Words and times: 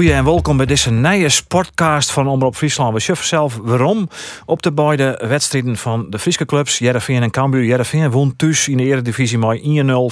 Goeie 0.00 0.14
en 0.14 0.24
welkom 0.24 0.56
bij 0.56 0.66
deze 0.66 0.90
nieuwe 0.90 1.28
sportcast 1.28 2.10
van 2.10 2.28
Omroep 2.28 2.56
Friesland. 2.56 2.94
We 2.94 3.00
schuffen 3.00 3.26
zelf 3.26 3.58
waarom 3.62 4.08
op 4.46 4.62
de 4.62 4.72
beide 4.72 5.24
wedstrijden 5.28 5.76
van 5.76 6.10
de 6.10 6.18
Friese 6.18 6.44
clubs 6.44 6.78
Jereveen 6.78 7.22
en 7.22 7.30
Cambuur. 7.30 7.64
Jereveen 7.64 8.10
won 8.10 8.36
thuis 8.36 8.68
in 8.68 8.76
de 8.76 8.82
eredivisie 8.82 9.38
met 9.38 9.60
1-0 9.60 9.64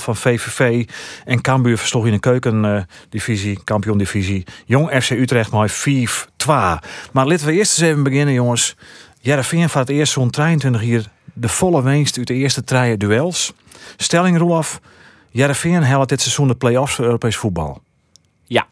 van 0.03 0.16
VVV. 0.16 0.89
En 1.25 1.40
Cambuur 1.40 1.79
versloeg 1.79 2.07
in 2.07 2.12
de 2.12 2.18
keukendivisie, 2.18 3.61
kampioendivisie, 3.64 4.45
Jong 4.67 5.03
FC 5.03 5.11
Utrecht 5.11 5.53
met 5.53 5.72
4-2. 5.72 6.46
Maar 6.46 6.81
laten 7.12 7.46
we 7.46 7.53
eerst 7.53 7.79
eens 7.79 7.90
even 7.90 8.03
beginnen 8.03 8.34
jongens. 8.34 8.76
Jereveen 9.20 9.68
voor 9.68 9.81
het 9.81 9.90
eerst 9.90 10.12
zo'n 10.12 10.31
23 10.31 10.81
hier 10.81 11.11
de 11.32 11.48
volle 11.48 11.82
winst 11.82 12.18
uit 12.18 12.26
de 12.26 12.34
eerste 12.34 12.64
drie 12.64 12.96
duels. 12.96 13.53
Stelling 13.96 14.39
Roelof, 14.39 14.81
Jereveen 15.31 15.82
helpt 15.82 16.09
dit 16.09 16.20
seizoen 16.20 16.48
de 16.48 16.54
play-offs 16.54 16.95
voor 16.95 17.04
Europees 17.04 17.36
voetbal. 17.36 17.81
Ja. 18.45 18.67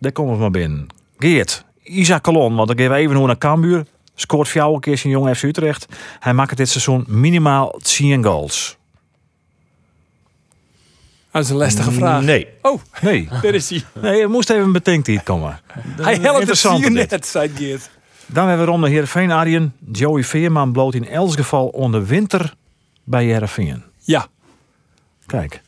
Daar 0.00 0.12
komen 0.12 0.34
we 0.34 0.40
maar 0.40 0.50
binnen. 0.50 0.86
Geert, 1.18 1.64
Isaac 1.82 2.22
Colon, 2.22 2.54
want 2.54 2.68
dan 2.68 2.76
geven 2.76 2.92
we 2.92 2.98
even 2.98 3.16
hoe 3.16 3.26
naar 3.26 3.38
Cambuur. 3.38 3.86
Scoort 4.14 4.54
een 4.54 4.80
keer 4.80 5.00
in 5.04 5.10
Jong 5.10 5.36
FC 5.36 5.42
Utrecht. 5.42 5.86
Hij 6.18 6.32
maakt 6.32 6.56
dit 6.56 6.68
seizoen 6.68 7.04
minimaal 7.08 7.78
10 7.82 8.24
goals. 8.24 8.76
Dat 11.30 11.42
is 11.44 11.50
een 11.50 11.56
lastige 11.56 11.90
vraag. 11.90 12.22
Nee. 12.22 12.48
Oh, 12.62 12.80
Nee, 13.00 13.28
daar 13.42 13.54
is 13.54 13.70
hij. 13.70 13.84
nee, 14.00 14.20
het 14.20 14.30
moest 14.30 14.50
even 14.50 14.72
bedenkt 14.72 15.06
hier 15.06 15.22
komen. 15.22 15.60
Hij 16.02 16.14
helpt 16.16 16.48
het 16.48 16.62
hier 16.62 16.90
net, 16.90 17.26
zei 17.26 17.48
Geert. 17.48 17.90
Dan 18.26 18.48
hebben 18.48 18.66
we 18.66 18.72
rond 18.72 18.84
de 18.84 18.90
Heerenveen 18.90 19.30
Arjen. 19.30 19.74
Joey 19.92 20.24
Veerman 20.24 20.72
bloot 20.72 20.94
in 20.94 21.08
elk 21.08 21.32
geval 21.32 21.66
onder 21.68 22.06
winter 22.06 22.54
bij 23.04 23.24
Heerenveen. 23.24 23.82
Ja. 23.98 24.26
Kijk. 25.26 25.60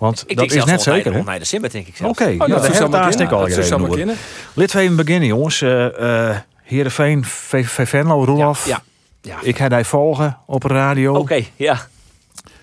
Want 0.00 0.24
Ik 0.26 0.36
dat 0.36 0.52
is 0.52 0.64
net 0.64 0.82
zeker, 0.82 1.10
hè? 1.10 1.16
Rond 1.16 1.26
naar 1.26 1.38
december, 1.38 1.70
denk 1.70 1.86
ik 1.86 1.96
zelf. 1.96 2.10
Oké, 2.10 2.24
Oh, 2.24 2.30
ja, 2.30 2.46
dat 2.46 2.66
de 2.66 2.74
zou 2.74 2.92
al 2.94 3.12
zou. 3.12 4.16
Laten 4.54 4.76
we 4.76 4.82
even 4.82 4.96
beginnen, 4.96 5.28
jongens. 5.28 5.62
Eh 5.62 6.30
eh 6.30 6.36
Heerenveen, 6.62 7.24
VVV 7.24 7.88
Venlo, 7.88 8.24
Roelof. 8.24 8.66
Ja. 8.66 8.82
Ja. 9.22 9.38
Ik 9.42 9.56
ga 9.56 9.68
die 9.68 9.84
volgen 9.84 10.38
op 10.46 10.62
radio. 10.62 11.14
Oké, 11.14 11.44
ja. 11.56 11.86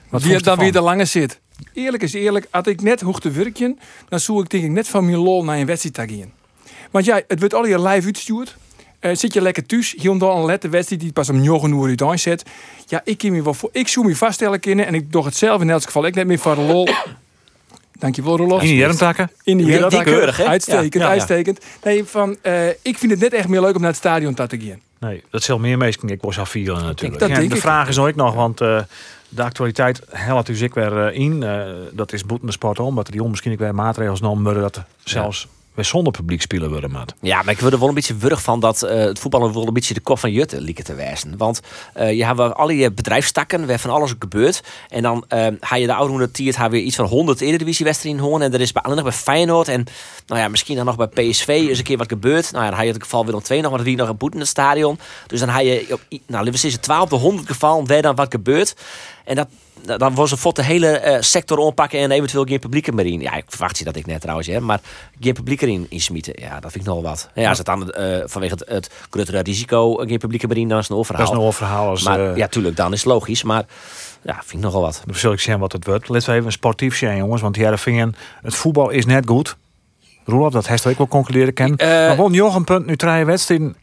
Wat 0.10 0.22
Wie 0.22 0.42
dan 0.42 0.58
weer 0.58 0.76
er 0.76 0.82
langer 0.82 1.08
zit. 1.08 1.40
Eerlijk 1.74 2.04
is 2.04 2.14
eerlijk, 2.14 2.48
had 2.50 2.68
ik 2.68 2.82
net 2.82 3.02
hoog 3.02 3.20
te 3.20 3.32
werken, 3.32 3.80
dan 4.10 4.20
zoek 4.20 4.44
ik 4.44 4.50
denk 4.50 4.64
ik 4.64 4.70
net 4.72 4.88
van 4.88 5.06
mijn 5.06 5.18
lol 5.18 5.44
naar 5.44 5.58
een 5.58 5.66
wedstrijd 5.66 6.12
gaan. 6.12 6.32
Want 6.92 7.06
ja, 7.06 7.22
het 7.28 7.40
wordt 7.40 7.54
al 7.54 7.66
je 7.66 7.82
live 7.82 8.06
uitgestuurd. 8.06 8.58
Eh, 9.00 9.16
zit 9.16 9.34
je 9.34 9.42
lekker 9.42 9.66
thuis, 9.66 9.96
hier 9.98 10.18
dan 10.18 10.38
een 10.38 10.46
lette 10.46 10.70
wedstrijd 10.70 11.02
die 11.02 11.12
pas 11.12 11.30
om 11.30 11.42
9 11.42 11.72
uur 11.72 11.88
uit 11.88 12.02
aanzet. 12.02 12.44
Ja, 12.86 13.02
ik 13.04 13.18
kan 13.18 13.32
me 13.32 13.44
wel 13.44 13.54
voor, 13.54 13.70
ik 13.72 13.88
zoek 13.88 14.06
me 14.06 14.16
vaststellen 14.16 14.60
kunnen 14.60 14.86
en 14.86 14.94
ik 14.94 15.12
doe 15.12 15.26
het 15.26 15.36
zelf 15.36 15.62
in 15.62 15.70
elk 15.70 15.84
geval. 15.84 16.06
Ik 16.06 16.16
net 16.16 16.28
meer 16.28 16.40
voor 16.40 16.56
de 16.56 16.62
lol. 16.62 16.88
Dankjewel, 18.00 18.38
Rolof. 18.38 18.62
In 18.62 18.68
de 18.68 18.76
Jerentakken? 18.76 19.32
In 19.44 19.58
de 19.58 19.64
Die- 19.64 19.72
Herendakken. 19.74 20.06
die 20.08 20.14
keurig, 20.18 20.38
hè? 20.38 20.46
Uitstekend, 20.46 20.94
Ja, 20.94 21.00
ja, 21.00 21.06
ja. 21.06 21.12
uitstekend. 21.12 21.66
Nee, 21.84 22.04
van, 22.06 22.38
eh, 22.42 22.68
ik 22.68 22.98
vind 22.98 23.12
het 23.12 23.20
net 23.22 23.34
echt 23.34 23.48
meer 23.48 23.62
leuk 23.62 23.76
om 23.76 23.80
naar 23.82 23.90
het 23.90 24.00
stadion 24.00 24.34
te 24.34 24.46
gaan. 24.50 24.80
Nee, 25.00 25.24
dat 25.30 25.44
zal 25.44 25.60
meer 25.60 25.78
mensen. 25.78 26.10
Ik 26.10 26.22
was 26.22 26.40
afvielen 26.40 26.84
natuurlijk. 26.84 27.20
dat 27.20 27.30
Ja, 27.30 27.36
denk 27.36 27.50
de 27.50 27.56
ik. 27.56 27.62
vraag 27.62 27.88
is 27.88 27.98
ook 27.98 28.16
nog, 28.16 28.34
want 28.34 28.62
eh, 28.62 28.80
de 29.30 29.44
actualiteit 29.44 30.02
helpt 30.10 30.48
dus 30.48 30.62
ik 30.62 30.74
weer 30.74 31.06
eh, 31.08 31.20
in. 31.20 31.44
Eh, 31.44 31.62
dat 31.92 32.14
is 32.14 32.26
boeten 32.26 32.48
de 32.48 32.54
sport 32.54 32.80
om, 32.80 32.96
dat 32.96 33.06
er 33.08 33.12
die 33.14 33.24
misschien 33.24 33.52
ook 33.52 33.60
weer 33.60 33.76
maatregelen 33.76 34.18
genomen 34.18 34.44
worden 34.44 34.62
dat 34.62 34.84
zelfs 35.04 35.48
weer 35.78 35.86
zonder 35.86 36.14
publiek 36.14 36.42
spelen 36.42 36.70
worden. 36.70 36.92
Maar 36.92 37.06
Ja, 37.22 37.42
maar 37.42 37.54
ik 37.54 37.60
word 37.60 37.74
er 37.74 37.80
wel 37.80 37.88
een 37.88 37.94
beetje 37.94 38.16
wurg 38.16 38.42
van 38.42 38.60
dat 38.60 38.84
eh, 38.84 38.98
het 38.98 39.20
voetballen 39.20 39.56
een 39.56 39.74
beetje 39.74 39.94
de 39.94 40.00
kop 40.00 40.20
van 40.20 40.32
Jutte 40.32 40.62
lieken 40.62 40.84
te 40.84 40.96
wijzen. 40.96 41.38
Want 41.38 41.62
eh, 41.94 42.18
je 42.18 42.26
hebt 42.26 42.40
alle 42.40 42.78
je 42.78 42.92
bedrijfstakken, 42.92 43.68
waar 43.68 43.80
van 43.80 43.90
alles 43.90 44.14
gebeurt. 44.20 44.64
En 44.90 45.02
dan 45.02 45.26
ga 45.60 45.76
je 45.76 45.86
de 45.86 45.94
oude 45.94 46.32
tiert 46.32 46.56
haar 46.56 46.70
weer 46.70 46.82
iets 46.82 46.96
van 46.96 47.06
100 47.06 47.42
eredivisiewedstrijden 47.42 48.22
horen. 48.22 48.42
En 48.42 48.54
er 48.54 48.62
is 48.62 48.72
bij, 48.72 48.82
alleen 48.82 48.96
nog 48.96 49.06
bij 49.06 49.14
Feyenoord 49.14 49.68
en 49.68 49.86
nou 50.28 50.42
ja, 50.42 50.48
misschien 50.48 50.76
dan 50.76 50.86
nog 50.86 50.96
bij 50.96 51.08
PSV 51.08 51.48
is 51.48 51.78
een 51.78 51.84
keer 51.84 51.98
wat 51.98 52.08
gebeurd. 52.08 52.52
Nou 52.52 52.64
ja, 52.64 52.70
dan 52.70 52.80
ga 52.80 52.86
je 52.86 52.92
het 52.92 53.04
geval 53.04 53.26
Willem 53.26 53.42
II 53.50 53.62
nog, 53.62 53.74
er 53.74 53.84
wie 53.84 53.96
nog 53.96 54.10
een 54.10 54.18
boete 54.18 54.36
in 54.36 54.42
het 54.42 54.50
stadion. 54.50 55.00
Dus 55.28 55.40
dan 55.40 55.50
ga 55.50 55.60
je 55.60 55.88
op, 55.92 56.20
nou, 56.28 56.52
we 56.52 56.58
zeggen, 56.58 56.82
12 56.82 57.10
de 57.10 57.16
100 57.16 57.48
geval 57.48 57.86
waar 57.86 58.02
dan 58.02 58.16
wat 58.16 58.32
gebeurt. 58.32 58.76
En 59.28 59.36
dat, 59.36 59.48
dan 60.00 60.16
was 60.16 60.32
voor 60.36 60.54
de 60.54 60.64
hele 60.64 60.88
eh, 60.88 61.22
sector 61.22 61.58
oppakken 61.58 62.00
en 62.00 62.12
eventueel 62.12 62.44
geen 62.44 62.60
publiek 62.60 62.94
meer 62.94 63.06
in. 63.06 63.22
Ja, 63.22 63.34
ik 63.36 63.44
verwacht 63.48 63.78
je 63.78 63.84
dat 63.84 63.96
ik 63.96 64.06
net 64.06 64.22
trouwens, 64.22 64.48
hè, 64.48 64.60
maar 64.60 64.80
geen 65.20 65.34
publiek 65.34 65.62
erin 65.62 65.86
insmieten. 65.90 66.34
Ja, 66.36 66.60
dat 66.60 66.72
vind 66.72 66.84
ik 66.84 66.90
nog 66.90 67.02
wel 67.02 67.10
wat. 67.10 67.30
Ja, 67.34 67.50
als 67.50 67.58
het 67.58 67.68
dan 67.68 67.92
eh, 67.92 68.22
vanwege 68.26 68.54
het, 68.54 68.70
het 68.70 68.90
grotere 69.10 69.40
risico 69.40 69.94
geen 69.94 70.18
publiek 70.18 70.48
meer 70.48 70.58
in, 70.58 70.68
dan 70.68 70.78
is 70.78 70.84
het 70.84 70.92
een 70.92 70.98
overhaal. 70.98 71.26
dat 71.26 71.38
is 71.40 71.46
een 71.46 71.54
verhaal 71.54 71.90
als... 71.90 72.04
Maar 72.04 72.32
eh, 72.32 72.38
ja, 72.38 72.48
tuurlijk, 72.48 72.76
dan 72.76 72.94
is 72.94 73.04
het 73.04 73.12
logisch. 73.12 73.44
Maar 73.44 73.66
ja, 74.22 74.34
vind 74.34 74.54
ik 74.54 74.60
nogal 74.60 74.82
wat. 74.82 75.02
Dan 75.06 75.16
zul 75.16 75.32
ik 75.32 75.40
zien 75.40 75.60
wat 75.60 75.72
het 75.72 75.86
wordt. 75.86 76.10
Laten 76.10 76.34
we 76.34 76.40
even 76.40 76.52
sportief 76.52 76.98
zijn, 76.98 77.18
jongens. 77.18 77.42
Want 77.42 77.56
Heerenveen, 77.56 78.16
het 78.42 78.56
voetbal 78.56 78.90
is 78.90 79.06
net 79.06 79.28
goed. 79.28 79.58
Roelof, 80.26 80.52
dat 80.52 80.68
heeft 80.68 80.86
ik 80.86 80.98
wel 80.98 81.08
concluderen 81.08 81.54
ken. 81.54 81.76
Eh, 81.76 81.88
maar 81.88 82.16
won 82.16 82.32
nog 82.32 82.56
een 82.56 82.64
punt, 82.64 82.86
nu 82.86 82.96
drie 82.96 83.26
wedstrijden 83.26 83.76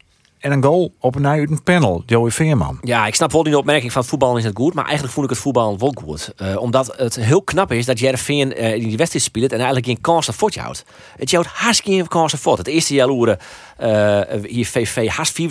en 0.45 0.53
een 0.53 0.65
goal 0.65 0.95
op 1.01 1.15
een 1.15 1.27
uit 1.27 1.65
panel. 1.65 2.03
Joey 2.07 2.31
Veerman. 2.31 2.79
Ja, 2.83 3.07
ik 3.07 3.15
snap 3.15 3.33
wel 3.33 3.43
die 3.43 3.59
opmerking 3.59 3.93
van 3.93 4.05
voetbal 4.05 4.37
is 4.37 4.45
het 4.45 4.57
goed. 4.57 4.75
Maar 4.75 4.85
eigenlijk 4.85 5.15
vond 5.15 5.27
ik 5.27 5.33
het 5.33 5.43
voetbal 5.43 5.79
wel 5.79 5.95
goed. 6.05 6.33
Eh, 6.37 6.57
omdat 6.57 6.95
het 6.97 7.15
heel 7.17 7.43
knap 7.43 7.73
is 7.73 7.87
dat 7.87 7.99
Jereveen 7.99 8.55
eh 8.55 8.75
in 8.75 8.89
die 8.89 8.97
wedstrijd 8.97 9.25
speelt 9.25 9.51
en 9.51 9.57
eigenlijk 9.57 9.87
geen 9.87 10.01
kans 10.01 10.29
voor 10.33 10.51
je 10.53 10.61
houdt. 10.61 10.85
Het 11.17 11.33
houdt 11.33 11.49
hartstikke 11.49 11.99
geen 11.99 12.09
kansen 12.09 12.39
voor. 12.39 12.59
Het 12.59 12.67
eerste 12.67 12.95
jaloeren 12.95 13.39
eh 13.85 14.43
hier 14.43 14.67
VV 14.67 15.09
haast 15.09 15.43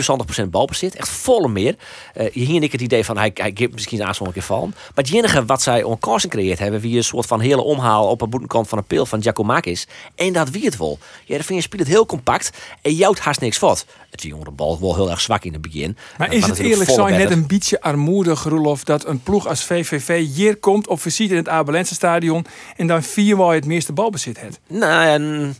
74% 0.41 0.49
balbezit. 0.49 0.95
Echt 0.95 1.09
volle 1.09 1.47
meer. 1.47 1.75
Eh 2.13 2.31
hier 2.33 2.55
en 2.55 2.63
ik 2.63 2.71
het 2.71 2.81
idee 2.81 3.05
van 3.05 3.17
hij, 3.17 3.31
hij 3.33 3.51
geeft 3.53 3.73
misschien 3.73 3.99
een 3.99 4.07
aanslag 4.07 4.27
een 4.27 4.33
keer 4.33 4.43
vallen. 4.43 4.69
Maar 4.69 5.03
het 5.03 5.13
enige 5.13 5.45
wat 5.45 5.61
zij 5.61 5.83
on 5.83 5.99
kansen 5.99 6.29
gecreëerd 6.29 6.59
hebben, 6.59 6.79
wie 6.79 6.97
een 6.97 7.03
soort 7.03 7.25
van 7.25 7.39
hele 7.39 7.61
omhaal 7.61 8.07
op 8.07 8.21
een 8.21 8.29
boetenkant 8.29 8.67
van 8.67 8.77
een 8.77 8.83
pil 8.83 9.05
van 9.05 9.21
Giacomakis. 9.21 9.87
En 10.15 10.33
dat 10.33 10.49
wie 10.49 10.65
het 10.65 10.77
wel. 10.77 10.97
Jereveen 11.25 11.61
speelt 11.61 11.81
het 11.81 11.91
heel 11.91 12.05
compact 12.05 12.51
en 12.81 12.93
jouwt 12.93 13.19
haast 13.19 13.39
niks 13.39 13.57
voor. 13.57 13.71
Het 14.11 14.21
jongere 14.21 14.51
bal 14.51 14.79
wel 14.79 14.95
heel 14.95 15.09
erg 15.09 15.21
zwak 15.21 15.43
in 15.43 15.53
het 15.53 15.61
begin. 15.61 15.97
Maar 16.17 16.33
is 16.33 16.45
het 16.45 16.57
eerlijk 16.57 16.89
zo 16.89 17.07
net 17.07 17.31
een 17.31 17.47
beetje 17.47 17.81
armoedig, 17.81 18.43
Roelof, 18.43 18.83
dat 18.83 19.05
een 19.05 19.23
ploeg 19.23 19.47
als 19.47 19.63
VVV 19.63 20.25
hier 20.35 20.57
komt 20.57 20.87
op 20.87 21.01
visite 21.01 21.31
in 21.31 21.37
het 21.37 21.49
Abelense 21.49 21.93
stadion 21.93 22.45
en 22.75 22.87
dan 22.87 23.03
vier 23.03 23.35
waar 23.35 23.49
je 23.49 23.55
het 23.55 23.65
meeste 23.65 23.93
balbezit 23.93 24.41
hebt? 24.41 24.59
Nou, 24.67 25.05
en 25.05 25.55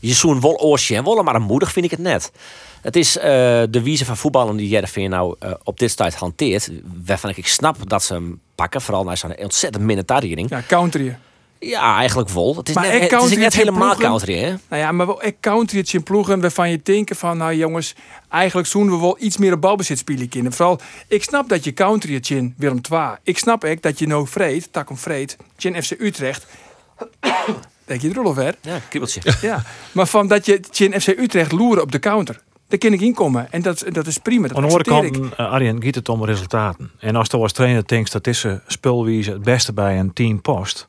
je 0.00 0.14
zo'n 0.14 0.40
wel 0.40 0.56
oortje 0.56 0.96
en 0.96 1.04
wollen, 1.04 1.24
maar 1.24 1.34
een 1.34 1.42
moedig 1.42 1.72
vind 1.72 1.84
ik 1.84 1.90
het 1.90 2.00
net. 2.00 2.17
Het 2.80 2.96
is 2.96 3.18
eh, 3.18 3.22
de 3.70 3.82
wijze 3.84 4.04
van 4.04 4.16
voetballen 4.16 4.56
die 4.56 4.68
Jereveen 4.68 5.10
nou 5.10 5.36
eh, 5.38 5.52
op 5.62 5.78
dit 5.78 5.96
tijd 5.96 6.14
hanteert. 6.14 6.70
Waarvan 7.04 7.30
ik 7.34 7.46
snap 7.46 7.76
dat 7.88 8.02
ze 8.02 8.12
hem 8.12 8.40
pakken. 8.54 8.80
Vooral 8.80 9.04
naar 9.04 9.16
zo'n 9.16 9.36
ontzettend 9.36 9.84
minutariëring. 9.84 10.50
Ja, 10.50 10.62
country. 10.66 11.18
Ja, 11.60 11.96
eigenlijk 11.96 12.28
wel. 12.28 12.56
Het 12.56 12.68
is 12.68 12.74
Maar 12.74 12.88
net, 12.88 13.10
het 13.10 13.22
is 13.22 13.36
net 13.36 13.54
helemaal 13.54 13.96
country, 13.96 14.38
hè? 14.38 14.54
Nou 14.68 14.82
ja, 14.82 14.92
maar 14.92 15.06
wel 15.06 15.24
ik 15.24 15.36
country 15.40 15.78
het 15.78 15.92
in 15.92 16.02
ploegen 16.02 16.40
waarvan 16.40 16.70
je 16.70 16.80
denken 16.82 17.16
van, 17.16 17.36
nou 17.36 17.54
jongens, 17.54 17.94
eigenlijk 18.28 18.68
zoen 18.68 18.90
we 18.90 18.98
wel 18.98 19.16
iets 19.20 19.36
meer 19.36 19.52
op 19.52 19.60
balbezit 19.60 19.98
spelen 19.98 20.28
kunnen. 20.28 20.52
Vooral, 20.52 20.80
ik 21.08 21.22
snap 21.22 21.48
dat 21.48 21.64
je 21.64 21.72
country 21.72 22.14
het 22.14 22.30
in 22.30 22.54
Willem 22.56 22.80
II. 22.90 23.02
Ik 23.22 23.38
snap 23.38 23.64
ook 23.64 23.82
dat 23.82 23.98
je 23.98 24.06
no 24.06 24.24
vreed, 24.24 24.68
tak 24.72 24.90
om 24.90 24.96
vreed, 24.96 25.36
in 25.56 25.82
FC 25.82 25.90
Utrecht. 25.98 26.46
Denk 27.88 28.00
je 28.00 28.10
er 28.10 28.18
al 28.24 28.34
ver? 28.34 28.54
Ja, 28.60 28.78
kriebeltje. 28.88 29.20
Ja, 29.40 29.62
maar 29.92 30.06
van 30.06 30.26
dat 30.28 30.46
je 30.46 30.60
in 30.76 31.00
FC 31.00 31.06
Utrecht 31.08 31.52
loeren 31.52 31.82
op 31.82 31.92
de 31.92 31.98
counter. 31.98 32.40
Daar 32.68 32.78
kan 32.78 32.92
ik 32.92 33.00
inkomen. 33.00 33.52
En 33.52 33.62
dat, 33.62 33.84
dat 33.92 34.06
is 34.06 34.18
prima. 34.18 34.48
Dat 34.48 34.56
Aan 34.56 34.62
de 34.62 34.68
andere 34.68 34.90
kant, 34.90 35.16
ik. 35.16 35.16
uh, 35.16 35.30
Arjen, 35.52 35.82
gaat 35.82 35.94
het 35.94 36.08
om 36.08 36.24
resultaten. 36.24 36.90
En 36.98 37.16
als 37.16 37.28
je 37.30 37.36
als 37.36 37.52
trainer 37.52 37.86
denkt 37.86 38.12
dat 38.12 38.24
deze 38.24 38.60
spulwijze 38.66 39.30
het 39.32 39.42
beste 39.42 39.72
bij 39.72 39.98
een 39.98 40.12
team 40.12 40.40
past. 40.40 40.88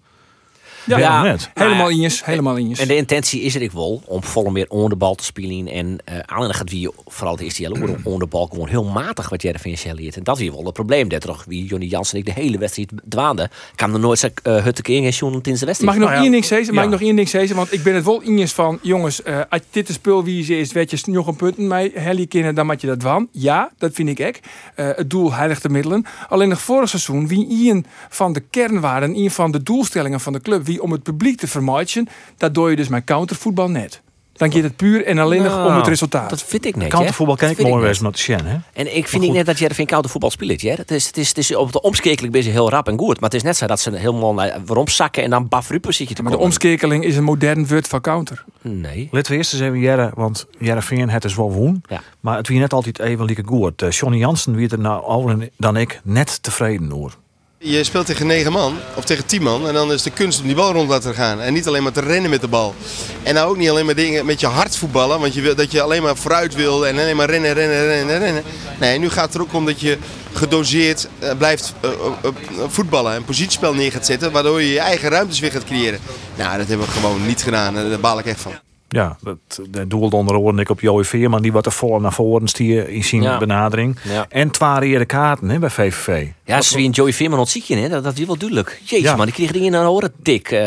Ja, 0.97 1.23
net? 1.23 1.49
helemaal 1.53 1.89
injes. 1.89 2.25
Helemaal 2.25 2.55
injes. 2.55 2.79
En 2.79 2.87
de 2.87 2.95
intentie 2.95 3.41
is 3.41 3.55
er 3.55 3.61
ik 3.61 3.71
wel 3.71 4.01
om 4.05 4.23
volle 4.23 4.51
meer 4.51 4.65
onder 4.69 4.89
de 4.89 4.95
bal 4.95 5.15
te 5.15 5.23
spelen. 5.23 5.67
En 5.67 5.87
uh, 5.87 6.19
alleen 6.25 6.53
gaat 6.53 6.69
wie 6.69 6.89
vooral 7.05 7.33
het 7.33 7.43
eerste 7.43 7.61
jaar 7.61 7.71
onder 7.71 8.19
de 8.19 8.25
bal 8.27 8.45
gewoon 8.45 8.67
heel 8.67 8.83
matig 8.83 9.29
wat 9.29 9.41
Jereveen 9.41 9.77
leert. 9.93 10.17
En 10.17 10.23
dat 10.23 10.35
is 10.35 10.41
hier 10.41 10.51
wel 10.51 10.65
het 10.65 10.73
probleem. 10.73 11.09
Dat 11.09 11.21
toch 11.21 11.43
wie 11.47 11.65
Johnny 11.65 11.87
Jansen 11.87 12.17
ik 12.17 12.25
de 12.25 12.31
hele 12.31 12.57
wedstrijd 12.57 12.91
dwaande. 13.09 13.49
Kan 13.75 13.93
er 13.93 13.99
nooit 13.99 14.19
zijn 14.19 14.33
uh, 14.43 14.63
hutte 14.63 14.81
keer 14.81 15.05
en 15.05 15.13
Sjoen 15.13 15.33
in 15.33 15.41
wedstrijd. 15.43 15.81
Mag 15.81 15.93
ik 15.93 15.99
nog 15.99 16.09
Nou 16.09 16.21
één 16.21 16.31
ding 16.31 16.45
zeggen? 16.45 16.73
Mag 16.73 16.83
ik 16.83 16.89
nog 16.89 17.01
één 17.01 17.15
ding 17.15 17.29
zeggen? 17.29 17.55
Want 17.55 17.73
ik 17.73 17.83
ben 17.83 17.95
het 17.95 18.05
wel 18.05 18.21
injes 18.21 18.53
van, 18.53 18.79
jongens, 18.81 19.23
eh, 19.23 19.39
als 19.49 19.61
dit 19.71 19.87
de 19.87 19.93
spulwijze 19.93 20.59
is, 20.59 20.71
werd 20.71 20.91
je 20.91 21.11
nog 21.11 21.27
een 21.27 21.35
punten 21.35 21.67
mee 21.67 21.91
helly 21.93 22.27
kennen, 22.27 22.55
dan 22.55 22.65
moet 22.65 22.81
je 22.81 22.87
dat 22.87 23.01
van. 23.01 23.27
Ja, 23.31 23.71
dat 23.77 23.93
vind 23.93 24.19
ik. 24.19 24.39
Eh, 24.75 24.89
het 24.95 25.09
doel 25.09 25.33
heiligt 25.33 25.61
de 25.61 25.69
middelen. 25.69 26.05
Alleen 26.29 26.49
nog 26.49 26.61
vorig 26.61 26.89
seizoen, 26.89 27.27
wie 27.27 27.69
een 27.69 27.85
van 28.09 28.33
de 28.33 28.39
kernwaarden, 28.39 29.15
een 29.15 29.31
van 29.31 29.51
de 29.51 29.63
doelstellingen 29.63 30.19
van 30.19 30.33
de 30.33 30.41
club, 30.41 30.65
wie 30.65 30.78
om 30.81 30.91
het 30.91 31.03
publiek 31.03 31.39
te 31.39 31.47
vermaaien, 31.47 32.07
dat 32.37 32.53
doe 32.53 32.69
je 32.69 32.75
dus 32.75 32.87
met 32.87 33.03
countervoetbal 33.03 33.69
net. 33.69 34.01
Dan 34.39 34.51
gaat 34.51 34.63
het 34.63 34.75
puur 34.75 35.05
en 35.05 35.17
alleen 35.17 35.43
nog 35.43 35.57
om 35.57 35.63
Nou, 35.63 35.77
het 35.77 35.87
resultaat. 35.87 36.29
Dat 36.29 36.43
vind 36.43 36.65
ik 36.65 36.75
net. 36.75 36.89
Countervoetbal 36.89 37.35
ken 37.35 37.47
Dat 37.47 37.57
ik 37.59 37.67
mooi 37.67 37.83
wezen 37.83 38.03
met 38.03 38.13
de 38.13 38.19
Sjen, 38.19 38.45
hè? 38.45 38.57
En 38.73 38.95
ik 38.95 39.07
vind 39.07 39.23
niet 39.23 39.33
net 39.33 39.45
dat 39.45 39.59
Jervin 39.59 39.85
Koude 39.85 40.07
voetbal 40.07 40.29
speelt. 40.31 40.61
Ja? 40.61 40.75
Het, 40.75 40.91
is, 40.91 41.07
het, 41.07 41.17
is, 41.17 41.27
het 41.27 41.37
is 41.37 41.55
op 41.55 41.71
de 41.71 41.81
omschakeling 41.81 42.33
ben 42.33 42.43
je 42.43 42.49
heel 42.49 42.69
rap 42.69 42.87
en 42.87 42.97
goed. 42.97 43.19
Maar 43.19 43.29
het 43.29 43.33
is 43.33 43.43
net 43.43 43.57
zo 43.57 43.67
dat 43.67 43.79
ze 43.79 43.95
helemaal 43.95 44.33
naar 44.33 44.61
waarom 44.65 44.87
zakken 44.87 45.23
en 45.23 45.29
dan 45.29 45.47
bafrupen 45.47 45.93
zit 45.93 46.09
je 46.09 46.15
te 46.15 46.21
Maar 46.21 46.31
de 46.31 46.37
komen. 46.37 46.53
omschakeling 46.53 47.03
is 47.03 47.17
een 47.17 47.23
modern 47.23 47.67
woord 47.67 47.87
van 47.87 48.01
counter. 48.01 48.45
Nee. 48.61 49.07
Laten 49.11 49.31
we 49.31 49.37
eerst 49.37 49.53
eens 49.53 49.61
even 49.61 49.79
Jerre, 49.79 50.11
want 50.15 50.47
Jereveen 50.59 51.09
het 51.09 51.25
is 51.25 51.35
wel 51.35 51.51
woen. 51.51 51.83
Ja. 51.89 52.01
Maar 52.19 52.37
het 52.37 52.47
wie 52.47 52.59
net 52.59 52.73
altijd 52.73 52.99
even 52.99 53.25
lieke 53.25 53.43
goed. 53.45 53.81
Uh, 53.81 53.89
Johnny 53.89 54.17
Jansen 54.17 54.55
wie 54.55 54.69
er 54.69 54.79
nou 54.79 55.03
ouder 55.03 55.49
dan 55.57 55.77
ik 55.77 56.01
net 56.03 56.43
tevreden 56.43 56.93
over. 56.93 57.17
Je 57.61 57.83
speelt 57.83 58.05
tegen 58.05 58.27
negen 58.27 58.51
man 58.51 58.77
of 58.95 59.05
tegen 59.05 59.25
tien 59.25 59.43
man 59.43 59.67
en 59.67 59.73
dan 59.73 59.91
is 59.91 60.01
de 60.01 60.09
kunst 60.09 60.39
om 60.39 60.45
die 60.45 60.55
bal 60.55 60.71
rond 60.71 60.87
te 60.87 60.93
laten 60.93 61.13
gaan. 61.13 61.41
En 61.41 61.53
niet 61.53 61.67
alleen 61.67 61.83
maar 61.83 61.91
te 61.91 62.01
rennen 62.01 62.29
met 62.29 62.41
de 62.41 62.47
bal. 62.47 62.75
En 63.23 63.33
nou 63.33 63.49
ook 63.49 63.57
niet 63.57 63.69
alleen 63.69 63.85
maar 63.85 63.95
dingen 63.95 64.25
met 64.25 64.39
je 64.39 64.47
hart 64.47 64.75
voetballen, 64.75 65.19
want 65.19 65.33
je 65.33 65.41
wil 65.41 65.55
dat 65.55 65.71
je 65.71 65.81
alleen 65.81 66.01
maar 66.01 66.17
vooruit 66.17 66.55
wil 66.55 66.87
en 66.87 66.97
alleen 66.97 67.15
maar 67.15 67.29
rennen, 67.29 67.53
rennen, 67.53 67.85
rennen, 67.85 68.19
rennen. 68.19 68.43
Nee, 68.79 68.99
nu 68.99 69.09
gaat 69.09 69.25
het 69.25 69.33
er 69.33 69.41
ook 69.41 69.53
om 69.53 69.65
dat 69.65 69.79
je 69.79 69.97
gedoseerd 70.33 71.07
eh, 71.19 71.37
blijft 71.37 71.73
eh, 71.81 71.89
eh, 71.89 72.31
voetballen 72.67 73.13
en 73.13 73.25
positiespel 73.25 73.73
neer 73.73 73.91
gaat 73.91 74.05
zetten, 74.05 74.31
waardoor 74.31 74.61
je 74.61 74.71
je 74.71 74.79
eigen 74.79 75.09
ruimtes 75.09 75.39
weer 75.39 75.51
gaat 75.51 75.63
creëren. 75.63 75.99
Nou, 76.35 76.57
dat 76.57 76.67
hebben 76.67 76.85
we 76.85 76.91
gewoon 76.91 77.25
niet 77.25 77.43
gedaan 77.43 77.77
en 77.77 77.89
daar 77.89 77.99
baal 77.99 78.19
ik 78.19 78.25
echt 78.25 78.41
van. 78.41 78.53
Ja, 78.91 79.17
dat, 79.21 79.37
dat 79.69 79.89
doelde 79.89 80.15
onder 80.15 80.35
andere 80.35 80.61
ik 80.61 80.69
op 80.69 80.79
Joey 80.79 81.03
Veerman. 81.03 81.41
Die 81.41 81.51
wat 81.51 81.65
er 81.65 81.71
voor 81.71 82.01
naar 82.01 82.13
voren 82.13 82.47
stier 82.47 82.89
in 82.89 83.03
zijn 83.03 83.21
Ja. 83.21 83.37
benadering. 83.37 83.97
Ja. 84.03 84.25
En 84.29 84.51
twee 84.51 84.91
rode 84.91 85.05
kaarten 85.05 85.49
hè, 85.49 85.59
bij 85.59 85.69
VVV. 85.69 86.27
Ja, 86.45 86.61
ze 86.61 86.75
wie 86.75 86.89
Joey 86.89 87.13
Veerman 87.13 87.39
ontziek 87.39 87.63
je, 87.63 87.75
hè? 87.75 87.89
Dat, 87.89 88.03
dat 88.03 88.17
is 88.17 88.25
wel 88.25 88.37
duidelijk. 88.37 88.79
Jezus 88.83 89.05
Ja. 89.05 89.15
man, 89.15 89.25
die 89.25 89.33
kreeg 89.35 89.51
in 89.51 89.73
een 89.73 89.85
horen 89.85 90.13
dik. 90.23 90.51
eh 90.51 90.59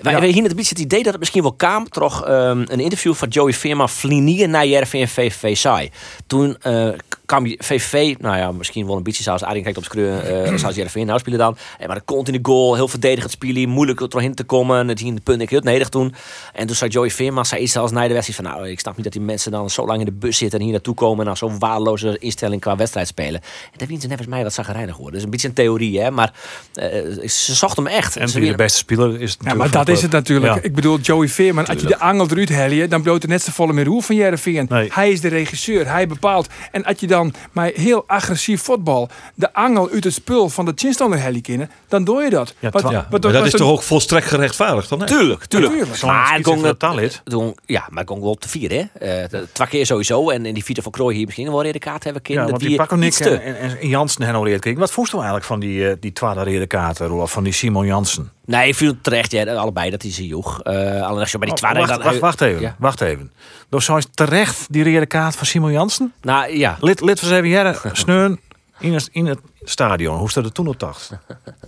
wij, 0.00 0.26
hier 0.28 0.42
het 0.42 0.56
beetje 0.56 0.68
het 0.74 0.78
idee 0.78 1.02
dat 1.02 1.10
het 1.10 1.18
misschien 1.18 1.42
wel 1.42 1.52
kwam. 1.52 1.88
Toch 1.88 2.24
ehm, 2.24 2.64
een 2.66 2.80
interview 2.80 3.14
van 3.14 3.28
Joey 3.28 3.52
Veerman 3.52 3.88
vliegen 3.88 4.50
naar 4.50 4.66
JRV 4.66 4.92
en 4.94 5.08
VVV 5.08 5.56
saai. 5.56 5.90
Toen 6.26 6.56
eh, 6.60 6.88
kwam 7.30 7.46
je- 7.46 7.56
VVV, 7.58 8.14
nou 8.18 8.36
ja, 8.36 8.52
misschien 8.52 8.86
wel 8.86 8.96
een 8.96 9.02
beetje 9.02 9.22
zoals 9.22 9.42
Arie 9.42 9.62
kijkt 9.62 9.78
op 9.78 9.84
screur, 9.84 10.18
eh 10.24 10.54
zoals 10.58 10.74
JRV 10.76 10.94
nou 11.06 11.18
spelen 11.18 11.38
dan. 11.38 11.56
Eh, 11.78 11.86
maar 11.86 11.96
de 11.96 12.02
continu 12.04 12.38
goal, 12.42 12.74
heel 12.74 12.88
verdedigend 12.88 13.32
spelen, 13.32 13.68
moeilijk 13.68 14.00
er 14.00 14.08
doorheen 14.08 14.34
te 14.34 14.44
komen. 14.44 14.88
Het 14.88 15.00
ging 15.00 15.14
de 15.14 15.20
punt 15.20 15.40
ik 15.42 15.50
heel 15.50 15.60
nedig 15.60 15.88
toen. 15.88 16.14
En 16.52 16.66
toen 16.66 16.76
zei 16.76 16.90
Joey 16.90 17.10
Veerman, 17.10 17.46
zei 17.46 17.62
iets 17.62 17.76
als 17.76 17.90
na 17.90 18.08
de 18.08 18.12
wedstrijd 18.14 18.40
van, 18.48 18.50
nou, 18.58 18.68
ik 18.70 18.80
snap 18.80 18.94
niet 18.94 19.04
dat 19.04 19.12
die 19.12 19.22
mensen 19.22 19.50
dan 19.50 19.70
zo 19.70 19.86
lang 19.86 19.98
in 19.98 20.04
de 20.04 20.12
bus 20.12 20.36
zitten 20.36 20.58
en 20.58 20.64
hier 20.64 20.72
naartoe 20.74 20.94
komen 20.94 21.18
en 21.18 21.24
dan 21.24 21.36
zo'n 21.36 21.58
waardeloze 21.58 22.16
instelling 22.18 22.60
qua 22.60 22.76
wedstrijd 22.76 23.06
spelen. 23.06 23.40
En 23.72 23.76
dat 23.76 23.88
wint 23.88 24.02
ze 24.02 24.08
net 24.08 24.18
als 24.18 24.26
mij 24.26 24.42
wat 24.42 24.52
zagrijnig 24.54 24.96
worden. 24.96 25.12
Dat 25.12 25.18
is 25.18 25.24
een 25.24 25.30
beetje 25.30 25.48
een 25.48 25.54
theorie, 25.54 26.00
hè, 26.00 26.10
maar 26.10 26.32
eh, 26.74 26.88
ze 27.28 27.54
zocht 27.54 27.76
hem 27.76 27.86
echt. 27.86 28.16
En 28.16 28.28
Ze 28.28 28.40
wie 28.40 28.50
de 28.50 28.56
beste 28.56 28.78
speler 28.78 29.20
is 29.20 29.32
het 29.32 29.40
Ja, 29.44 29.54
maar 29.54 29.70
dat 29.70 29.88
is 29.88 29.96
de 29.96 30.02
het 30.02 30.12
natuurlijk. 30.12 30.54
Ja. 30.54 30.60
Ik 30.62 30.74
bedoel, 30.74 30.98
Joey 30.98 31.28
Veerman, 31.28 31.66
als 31.66 31.80
je 31.80 31.86
de 31.86 31.98
angel 31.98 32.26
eruit 32.30 32.48
helje, 32.48 32.88
dan 32.88 33.02
bloot 33.02 33.22
er 33.22 33.28
net 33.28 33.42
zo 33.42 33.52
volle 33.52 33.72
meer 33.72 33.84
roer 33.84 34.02
van 34.02 34.16
Jereveen. 34.16 34.66
Nee. 34.68 34.88
Hij 34.92 35.10
is 35.10 35.20
de 35.20 35.28
regisseur, 35.28 35.88
hij 35.92 36.06
bepaalt. 36.06 36.48
En 36.70 36.84
als 36.84 37.00
je 37.00 37.06
dan 37.06 37.19
met 37.52 37.76
heel 37.76 38.04
agressief 38.06 38.62
voetbal 38.62 39.08
de 39.34 39.52
angel 39.54 39.90
uit 39.90 40.04
het 40.04 40.12
spul 40.14 40.48
van 40.48 40.64
de 40.64 40.72
chinstander 40.74 41.20
helje 41.22 41.40
kennen, 41.40 41.70
dan 41.88 42.04
doe 42.04 42.22
je 42.22 42.30
dat. 42.30 42.54
Ja, 42.58 42.70
Wat- 42.70 42.82
Ja, 42.82 43.06
wat- 43.10 43.22
maar 43.22 43.32
dat 43.32 43.46
is 43.46 43.52
een- 43.52 43.58
toch 43.58 43.70
ook 43.70 43.82
volstrekt 43.82 44.26
gerechtvaardigd 44.26 44.88
dan? 44.88 45.00
hè? 45.00 45.06
Tuurlijk, 45.06 45.44
tuurlijk. 45.44 46.02
Maar 46.02 46.38
iets 46.38 46.48
kon 46.48 47.54
ja, 47.66 47.86
maar 47.90 48.04
kon 48.04 48.20
wel 48.20 48.30
op 48.30 48.42
de 48.42 48.48
vier, 48.48 48.70
hè? 48.70 48.84
Eh, 49.24 49.40
twee 49.52 49.68
keer 49.68 49.86
sowieso. 49.86 50.30
En, 50.30 50.46
en 50.46 50.54
die 50.54 50.64
Vita 50.64 50.82
van 50.82 50.92
Krooi 50.92 51.16
hier 51.16 51.26
misschien 51.26 51.50
wel 51.50 51.62
weer 51.62 51.72
de 51.72 51.78
kaart 51.78 52.04
hebben 52.04 52.22
Ja, 52.24 52.28
kunnen. 52.28 52.50
want 52.50 52.62
die 52.62 52.76
pakken 52.76 52.98
Nick 52.98 53.14
en, 53.18 53.42
en, 53.56 53.78
en 53.80 53.88
Jansen 53.88 54.58
kreeg. 54.58 54.78
Wat 54.78 54.92
voest 54.92 55.10
we 55.10 55.16
eigenlijk 55.16 55.46
van 55.46 55.60
die, 55.60 55.88
eh, 55.88 55.96
die 56.00 56.12
tweede 56.12 56.44
rode 56.44 56.66
kaarten, 56.66 57.06
Rolf? 57.06 57.30
Van 57.32 57.44
die 57.44 57.52
Simon 57.52 57.86
Jansen? 57.86 58.30
Nee, 58.50 58.68
ik 58.68 58.74
viel 58.74 58.94
terecht, 59.02 59.30
ja, 59.30 59.54
allebei, 59.54 59.90
dat 59.90 60.04
is 60.04 60.18
een 60.18 60.24
joeg. 60.26 60.60
Eh 60.62 61.02
alleen 61.02 61.20
als 61.20 61.30
je 61.32 61.38
bij 61.38 61.48
die 61.48 61.56
Oh, 61.68 61.72
wacht, 61.72 61.88
dan- 61.88 62.02
wacht, 62.02 62.18
wacht 62.18 62.40
even. 62.40 62.60
Ja. 62.60 62.74
Wacht 62.78 63.00
even. 63.00 63.32
Dus 63.68 63.84
zou 63.84 64.02
terecht 64.14 64.66
die 64.72 64.84
rode 64.92 65.06
kaart 65.06 65.36
van 65.36 65.46
Simon 65.46 65.72
Jansen? 65.72 66.12
Nou, 66.22 66.56
ja. 66.56 66.76
Lid, 66.80 67.00
lid 67.00 67.20
van 67.20 67.32
even 67.32 67.48
Jerre, 67.48 67.76
sneun 67.92 68.40
in 68.78 68.94
het, 68.94 69.08
in 69.12 69.26
het 69.26 69.38
stadion. 69.62 70.18
Hoe 70.18 70.30
staat 70.30 70.44
het 70.44 70.54
toen 70.54 70.66
op 70.66 70.78
tacht? 70.78 71.10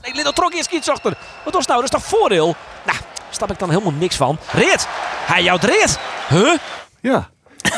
Nee, 0.02 0.14
Lidl 0.14 0.31
trok 0.38 0.52
eerst 0.55 0.73
iets 0.73 0.88
achter. 0.90 1.14
Wat 1.44 1.55
was 1.55 1.67
nou? 1.67 1.82
Dat 1.82 1.93
is 1.94 2.00
toch 2.00 2.19
voordeel? 2.19 2.55
Nou, 2.87 2.99
snap 3.31 3.50
ik 3.50 3.58
dan 3.58 3.70
helemaal 3.70 3.93
niks 3.93 4.17
van. 4.17 4.38
Reet! 4.52 4.87
Hij 5.26 5.43
jouwt 5.43 5.64
Reet! 5.64 5.99
Huh? 6.29 6.52
Ja. 7.00 7.31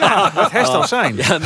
ja, 0.00 0.30
dat 0.34 0.50
heeft 0.50 0.72
dan 0.72 0.88
zijn. 0.88 1.16
Ja, 1.16 1.38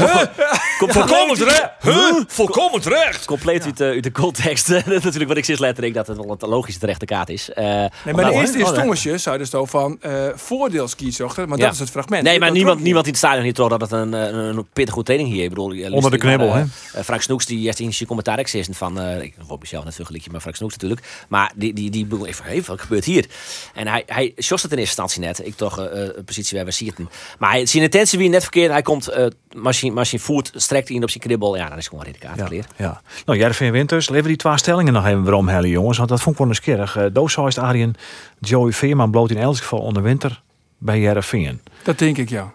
Volkomen 0.79 1.37
terecht! 1.37 1.69
Huh? 1.81 2.21
Volkomen 2.27 2.81
terecht! 2.81 3.25
Compleet 3.25 3.65
uit, 3.65 3.77
de, 3.77 3.85
uit 3.85 4.03
de 4.03 4.13
context. 4.13 4.69
Dat 4.69 4.87
is 4.87 5.03
natuurlijk 5.05 5.29
wat 5.29 5.37
ik 5.37 5.45
sinds 5.45 5.61
later 5.61 5.83
denk 5.83 5.95
dat 5.95 6.07
het 6.07 6.17
wel 6.17 6.37
een 6.39 6.49
logische 6.49 6.81
terechte 6.81 7.05
kaart 7.05 7.29
is. 7.29 7.51
Eh, 7.51 7.65
Nee, 7.65 7.89
maar 8.05 8.15
Nou, 8.15 8.27
de 8.29 8.33
eerste 8.41 8.59
Oh, 8.63 8.69
instantie 8.69 9.19
zou 9.19 9.39
dus 9.39 9.51
toch 9.51 9.71
van 9.71 9.97
eh 10.01 10.27
voordeelskiezochter, 10.35 11.49
maar 11.49 11.59
Ja. 11.59 11.65
dat 11.65 11.73
is 11.73 11.79
het 11.79 11.91
fragment. 11.91 12.23
Nee, 12.23 12.39
maar 12.39 12.51
niemand, 12.51 12.81
niemand 12.81 13.05
in 13.05 13.11
het 13.11 13.21
stadion 13.21 13.43
hier 13.45 13.55
toch 13.55 13.69
dat 13.69 13.81
het 13.81 13.93
een, 13.93 14.13
een, 14.13 14.35
een 14.57 14.67
pittige 14.73 14.93
goede 14.95 15.05
training 15.13 15.35
hier. 15.35 15.43
Ik 15.43 15.49
bedoel, 15.49 15.73
je 15.73 15.93
Onder 15.93 16.11
de 16.11 16.19
knibbel, 16.19 16.55
hè? 16.55 16.65
eh, 16.95 17.03
Frank 17.05 17.23
Snoeks, 17.23 17.47
die 17.47 17.67
eerst 17.67 17.79
in 17.81 17.95
zijn 17.95 18.09
commentaar 18.09 18.49
zegt 18.49 18.69
van, 18.77 19.01
eh 19.01 19.23
ik 19.23 19.35
hoop 19.47 19.61
mezelf 19.61 19.85
net 19.85 19.95
veel 19.95 20.05
gelijk, 20.05 20.31
maar 20.31 20.41
Frank 20.41 20.57
Snoeks 20.57 20.73
natuurlijk. 20.73 21.01
Maar 21.29 21.53
die, 21.55 21.73
die, 21.73 21.91
die 21.91 22.07
begon 22.07 22.27
even, 22.27 22.45
hey, 22.45 22.63
wat 22.67 22.81
gebeurt 22.81 23.05
hier? 23.05 23.27
En 23.75 23.87
hij, 23.87 24.03
hij 24.07 24.33
het 24.63 24.73
in 24.73 24.79
eerste 24.79 25.03
instantie 25.03 25.21
net. 25.21 25.47
Ik 25.47 25.57
toch 25.57 25.79
eh, 25.81 26.03
een 26.03 26.25
positie 26.25 26.57
waar 26.57 26.67
we 26.67 26.73
zien 26.73 26.89
het. 26.97 26.99
Maar 27.39 27.51
hij, 27.51 27.58
zijn 27.67 27.83
intentie 27.83 28.19
wie 28.19 28.29
net 28.29 28.43
verkeerd. 28.43 28.71
Hij 28.71 28.83
komt, 28.83 29.09
eh 29.09 29.27
machine, 29.53 29.95
machine 29.95 30.23
voet, 30.23 30.51
strekt 30.55 30.89
hij 30.89 30.97
in 30.97 31.03
op 31.03 31.11
zijn 31.11 31.23
kribbel. 31.23 31.57
Ja, 31.57 31.69
dan 31.69 31.79
is 31.79 31.89
gewoon 31.89 32.05
rede 32.05 32.19
kaart 32.19 32.67
Ja. 32.77 33.01
Nou, 33.25 33.39
Jervin 33.39 33.73
Winters, 33.73 34.09
leven 34.09 34.29
die 34.29 34.37
twee 34.37 34.59
stellingen 34.59 34.93
nog 34.93 35.07
even 35.07 35.23
waarom 35.23 35.49
hellen, 35.49 35.69
jongens. 35.69 35.99
Want 35.99 36.09
dat 36.09 36.21
vond 36.21 36.35
ik 36.35 36.41
wel 36.41 36.51
eens 36.51 36.61
kerig. 36.61 36.97
Uh, 36.97 37.05
Dooshuis, 37.13 37.59
Arjen, 37.59 37.95
Joey 38.41 38.73
Veerman 38.73 39.11
bloot 39.11 39.31
in 39.31 39.37
elk 39.37 39.57
geval 39.57 39.79
onder 39.79 40.03
winter 40.03 40.43
bij 40.79 41.01
Jervin. 41.01 41.61
Dat 41.83 41.99
denk 41.99 42.19
ik, 42.19 42.29
ja. 42.29 42.53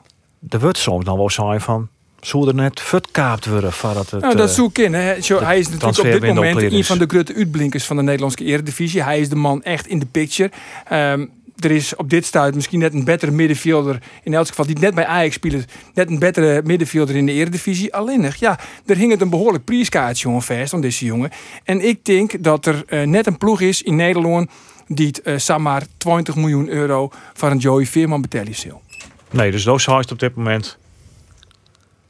Er 0.49 0.59
wordt 0.59 0.77
soms 0.77 1.05
dan 1.05 1.17
wel 1.17 1.29
zijn 1.29 1.61
van... 1.61 1.87
Zou 2.21 2.47
er 2.47 2.55
net 2.55 2.81
verkaapt 2.81 3.45
worden 3.45 3.73
voordat 3.73 4.09
het... 4.09 4.21
Nou, 4.21 4.35
dat 4.35 4.49
eh, 4.49 4.55
zoek 4.55 4.77
in. 4.77 4.93
Hè. 4.93 5.21
Zo, 5.21 5.39
hij 5.39 5.59
is 5.59 5.69
natuurlijk 5.69 5.97
op 5.97 6.21
dit 6.21 6.33
moment 6.33 6.61
een 6.61 6.71
is. 6.71 6.87
van 6.87 6.97
de 6.97 7.05
grote 7.07 7.33
uitblinkers 7.35 7.83
van 7.83 7.95
de 7.95 8.01
Nederlandse 8.01 8.43
Eredivisie. 8.43 9.03
Hij 9.03 9.19
is 9.19 9.29
de 9.29 9.35
man 9.35 9.63
echt 9.63 9.87
in 9.87 9.99
de 9.99 10.05
picture. 10.05 10.51
Ehm, 10.87 11.25
er 11.59 11.71
is 11.71 11.95
op 11.95 12.09
dit 12.09 12.25
stuit 12.25 12.55
misschien 12.55 12.79
net 12.79 12.93
een 12.93 13.03
betere 13.03 13.31
middenvelder. 13.31 14.01
In 14.23 14.33
elk 14.33 14.47
geval 14.47 14.65
die 14.65 14.79
net 14.79 14.95
bij 14.95 15.05
Ajax 15.05 15.35
speelt. 15.35 15.65
Net 15.93 16.09
een 16.09 16.19
betere 16.19 16.61
middenvelder 16.63 17.15
in 17.15 17.25
de 17.25 17.31
Eredivisie. 17.31 17.93
Alleen, 17.93 18.31
ja, 18.39 18.59
er 18.85 18.97
hing 18.97 19.11
het 19.11 19.21
een 19.21 19.29
behoorlijk 19.29 19.63
prijskaartje 19.63 20.23
jongen 20.23 20.41
vast 20.41 20.73
aan 20.73 20.81
deze 20.81 21.05
jongen. 21.05 21.31
En 21.63 21.87
ik 21.87 22.05
denk 22.05 22.43
dat 22.43 22.65
er 22.65 22.83
eh, 22.87 23.07
net 23.07 23.27
een 23.27 23.37
ploeg 23.37 23.61
is 23.61 23.81
in 23.81 23.95
Nederland 23.95 24.49
die 24.87 25.07
het 25.07 25.21
uh, 25.23 25.37
zeg 25.37 25.57
maar 25.57 25.83
20 25.97 26.35
miljoen 26.35 26.69
euro 26.69 27.11
voor 27.33 27.51
een 27.51 27.57
Joey 27.57 27.85
Veerman 27.85 28.21
betalen 28.21 28.55
zal. 28.55 28.81
Nee, 29.31 29.51
dus 29.51 29.63
Dooshuis 29.63 30.05
op 30.05 30.19
dit 30.19 30.35
moment... 30.35 30.77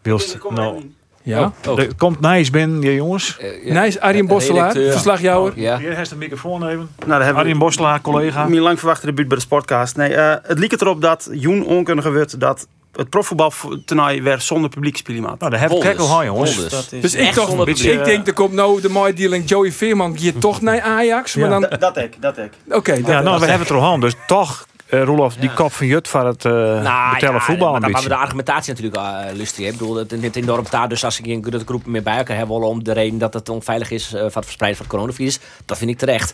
Wilst, 0.01 0.37
nou, 0.49 0.91
Ja. 1.23 1.51
Oh. 1.67 1.79
er 1.79 1.95
komt 1.97 2.19
Nijs 2.19 2.49
binnen, 2.49 2.81
ja, 2.81 2.91
jongens. 2.91 3.37
Eh, 3.39 3.65
ja. 3.65 3.81
Nice, 3.81 4.01
Arjen 4.01 4.27
Bosselaar, 4.27 4.67
Redacteur. 4.67 4.91
verslagjouwer. 4.91 5.53
Ja. 5.55 5.77
Hier 5.77 5.95
heeft 5.95 6.09
de 6.09 6.15
microfoon 6.15 6.63
even. 6.67 6.89
Nou, 6.99 7.09
daar 7.09 7.23
hebben 7.23 7.41
Arjen 7.43 7.57
Bosselaar, 7.57 8.01
collega. 8.01 8.47
mijn 8.47 8.61
lang 8.61 8.79
verwachte 8.79 9.05
debuut 9.05 9.27
bij 9.27 9.37
de 9.37 9.43
Sportcast. 9.43 9.95
Nee, 9.95 10.13
eh, 10.15 10.35
het 10.43 10.59
liep 10.59 10.81
erop 10.81 11.01
dat 11.01 11.29
Joen 11.31 11.65
onkundige 11.65 12.09
werd 12.09 12.39
dat 12.39 12.67
het 12.93 13.09
profvoetbaltoernooi 13.09 14.21
weer 14.21 14.41
zonder 14.41 14.69
publiek 14.69 14.97
spelen. 14.97 15.21
Nou, 15.21 15.37
daar 15.37 15.59
heb 15.59 15.71
ik 15.71 15.99
al 15.99 16.23
jongens. 16.25 16.69
Dat 16.69 16.87
is, 16.91 17.01
Dus 17.01 17.13
ik, 17.13 17.19
Echt 17.19 17.35
toch, 17.35 17.47
zonder 17.47 17.67
ik 17.69 18.03
denk, 18.05 18.27
er 18.27 18.33
komt 18.33 18.53
nou 18.53 18.81
de 18.81 18.89
mooie 18.89 19.13
dealing 19.13 19.49
Joey 19.49 19.71
Veerman 19.71 20.15
hier 20.15 20.37
toch 20.37 20.61
naar 20.61 20.81
Ajax. 20.81 21.35
Maar 21.35 21.49
Ja. 21.49 21.59
dan, 21.59 21.79
dat 21.79 21.97
ik, 21.97 22.21
dat 22.21 22.37
ik. 22.37 22.51
oké, 22.69 22.91
dat- 23.01 23.05
Ja, 23.07 23.21
nou, 23.21 23.39
we 23.39 23.45
hebben 23.45 23.59
het 23.67 23.69
er 23.69 23.75
al 23.81 23.91
aan. 23.93 23.99
Dus 23.99 24.13
toch, 24.27 24.67
Roelof, 25.01 25.35
die 25.35 25.53
kop 25.53 25.73
van 25.73 25.87
Jut 25.87 26.07
van 26.07 26.25
het 26.25 26.45
eh 26.45 26.51
Nou, 26.51 27.13
betellen 27.13 27.35
ja, 27.35 27.39
voetbal 27.39 27.71
maar 27.71 27.81
hebben 27.81 28.01
we 28.01 28.07
de 28.07 28.15
argumentatie 28.15 28.73
natuurlijk 28.73 29.01
uh, 29.01 29.35
lustig. 29.35 29.65
Ik 29.65 29.71
bedoel, 29.71 29.95
het 29.95 30.11
in 30.11 30.23
het 30.23 30.45
dorp 30.45 30.69
daar, 30.69 30.89
dus 30.89 31.03
als 31.03 31.19
ik 31.19 31.25
een 31.25 31.43
grote 31.43 31.65
groep 31.65 31.85
meer 31.85 32.03
bij 32.03 32.17
elkaar 32.17 32.37
heb, 32.37 32.47
wel 32.47 32.61
om 32.61 32.83
de 32.83 32.93
reden 32.93 33.17
dat 33.17 33.33
het 33.33 33.49
onveilig 33.49 33.91
is 33.91 34.13
uh, 34.13 34.19
van 34.19 34.23
het 34.23 34.45
verspreiden 34.45 34.77
van 34.77 34.87
het 34.87 34.95
coronavirus, 34.95 35.39
dat 35.65 35.77
vind 35.77 35.89
ik 35.89 35.97
terecht. 35.97 36.33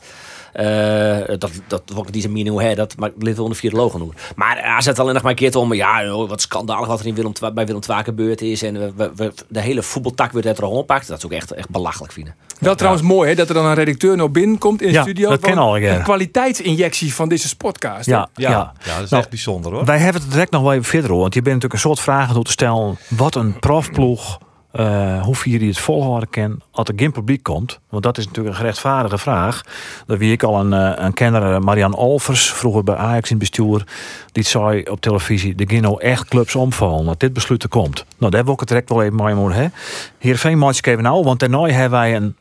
Uh, 0.56 1.38
dat, 1.38 1.52
dat 1.68 1.84
wat 1.94 2.08
die 2.12 2.30
mening 2.30 2.60
hè, 2.60 2.76
dat 2.76 2.98
maakt 2.98 3.14
lid 3.18 3.40
onder 3.40 3.58
vier 3.58 3.72
logen 3.72 4.00
noemen. 4.00 4.18
Maar 4.36 4.60
hij 4.74 4.82
zet 4.82 5.00
alleen 5.00 5.14
nog 5.14 5.22
maar 5.22 5.32
een 5.32 5.38
keer 5.38 5.58
om, 5.58 5.74
ja, 5.74 6.16
oh, 6.16 6.30
wat 6.30 6.42
schandalig 6.42 6.88
wat 6.88 7.00
er 7.00 7.06
in 7.06 7.16
Willem, 7.16 7.32
bij 7.54 7.66
Willem 7.66 7.82
II 7.90 8.04
gebeurd 8.04 8.42
is. 8.42 8.64
En 8.64 8.74
we, 8.74 8.94
we, 8.96 9.12
we, 9.16 9.34
de 9.48 9.62
hele 9.62 9.84
voetbaltak 9.84 10.32
wordt 10.32 10.48
er 10.48 10.64
al 10.64 10.84
pakt. 10.84 11.08
Dat 11.08 11.18
is 11.18 11.26
ook 11.26 11.32
echt, 11.32 11.52
echt 11.52 11.70
belachelijk 11.70 12.14
vinden. 12.14 12.36
Wel 12.60 12.76
trouwens 12.76 13.04
mooi 13.04 13.30
hè, 13.30 13.36
dat 13.36 13.48
er 13.48 13.54
dan 13.54 13.66
een 13.66 13.74
redacteur 13.74 14.18
nog 14.18 14.32
binnenkomt 14.32 14.82
in 14.82 14.88
de 14.88 14.94
Ja, 14.94 15.02
studio. 15.02 15.30
dat 15.30 15.58
al, 15.58 15.76
ja. 15.78 15.96
Een 15.96 16.04
kwaliteitsinjectie 16.04 17.14
van 17.14 17.30
deze 17.30 17.58
podcast. 17.58 18.06
Ja, 18.06 18.30
ja. 18.34 18.50
Ja, 18.50 18.74
ja, 18.86 18.96
dat 18.96 19.04
is 19.04 19.10
Nou, 19.10 19.22
echt 19.22 19.30
bijzonder 19.32 19.72
hoor. 19.72 19.86
Wij 19.86 19.98
hebben 19.98 20.22
het 20.22 20.32
direct 20.32 20.52
nog 20.52 20.62
wel 20.62 20.72
even 20.74 20.86
verder 20.86 21.12
hoor. 21.12 21.20
Want 21.20 21.34
je 21.34 21.42
bent 21.42 21.56
natuurlijk 21.56 21.84
een 21.84 21.90
soort 21.90 22.00
vragen 22.00 22.34
toe 22.34 22.44
te 22.44 22.52
stellen. 22.52 22.98
Wat 23.08 23.36
een 23.36 23.60
profploeg, 23.60 24.40
uh, 24.74 25.24
hoe 25.24 25.36
vier 25.36 25.60
die 25.60 25.68
het 25.68 25.80
volhouden 25.80 26.30
kan 26.30 26.62
als 26.72 26.88
er 26.88 26.94
geen 26.96 27.12
publiek 27.12 27.44
komt. 27.44 27.80
Want 27.90 28.04
dat 28.04 28.18
is 28.18 28.26
natuurlijk 28.26 28.56
een 28.56 28.62
gerechtvaardige 28.62 29.18
vraag. 29.18 29.62
Dat 30.06 30.18
wie 30.18 30.32
ik 30.32 30.44
al 30.44 30.60
een, 30.60 30.72
uh, 30.72 31.06
een 31.06 31.14
kenner, 31.14 31.62
Marian 31.62 31.96
Olvers, 31.96 32.52
vroeger 32.52 32.84
bij 32.84 32.96
Ajax 32.96 33.32
in 33.32 33.38
bestuur. 33.38 33.84
Die 34.32 34.44
zei 34.44 34.84
op 34.84 35.02
televisie, 35.02 35.56
de 35.56 35.80
nou 35.80 36.02
echt 36.02 36.28
clubs 36.28 36.56
omvallen. 36.56 37.06
Dat 37.06 37.20
dit 37.20 37.34
besluit 37.34 37.64
er 37.64 37.70
komt. 37.70 38.06
Nou, 38.18 38.32
daar 38.32 38.44
heb 38.44 38.54
ik 38.54 38.60
het 38.60 38.68
direct 38.68 38.90
wel 38.90 39.04
even 39.04 39.16
mooi 39.16 39.34
moeten. 39.34 39.74
Heerenveen 40.18 40.58
match 40.58 40.82
even 40.82 41.04
nou. 41.04 41.24
Want 41.24 41.40
daarna 41.40 41.66
hebben 41.66 42.00
wij 42.00 42.16
een 42.16 42.36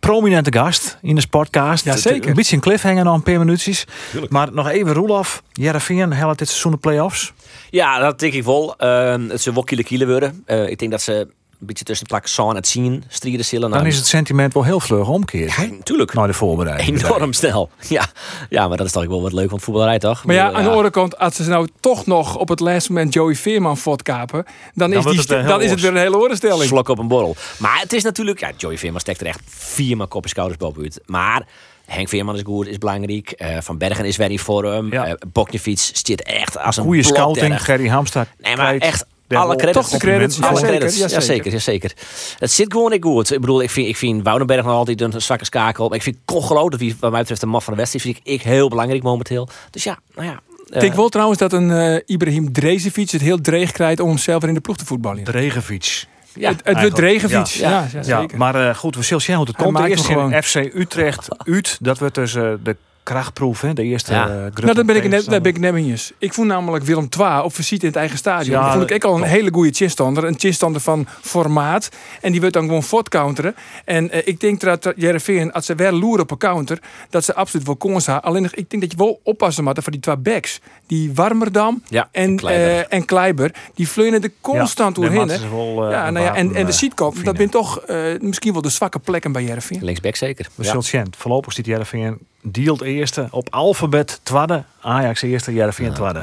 prominente 0.00 0.52
gast 0.52 0.98
in 1.02 1.14
de 1.14 1.26
podcast. 1.30 1.84
Ja, 1.84 1.96
zeker. 1.96 2.28
Een 2.28 2.34
beetje 2.34 2.56
een 2.56 2.62
cliffhanger 2.62 3.04
nog 3.04 3.14
een 3.14 3.22
paar 3.22 3.38
minuutjes. 3.38 3.84
Maar 4.28 4.52
nog 4.52 4.68
even 4.68 4.92
Roelof. 4.92 5.42
Jereveen 5.52 6.12
helpt 6.12 6.38
dit 6.38 6.48
seizoen 6.48 6.72
de 6.72 6.78
play-offs. 6.78 7.32
Ja, 7.70 7.98
dat 7.98 8.18
denk 8.18 8.32
ik 8.32 8.44
wel. 8.44 8.74
Uh, 8.78 9.14
het 9.28 9.40
ze 9.40 9.52
wel 9.52 9.64
kiele 9.64 9.84
kiele 9.84 10.06
worden. 10.06 10.44
Uh, 10.46 10.68
ik 10.68 10.78
denk 10.78 10.90
dat 10.90 11.02
ze 11.02 11.28
een 11.62 11.68
beetje 11.68 11.84
tussen 11.84 12.06
de 12.06 12.14
plak 12.14 12.26
San 12.26 12.56
en 12.56 12.64
zien 12.64 13.04
strijden 13.08 13.44
zullen. 13.44 13.70
Dan 13.70 13.86
is 13.86 13.96
het 13.96 14.06
sentiment 14.06 14.54
wel 14.54 14.64
heel 14.64 14.80
vlug 14.80 15.08
omkeerd. 15.08 15.52
Ja, 15.54 15.62
natuurlijk. 15.62 16.14
Naar 16.14 16.26
de 16.26 16.32
voorbereiding. 16.32 17.04
Enorm 17.04 17.32
snel. 17.32 17.70
Ja. 17.88 18.06
ja, 18.48 18.68
maar 18.68 18.76
dat 18.76 18.86
is 18.86 18.92
toch 18.92 19.06
wel 19.06 19.22
wat 19.22 19.32
leuk 19.32 19.50
van 19.50 19.60
voetballerij, 19.60 19.98
toch? 19.98 20.24
Maar 20.24 20.34
ja, 20.34 20.52
aan 20.52 20.62
de 20.62 20.70
andere 20.70 20.90
kant, 20.90 21.18
als 21.18 21.36
ze 21.36 21.48
nou 21.48 21.68
toch 21.80 22.06
nog 22.06 22.36
op 22.36 22.48
het 22.48 22.60
laatste 22.60 22.92
moment 22.92 23.14
Joey 23.14 23.34
Veerman 23.34 23.76
voortkapen, 23.76 24.44
dan, 24.74 24.90
dan, 24.90 24.98
is, 24.98 25.26
die, 25.26 25.36
het 25.36 25.46
dan 25.46 25.62
is 25.62 25.70
het 25.70 25.80
weer 25.80 25.90
een 25.90 25.96
hele 25.96 26.18
oorstelling. 26.18 26.68
Slok 26.68 26.88
op 26.88 26.98
een 26.98 27.08
borrel. 27.08 27.36
Maar 27.58 27.80
het 27.80 27.92
is 27.92 28.02
natuurlijk, 28.02 28.40
ja, 28.40 28.50
Joey 28.56 28.78
Veerman 28.78 29.00
stekt 29.00 29.20
er 29.20 29.26
echt 29.26 29.40
viermaal 29.46 30.08
kopje 30.08 30.28
schouders 30.28 30.58
bovenuit. 30.58 31.00
Maar 31.06 31.46
Henk 31.86 32.08
Veerman 32.08 32.34
is 32.34 32.42
goed, 32.44 32.66
is 32.66 32.78
belangrijk. 32.78 33.34
Uh, 33.36 33.56
Van 33.60 33.78
Bergen 33.78 34.04
is 34.04 34.16
weer 34.16 34.30
in 34.30 34.38
vorm. 34.38 34.92
Ja. 34.92 35.16
Uh, 35.34 35.74
zit 35.74 36.22
echt 36.22 36.58
als 36.58 36.76
een 36.76 36.84
goede 36.84 37.02
scouting. 37.02 37.62
Gerry 37.62 37.88
Hamstad. 37.88 38.26
Nee, 38.38 38.56
maar 38.56 38.76
echt 38.76 39.06
alle 39.36 39.56
credits. 39.56 39.90
Toch 39.90 40.00
de 40.00 40.06
credits. 40.06 40.42
Alle 40.42 40.60
ja, 40.60 40.66
credits. 40.66 40.96
Zeker, 40.96 41.14
ja, 41.14 41.20
zeker, 41.20 41.52
ja, 41.52 41.58
zeker. 41.58 41.92
Het 42.38 42.50
zit 42.50 42.72
gewoon 42.72 42.90
niet 42.90 43.04
goed. 43.04 43.32
Ik 43.32 43.40
bedoel, 43.40 43.62
ik 43.62 43.70
vind, 43.70 43.88
ik 43.88 43.96
vind 43.96 44.22
Woudenberg 44.22 44.64
nog 44.64 44.74
altijd 44.74 45.00
een 45.00 45.20
zwakke 45.20 45.44
schakel. 45.44 45.88
Maar 45.88 45.96
ik 45.96 46.02
vind 46.02 46.16
Congelo, 46.24 46.68
dat 46.68 46.80
wie 46.80 46.96
wat 47.00 47.10
mij 47.10 47.20
betreft 47.20 47.40
de 47.40 47.46
man 47.46 47.62
van 47.62 47.72
de 47.72 47.78
wedstrijd, 47.78 48.04
vind 48.04 48.16
ik, 48.16 48.32
ik 48.32 48.42
heel 48.42 48.68
belangrijk 48.68 49.02
momenteel. 49.02 49.48
Dus 49.70 49.84
ja, 49.84 49.98
nou 50.14 50.26
ja. 50.26 50.40
Ik 50.66 50.80
denk 50.80 50.94
wel 50.94 51.08
trouwens 51.08 51.38
dat 51.38 51.52
een 51.52 51.70
uh, 51.70 51.96
Ibrahim 52.06 52.52
Drezefiets 52.52 53.12
het 53.12 53.20
heel 53.20 53.40
dreig 53.40 53.72
krijgt 53.72 54.00
om 54.00 54.08
hemzelf 54.08 54.40
weer 54.40 54.48
in 54.48 54.54
de 54.54 54.60
ploeg 54.60 54.76
te 54.76 54.84
voetballen. 54.84 55.24
Dregefiets. 55.24 56.06
Ja, 56.34 56.48
het, 56.50 56.60
het 56.64 56.80
wordt 56.80 56.94
Dregefiets. 56.94 57.54
Ja, 57.54 57.70
ja, 57.70 58.00
ja, 58.02 58.20
ja 58.20 58.26
maar 58.36 58.54
uh, 58.54 58.74
goed, 58.74 58.96
we 58.96 59.02
zullen 59.02 59.22
zien 59.22 59.36
hoe 59.36 59.46
het 59.46 59.56
komt. 59.56 59.78
Eerst 59.78 60.08
in 60.08 60.42
FC 60.42 60.54
Utrecht, 60.54 61.28
Ut, 61.44 61.78
dat 61.80 61.98
wordt 61.98 62.14
dus 62.14 62.34
uh, 62.34 62.52
de 62.62 62.76
krachtproef, 63.02 63.60
hè? 63.60 63.72
de 63.72 63.82
eerste 63.82 64.12
ja. 64.12 64.28
uh, 64.28 64.34
Nou, 64.54 64.74
dan 64.74 64.86
ben 64.86 64.96
ik 64.96 65.08
net, 65.08 65.24
daar 65.24 65.40
ben 65.40 65.54
ik 65.54 65.58
net 65.58 66.14
Ik 66.18 66.32
vond 66.32 66.48
namelijk 66.48 66.84
Willem 66.84 67.08
II 67.18 67.40
op 67.42 67.54
visite 67.54 67.80
in 67.80 67.86
het 67.86 67.96
eigen 67.96 68.18
stadion. 68.18 68.56
Ja, 68.56 68.62
dat 68.62 68.72
vond 68.72 68.90
ik 68.90 68.94
ook 68.94 69.12
al 69.12 69.16
een 69.16 69.28
hele 69.28 69.52
goede 69.52 69.72
chinstander. 69.72 70.24
Een 70.24 70.38
chinstander 70.38 70.80
van 70.80 71.06
formaat. 71.20 71.88
En 72.20 72.30
die 72.30 72.40
wordt 72.40 72.54
dan 72.56 72.64
gewoon 72.64 72.82
voortcounteren. 72.82 73.54
En 73.84 74.16
uh, 74.16 74.20
ik 74.24 74.40
denk 74.40 74.60
dat 74.60 74.92
Jereveen, 74.96 75.52
als 75.52 75.66
ze 75.66 75.74
weer 75.74 75.92
loeren 75.92 76.22
op 76.22 76.30
een 76.30 76.38
counter, 76.38 76.78
dat 77.10 77.24
ze 77.24 77.34
absoluut 77.34 77.66
wel 77.66 77.76
kon 77.76 78.00
zijn. 78.00 78.20
Alleen 78.20 78.44
ik 78.44 78.70
denk 78.70 78.82
dat 78.82 78.90
je 78.92 78.98
wel 78.98 79.20
oppassen 79.22 79.64
moet 79.64 79.78
voor 79.82 79.92
die 79.92 80.00
twee 80.00 80.16
backs. 80.16 80.60
Die 80.86 81.12
Warmerdam 81.14 81.82
ja, 81.88 82.08
en, 82.12 82.36
Kleiber. 82.36 82.78
Uh, 82.78 82.84
en 82.88 83.04
Kleiber. 83.04 83.54
Die 83.74 83.88
vleunen 83.88 84.22
er 84.22 84.32
constant 84.40 84.96
ja, 84.96 85.02
doorheen. 85.02 85.50
Wel, 85.50 85.90
ja, 85.90 86.10
nou 86.10 86.24
ja, 86.26 86.34
en, 86.34 86.54
en 86.54 86.66
de 86.66 86.72
seatkop, 86.72 87.24
dat 87.24 87.36
zijn 87.36 87.50
toch 87.50 87.82
misschien 88.20 88.52
wel 88.52 88.62
de 88.62 88.68
zwakke 88.68 88.98
plekken 88.98 89.32
bij 89.32 89.44
Jereveen. 89.44 89.84
Linksback 89.84 90.16
zeker. 90.16 90.48
We 90.54 90.64
zullen 90.64 90.82
zien. 90.82 91.06
Voorlopig 91.16 91.52
ziet 91.52 91.66
Jereveen 91.66 92.18
dealt 92.42 92.80
eerste 92.80 93.28
op 93.30 93.46
alfabet 93.50 94.20
tweede. 94.22 94.64
Ajax 94.80 95.22
eerste, 95.22 95.52
Jereveen 95.52 95.94
tweede. 95.94 96.22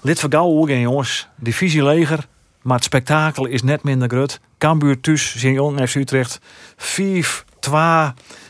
Lid 0.00 0.20
van 0.20 0.32
Gauw 0.32 0.66
jongens. 0.66 1.28
Divisie 1.36 1.84
leger. 1.84 2.26
Maar 2.62 2.76
het 2.76 2.84
spektakel 2.84 3.46
is 3.46 3.62
net 3.62 3.82
minder 3.82 4.08
groot. 4.08 4.40
Cambuur 4.58 5.00
thuis, 5.00 5.32
Jong 5.32 5.88
FC 5.88 5.94
Utrecht. 5.94 6.40
5, 6.76 7.44
2 7.60 7.80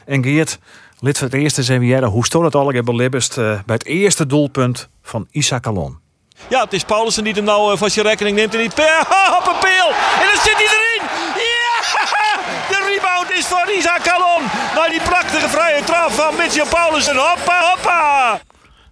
en 0.06 0.22
Geert. 0.22 0.58
Lid 0.98 1.18
van 1.18 1.26
het 1.26 1.36
eerste 1.36 1.62
zijn 1.62 2.04
Hoe 2.04 2.24
stond 2.24 2.44
het 2.44 2.54
al 2.54 2.82
belibbest 2.82 3.38
uh, 3.38 3.58
bij 3.66 3.74
het 3.74 3.86
eerste 3.86 4.26
doelpunt 4.26 4.88
van 5.02 5.26
Isaac 5.30 5.66
Alon? 5.66 5.98
Ja, 6.48 6.62
het 6.62 6.72
is 6.72 6.84
Paulussen 6.84 7.24
die 7.24 7.32
hem 7.32 7.44
nou 7.44 7.72
uh, 7.72 7.78
van 7.78 7.90
zijn 7.90 8.06
rekening 8.06 8.36
neemt. 8.36 8.54
En 8.54 8.60
die 8.60 8.74
per, 8.80 9.00
op 9.40 9.46
een 9.46 9.60
peel. 9.60 9.88
En 10.20 10.26
dan 10.32 10.40
zit 10.42 10.56
hij 10.56 10.68
erin. 10.70 11.02
Ja! 11.34 11.74
De 12.68 12.84
rebound 13.74 13.76
is 13.76 13.84
voor 13.84 13.98
Isaac 13.98 14.08
Alon. 14.08 14.42
Naar 14.74 14.88
die 14.88 15.00
prachtige 15.00 15.48
vrije 15.48 15.84
trap 15.84 16.10
van 16.10 16.36
Mitchell 16.36 16.66
Paulussen. 16.68 17.16
Hoppa, 17.16 17.60
hoppa. 17.60 18.40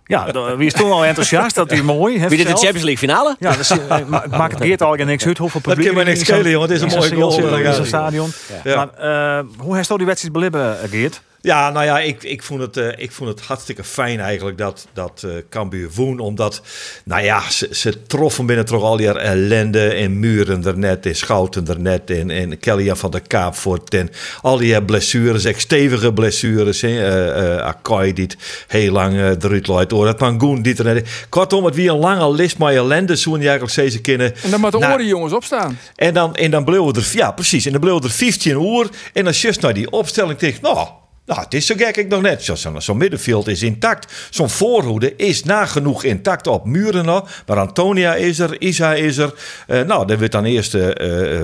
Ja, 0.05 0.57
wie 0.57 0.67
is 0.67 0.73
toen 0.73 0.91
al 0.93 1.05
enthousiast? 1.05 1.55
Dat 1.55 1.73
is 1.77 1.83
mooi. 1.83 2.29
Wie 2.29 2.37
dit 2.37 2.47
de 2.47 2.53
Champions 2.53 2.83
League 2.83 2.99
finale? 2.99 3.37
Ja, 3.39 3.57
dus, 3.57 3.69
het 3.69 4.09
maakt 4.31 4.53
het 4.53 4.63
Geert 4.63 4.83
al 4.83 4.95
niks 4.95 5.27
uit 5.27 5.39
hoeveel 5.39 5.61
publiek. 5.61 5.87
Dat 5.87 5.95
kan 5.95 6.05
me 6.05 6.11
niks 6.11 6.21
schelen, 6.21 6.51
jongen. 6.51 6.69
Het 6.69 6.83
is 6.83 6.93
een 6.93 6.99
mooie 6.99 7.15
goal. 7.15 7.57
in 7.57 7.75
zo'n 7.75 7.85
stadion. 7.85 8.33
Ja. 8.65 8.77
Maar 8.97 9.39
uh, 9.39 9.45
hoe 9.59 9.77
heeft 9.77 9.97
die 9.97 10.07
wedstrijd 10.07 10.35
belibben, 10.35 10.77
Geert? 10.91 11.23
Ja, 11.43 11.71
nou 11.71 11.85
ja, 11.85 12.01
ik, 12.01 12.23
ik, 12.23 12.43
vond 12.43 12.61
het, 12.61 12.77
uh, 12.77 12.89
ik 12.97 13.13
vond 13.13 13.31
het 13.31 13.41
hartstikke 13.41 13.85
fijn 13.85 14.21
eigenlijk 14.21 14.59
dat, 14.59 14.87
dat 14.93 15.23
uh, 15.27 15.33
Cambuur 15.51 15.91
woon. 15.95 16.19
Omdat, 16.19 16.63
nou 17.05 17.23
ja, 17.23 17.51
ze, 17.51 17.69
ze 17.71 18.03
troffen 18.03 18.47
binnen 18.47 18.65
toch 18.65 18.83
al 18.83 18.97
die 18.97 19.09
ellende. 19.19 19.89
En 19.89 20.19
Muren 20.19 20.65
er 20.65 20.79
net, 20.79 21.07
en 21.07 21.17
Schouten 21.17 21.69
er 21.69 21.81
net, 21.81 22.11
en, 22.11 22.31
en 22.31 22.59
Kelly 22.59 22.97
van 22.97 23.11
der 23.11 23.21
Kaapvoort. 23.21 23.95
En 23.95 24.11
al 24.43 24.57
die 24.57 24.83
blessures, 24.83 25.45
echt 25.45 25.61
stevige 25.61 26.13
blessures. 26.13 26.83
Uh, 26.83 27.27
uh, 27.27 27.57
Akkoy 27.57 28.13
die 28.13 28.25
het 28.25 28.37
heel 28.67 28.93
lang 28.93 29.15
uh, 29.15 29.29
eruit 29.29 29.67
loopt. 29.67 29.91
Het 29.91 30.21
Mangoen 30.21 30.63
die 30.63 30.77
er 30.77 30.95
net. 30.95 31.27
Kortom, 31.29 31.65
het 31.65 31.75
wie 31.75 31.91
een 31.91 31.99
lange 31.99 32.33
list 32.33 32.59
maar 32.59 32.75
ellende. 32.75 33.17
Zo'n 33.17 33.41
je 33.41 33.49
eigenlijk 33.49 33.73
steeds 33.73 34.01
kennen. 34.01 34.35
En 34.43 34.51
dan 34.51 34.61
moeten 34.61 34.81
de 34.81 34.87
nou, 34.87 34.99
oren 34.99 35.09
jongens 35.09 35.33
opstaan. 35.33 35.79
En 35.97 36.15
dan, 36.15 36.35
en 36.35 36.51
dan 36.51 36.65
bleven 36.65 36.93
er, 36.93 37.11
ja 37.13 37.33
precies, 37.33 37.67
en 37.67 37.73
dan 37.73 37.81
bleven 37.81 38.03
er 38.03 38.11
15 38.11 38.63
uur. 38.63 38.89
En 39.13 39.27
als 39.27 39.43
je 39.43 39.57
naar 39.61 39.75
die 39.75 39.91
opstelling 39.91 40.39
denkt, 40.39 40.61
nou... 40.61 41.01
Nou, 41.27 41.41
het 41.41 41.55
is 41.55 41.67
zo 41.67 41.75
gek 41.79 41.97
ik 41.97 42.09
nog 42.09 42.23
net. 42.23 42.45
Zo'n 42.45 42.81
zo 42.81 42.95
middenveld 42.95 43.49
is 43.49 43.63
intact. 43.63 44.13
Zo'n 44.31 44.51
voorhoede 44.51 45.17
is 45.17 45.45
nagenoeg 45.45 46.05
intact 46.05 46.47
op 46.47 46.65
muren 46.65 47.05
nog. 47.05 47.43
Maar 47.47 47.59
Antonia 47.59 48.15
is 48.15 48.39
er, 48.39 48.61
Isa 48.61 48.95
is 48.95 49.17
er. 49.17 49.35
Uh, 49.69 49.81
nou, 49.81 50.07
dan 50.07 50.17
wordt 50.17 50.33
dan 50.33 50.45
eerst 50.45 50.75
uh, 50.75 50.83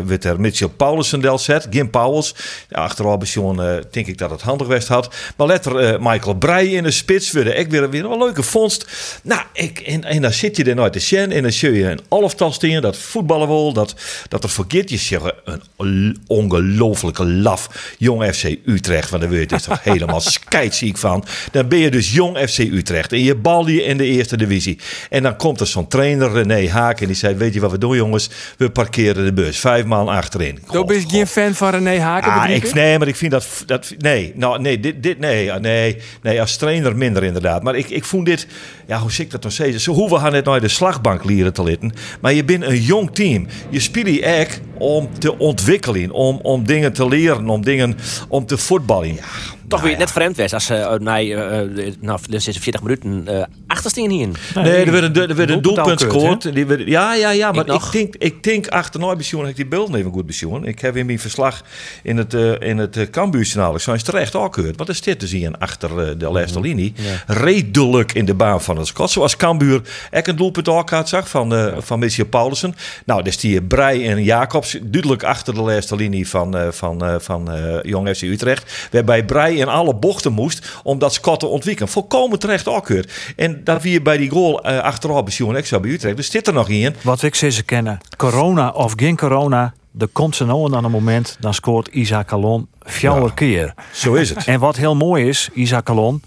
werd 0.07 0.25
er 0.25 0.41
Mitchell 0.41 0.69
Paulussen 0.69 1.21
del 1.21 1.39
zet. 1.39 1.67
Gim 1.71 1.91
Pauwels. 1.91 2.35
Ja, 2.69 2.79
achteraf 2.79 3.37
uh, 3.37 3.75
denk 3.91 4.07
ik 4.07 4.19
dat 4.19 4.31
het 4.31 4.41
handig 4.41 4.67
west 4.67 4.89
had. 4.89 5.15
Maar 5.37 5.47
letter 5.47 6.03
Michael 6.03 6.35
Breij 6.35 6.67
in 6.67 6.83
de 6.83 6.91
spits. 6.91 7.31
Weer 7.31 7.57
ik 7.57 7.71
weer, 7.71 7.91
weer 7.91 8.05
een 8.05 8.19
leuke 8.19 8.43
vondst. 8.43 8.87
Nou, 9.23 9.43
ik, 9.53 9.81
en, 9.81 10.05
en 10.05 10.23
dan 10.23 10.33
zit 10.33 10.57
je 10.57 10.65
er 10.65 10.75
nooit 10.75 10.93
te 10.93 10.99
zien. 10.99 11.33
En 11.33 11.43
dan 11.43 11.53
zie 11.53 11.73
je 11.73 11.91
een 11.91 12.01
olftal 12.09 12.53
staan. 12.53 12.81
Dat 12.81 12.97
voetballen 12.97 13.49
wil. 13.49 13.73
Dat, 13.73 13.95
dat 14.29 14.43
er 14.45 14.51
vergeet 14.51 14.91
je 14.91 14.97
zeggen 14.97 15.35
een 15.77 16.19
ongelofelijke 16.27 17.27
laf. 17.27 17.95
Jong 17.99 18.35
FC 18.35 18.45
Utrecht. 18.65 19.11
Want 19.11 19.23
dan 19.23 19.33
weet 19.33 19.51
je 19.51 19.68
toch 19.69 19.83
helemaal 19.83 20.21
skeidziek 20.21 20.97
van. 20.97 21.25
Dan 21.53 21.69
ben 21.69 21.79
je 21.79 21.91
dus 21.91 22.13
jong 22.13 22.39
FC 22.39 22.59
Utrecht 22.59 23.13
en 23.13 23.23
je 23.23 23.35
bal 23.35 23.69
je 23.69 23.83
in 23.83 23.97
de 23.97 24.05
eerste 24.05 24.37
divisie. 24.37 24.79
En 25.11 25.23
dan 25.23 25.37
komt 25.37 25.61
er 25.61 25.67
zo'n 25.67 25.89
trainer, 25.89 26.33
René 26.33 26.69
Haak, 26.69 27.01
en 27.01 27.07
die 27.07 27.17
zei: 27.17 27.35
Weet 27.35 27.55
je 27.55 27.61
wat 27.61 27.71
we 27.71 27.79
doen, 27.79 27.97
jongens? 27.97 28.31
We 28.57 28.71
parkeren 28.71 29.25
de 29.25 29.33
bus 29.33 29.59
vijf 29.59 29.85
maal 29.85 30.13
achterin. 30.13 30.59
Dan 30.71 30.87
ben 30.87 30.97
je 30.97 31.09
geen 31.09 31.27
fan 31.27 31.55
van 31.55 31.71
René 31.71 31.99
Haak? 31.99 32.25
Ah, 32.25 32.51
ik, 32.51 32.75
nee, 32.75 32.99
maar 32.99 33.09
ik 33.09 33.17
vind 33.17 33.31
dat. 33.31 33.47
dat 33.67 33.95
nee, 33.99 34.33
nou, 34.35 34.61
nee, 34.61 34.81
dit, 34.81 35.03
dit, 35.03 35.19
nee, 35.19 35.51
nee, 35.51 35.97
nee, 36.23 36.41
als 36.41 36.57
trainer 36.57 36.97
minder 36.97 37.25
inderdaad. 37.25 37.63
Maar 37.63 37.77
ik, 37.77 37.91
ik 37.91 38.05
vond 38.05 38.27
dit, 38.27 38.47
ja, 38.87 38.99
hoe 38.99 39.11
ik 39.19 39.31
dat 39.31 39.43
nog 39.43 39.53
steeds? 39.53 39.85
Zo 39.85 39.93
hoe 39.93 40.09
we 40.09 40.19
gaan 40.19 40.33
net 40.33 40.45
naar 40.45 40.61
de 40.61 40.69
slagbank 40.69 41.25
leren 41.25 41.53
te 41.53 41.63
litten. 41.63 41.93
Maar 42.21 42.33
je 42.33 42.45
bent 42.45 42.63
een 42.63 42.81
jong 42.81 43.15
team. 43.15 43.47
Je 43.71 43.81
speelt 43.81 43.97
echt 44.21 44.61
om 44.79 45.19
te 45.19 45.39
ontwikkelen, 45.39 46.11
om, 46.11 46.39
om 46.43 46.67
dingen 46.67 46.93
te 46.93 47.09
leren, 47.09 47.49
om 47.49 47.65
dingen 47.65 47.97
om 48.29 48.47
te 48.47 48.59
voetballen. 48.59 49.15
Ja, 49.15 49.23
toch 49.69 49.81
weer 49.81 49.99
net 49.99 50.11
vreemd 50.11 50.37
was 50.37 50.55
als 50.55 50.65
ze 50.65 50.75
uh, 50.75 50.99
mij, 50.99 51.27
uh, 51.27 51.93
nou, 52.01 52.19
40 52.29 52.83
minuten 52.83 53.25
uh, 53.29 53.43
achtersteen 53.67 54.11
hier. 54.11 54.29
Nee, 54.55 54.85
er 54.85 54.93
werd 54.93 55.17
een, 55.17 55.29
er 55.29 55.35
werd 55.35 55.51
een 55.51 55.63
doelpunt 55.63 56.03
gescoord. 56.03 56.51
Ja, 56.87 57.15
ja, 57.15 57.31
ja, 57.31 57.53
maar 57.53 57.67
ik, 57.67 57.83
ik 57.83 57.93
denk, 57.93 58.15
ik 58.19 58.43
denk 58.43 58.69
achter 58.69 59.01
nooit 59.01 59.31
heb 59.31 59.47
ik 59.47 59.57
die 59.57 59.67
beelden 59.67 59.95
even 59.95 60.13
goed 60.13 60.27
bezoen. 60.27 60.67
Ik 60.67 60.81
heb 60.81 60.97
in 60.97 61.07
mijn 61.07 61.19
verslag 61.19 61.63
in 62.03 62.17
het, 62.17 62.35
uh, 62.35 62.61
in 62.61 62.79
het 62.79 62.97
uh, 62.97 63.05
Cambuurjournaal, 63.11 63.75
ik 63.75 63.81
zou 63.81 63.99
terecht 63.99 64.35
ook 64.35 64.55
gehoord. 64.55 64.77
Wat 64.77 64.89
is 64.89 65.01
dit 65.01 65.19
te 65.19 65.27
zien 65.27 65.59
achter 65.59 66.19
de 66.19 66.31
laatste 66.31 66.61
linie? 66.61 66.93
Ja. 66.97 67.35
Redelijk 67.35 68.13
in 68.13 68.25
de 68.25 68.35
baan 68.35 68.63
van 68.63 68.77
het 68.77 68.87
schot. 68.87 69.11
Zoals 69.11 69.37
Cambuur 69.37 69.81
ik 70.11 70.27
een 70.27 70.37
doelpunt 70.37 70.69
ook 70.69 70.91
had 70.91 71.09
zag 71.09 71.29
van, 71.29 71.55
uh, 71.55 71.75
van 71.79 71.99
Monsieur 71.99 72.29
Paulussen. 72.29 72.75
Nou, 73.05 73.23
dus 73.23 73.39
die 73.39 73.63
Brei 73.63 74.07
en 74.07 74.23
Jacobs 74.23 74.79
duidelijk 74.83 75.23
achter 75.23 75.55
de 75.55 75.61
laatste 75.61 75.97
linie 75.97 76.29
van, 76.29 76.57
van, 76.71 77.21
van 77.21 77.51
Jong 77.83 78.17
FC 78.17 78.23
Utrecht. 78.23 78.89
Waarbij 78.91 79.25
Brei 79.25 79.58
in 79.59 79.69
alle 79.69 79.95
bochten 79.95 80.33
moest 80.33 80.81
om 80.83 80.99
dat 80.99 81.13
Scott 81.13 81.41
te 81.41 81.47
ontwikkelen. 81.47 81.89
Volkomen 81.91 82.39
terecht 82.39 82.69
akkeurd. 82.69 83.33
En 83.37 83.65
dat 83.65 83.83
we 83.83 84.03
bij 84.03 84.17
die 84.17 84.31
goal 84.31 84.67
uh, 84.67 84.79
achteraf 84.79 85.25
bij 85.25 85.59
ik 85.59 85.67
zou 85.67 85.83
bij 85.83 85.91
Utrecht. 85.91 86.17
Dus 86.17 86.31
zit 86.31 86.47
er 86.47 86.53
nog 86.53 86.69
in. 86.69 86.95
Wat 87.03 87.23
ik 87.23 87.35
ze 87.35 87.63
kennen. 87.63 87.99
Corona 88.17 88.71
of 88.71 88.93
geen 88.97 89.17
corona. 89.17 89.75
Er 89.99 90.09
komt 90.09 90.37
ze 90.37 90.45
nou 90.45 90.75
aan 90.75 90.85
een 90.85 90.91
moment, 90.91 91.37
dan 91.41 91.55
scoort 91.55 91.89
Isaac 91.89 92.27
Calon 92.27 92.69
vier 92.81 93.23
ja, 93.23 93.31
keer. 93.35 93.75
Zo 93.93 94.15
is 94.15 94.29
het. 94.29 94.45
En 94.45 94.61
wat 94.61 94.77
heel 94.77 94.97
mooi 94.97 95.29
is, 95.29 95.49
Isaac 95.53 95.85
Calon, 95.85 96.23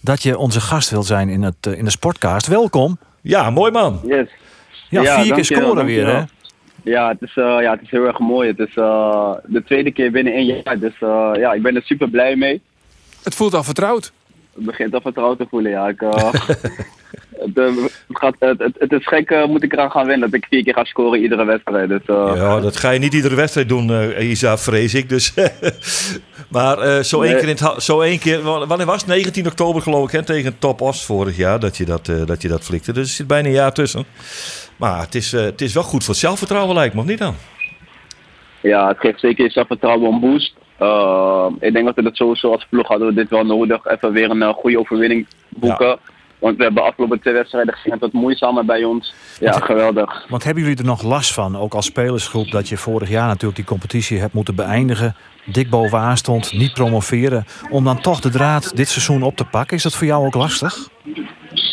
dat 0.00 0.22
je 0.22 0.38
onze 0.38 0.60
gast 0.60 0.90
wil 0.90 1.02
zijn 1.02 1.28
in, 1.28 1.42
het, 1.42 1.66
in 1.76 1.84
de 1.84 1.90
sportcast. 1.90 2.46
Welkom. 2.46 2.98
Ja, 3.20 3.50
mooi 3.50 3.70
man. 3.70 4.00
Yes. 4.04 4.28
Ja, 4.88 5.02
ja 5.02 5.22
vier 5.22 5.34
keer 5.34 5.44
scoren 5.44 5.84
weer 5.84 6.06
hè? 6.06 6.22
Ja 6.84 7.08
het, 7.08 7.22
is, 7.22 7.36
uh, 7.36 7.56
ja, 7.60 7.70
het 7.72 7.82
is 7.82 7.90
heel 7.90 8.06
erg 8.06 8.18
mooi. 8.18 8.48
Het 8.48 8.58
is 8.58 8.76
uh, 8.76 9.32
de 9.46 9.62
tweede 9.64 9.92
keer 9.92 10.10
binnen 10.10 10.32
één 10.32 10.46
jaar. 10.64 10.78
Dus 10.78 10.94
uh, 11.00 11.30
ja, 11.34 11.52
ik 11.52 11.62
ben 11.62 11.76
er 11.76 11.82
super 11.82 12.08
blij 12.08 12.36
mee. 12.36 12.60
Het 13.22 13.34
voelt 13.34 13.54
al 13.54 13.64
vertrouwd. 13.64 14.12
Het 14.54 14.64
begint 14.64 14.94
al 14.94 15.00
vertrouwd 15.00 15.38
te 15.38 15.46
voelen, 15.50 15.70
ja. 15.70 15.88
Ik, 15.88 16.00
uh, 16.02 16.32
het, 17.54 17.60
gaat, 18.08 18.34
het, 18.38 18.58
het, 18.58 18.76
het 18.78 18.92
is 18.92 19.06
gek, 19.06 19.30
eh, 19.30 19.46
moet 19.46 19.62
ik 19.62 19.72
eraan 19.72 19.90
gaan 19.90 20.06
winnen. 20.06 20.30
Dat 20.30 20.40
ik 20.40 20.46
vier 20.50 20.62
keer 20.64 20.74
ga 20.74 20.84
scoren 20.84 21.22
iedere 21.22 21.44
wedstrijd. 21.44 21.88
Dus, 21.88 22.00
eh, 22.06 22.32
Ja, 22.34 22.60
dat 22.60 22.76
ga 22.76 22.90
je 22.90 22.98
niet 22.98 23.14
iedere 23.14 23.34
wedstrijd 23.34 23.68
doen, 23.68 23.90
eh, 23.90 24.30
Isa, 24.30 24.58
vrees 24.58 24.94
ik. 24.94 25.08
Dus, 25.08 25.34
maar 26.48 26.78
eh, 26.78 27.02
zo, 27.02 27.22
één 27.22 27.32
keer 27.38 27.48
in 27.48 27.56
het, 27.60 27.82
zo 27.82 28.00
één 28.00 28.18
keer, 28.18 28.42
wa- 28.42 28.66
wanneer 28.66 28.86
was 28.86 29.00
het? 29.00 29.06
19 29.06 29.46
oktober 29.46 29.82
geloof 29.82 30.04
ik, 30.06 30.12
hè, 30.12 30.24
tegen 30.24 30.58
Top 30.58 30.80
Os 30.80 31.04
vorig 31.04 31.36
jaar, 31.36 31.60
dat 31.60 31.76
je 31.76 31.84
dat, 31.84 32.08
eh, 32.08 32.26
dat, 32.26 32.42
je 32.42 32.48
dat 32.48 32.64
flikte. 32.64 32.92
Dus 32.92 33.08
er 33.08 33.14
zit 33.14 33.26
bijna 33.26 33.48
een 33.48 33.54
jaar 33.54 33.72
tussen. 33.72 34.04
Maar 34.82 35.00
het 35.00 35.14
is, 35.14 35.32
eh, 35.32 35.42
het 35.42 35.60
is 35.60 35.74
wel 35.74 35.82
goed 35.82 36.04
voor 36.04 36.14
het 36.14 36.22
zelfvertrouwen, 36.22 36.74
lijkt 36.74 36.94
me, 36.94 37.00
of 37.00 37.06
niet 37.06 37.18
dan? 37.18 37.34
ja, 38.60 38.88
het 38.88 38.98
geeft 38.98 39.20
zeker 39.20 39.44
je 39.44 39.50
zelfvertrouwen 39.50 40.12
een 40.12 40.20
boost. 40.20 40.54
Eh, 40.78 41.46
ik 41.60 41.72
denk 41.72 41.84
dat 41.86 41.94
we 41.94 42.02
dat 42.02 42.16
sowieso 42.16 42.52
als 42.52 42.66
ploeg 42.70 42.88
hadden 42.88 43.08
we 43.08 43.14
dit 43.14 43.30
wel 43.30 43.44
nodig. 43.44 43.86
Even 43.86 44.12
weer 44.12 44.30
een 44.30 44.42
eh, 44.42 44.54
goede 44.54 44.78
overwinning 44.78 45.26
boeken. 45.48 45.98
Want 46.38 46.56
we 46.56 46.62
hebben 46.62 46.84
afgelopen 46.84 47.20
twee 47.20 47.34
wedstrijden 47.34 47.74
gezien 47.74 47.92
dat 47.92 48.00
het 48.00 48.12
moeizamer 48.12 48.64
bij 48.64 48.84
ons. 48.84 49.14
Ja, 49.40 49.52
geweldig. 49.52 50.26
Want 50.28 50.44
hebben 50.44 50.62
jullie 50.62 50.78
er 50.78 50.84
nog 50.84 51.02
last 51.02 51.32
van, 51.32 51.56
ook 51.56 51.74
als 51.74 51.86
spelersgroep, 51.86 52.50
dat 52.50 52.68
je 52.68 52.76
vorig 52.76 53.08
jaar 53.08 53.26
natuurlijk 53.26 53.56
die 53.56 53.64
competitie 53.64 54.18
hebt 54.18 54.32
moeten 54.32 54.54
beëindigen, 54.54 55.16
dik 55.44 55.70
bovenaan 55.70 56.16
stond, 56.16 56.52
niet 56.52 56.72
promoveren, 56.72 57.44
om 57.70 57.84
dan 57.84 58.00
toch 58.00 58.20
de 58.20 58.30
draad 58.30 58.76
dit 58.76 58.88
seizoen 58.88 59.22
op 59.22 59.36
te 59.36 59.44
pakken? 59.44 59.76
Is 59.76 59.82
dat 59.82 59.94
voor 59.94 60.06
jou 60.06 60.26
ook 60.26 60.34
lastig? 60.34 60.88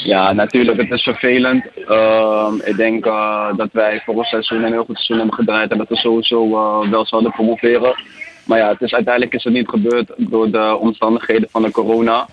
Ja, 0.03 0.33
natuurlijk. 0.33 0.77
Het 0.77 0.91
is 0.91 1.03
vervelend. 1.03 1.65
Ehm, 1.87 2.55
ik 2.63 2.75
denk 2.75 3.05
eh, 3.05 3.47
dat 3.55 3.69
wij 3.71 4.01
vorig 4.05 4.27
seizoen 4.27 4.63
een 4.63 4.71
heel 4.71 4.85
goed 4.85 4.95
seizoen 4.95 5.17
hebben 5.17 5.35
gedraaid 5.35 5.71
en 5.71 5.77
dat 5.77 5.89
we 5.89 5.95
sowieso 5.95 6.57
eh, 6.57 6.89
wel 6.89 7.05
zouden 7.05 7.31
promoveren. 7.31 7.93
Maar 8.45 8.57
ja, 8.57 8.69
het 8.69 8.81
is, 8.81 8.93
uiteindelijk 8.93 9.33
is 9.33 9.43
het 9.43 9.53
niet 9.53 9.69
gebeurd 9.69 10.11
door 10.17 10.51
de 10.51 10.77
omstandigheden 10.79 11.49
van 11.49 11.61
de 11.61 11.71
corona. 11.71 12.27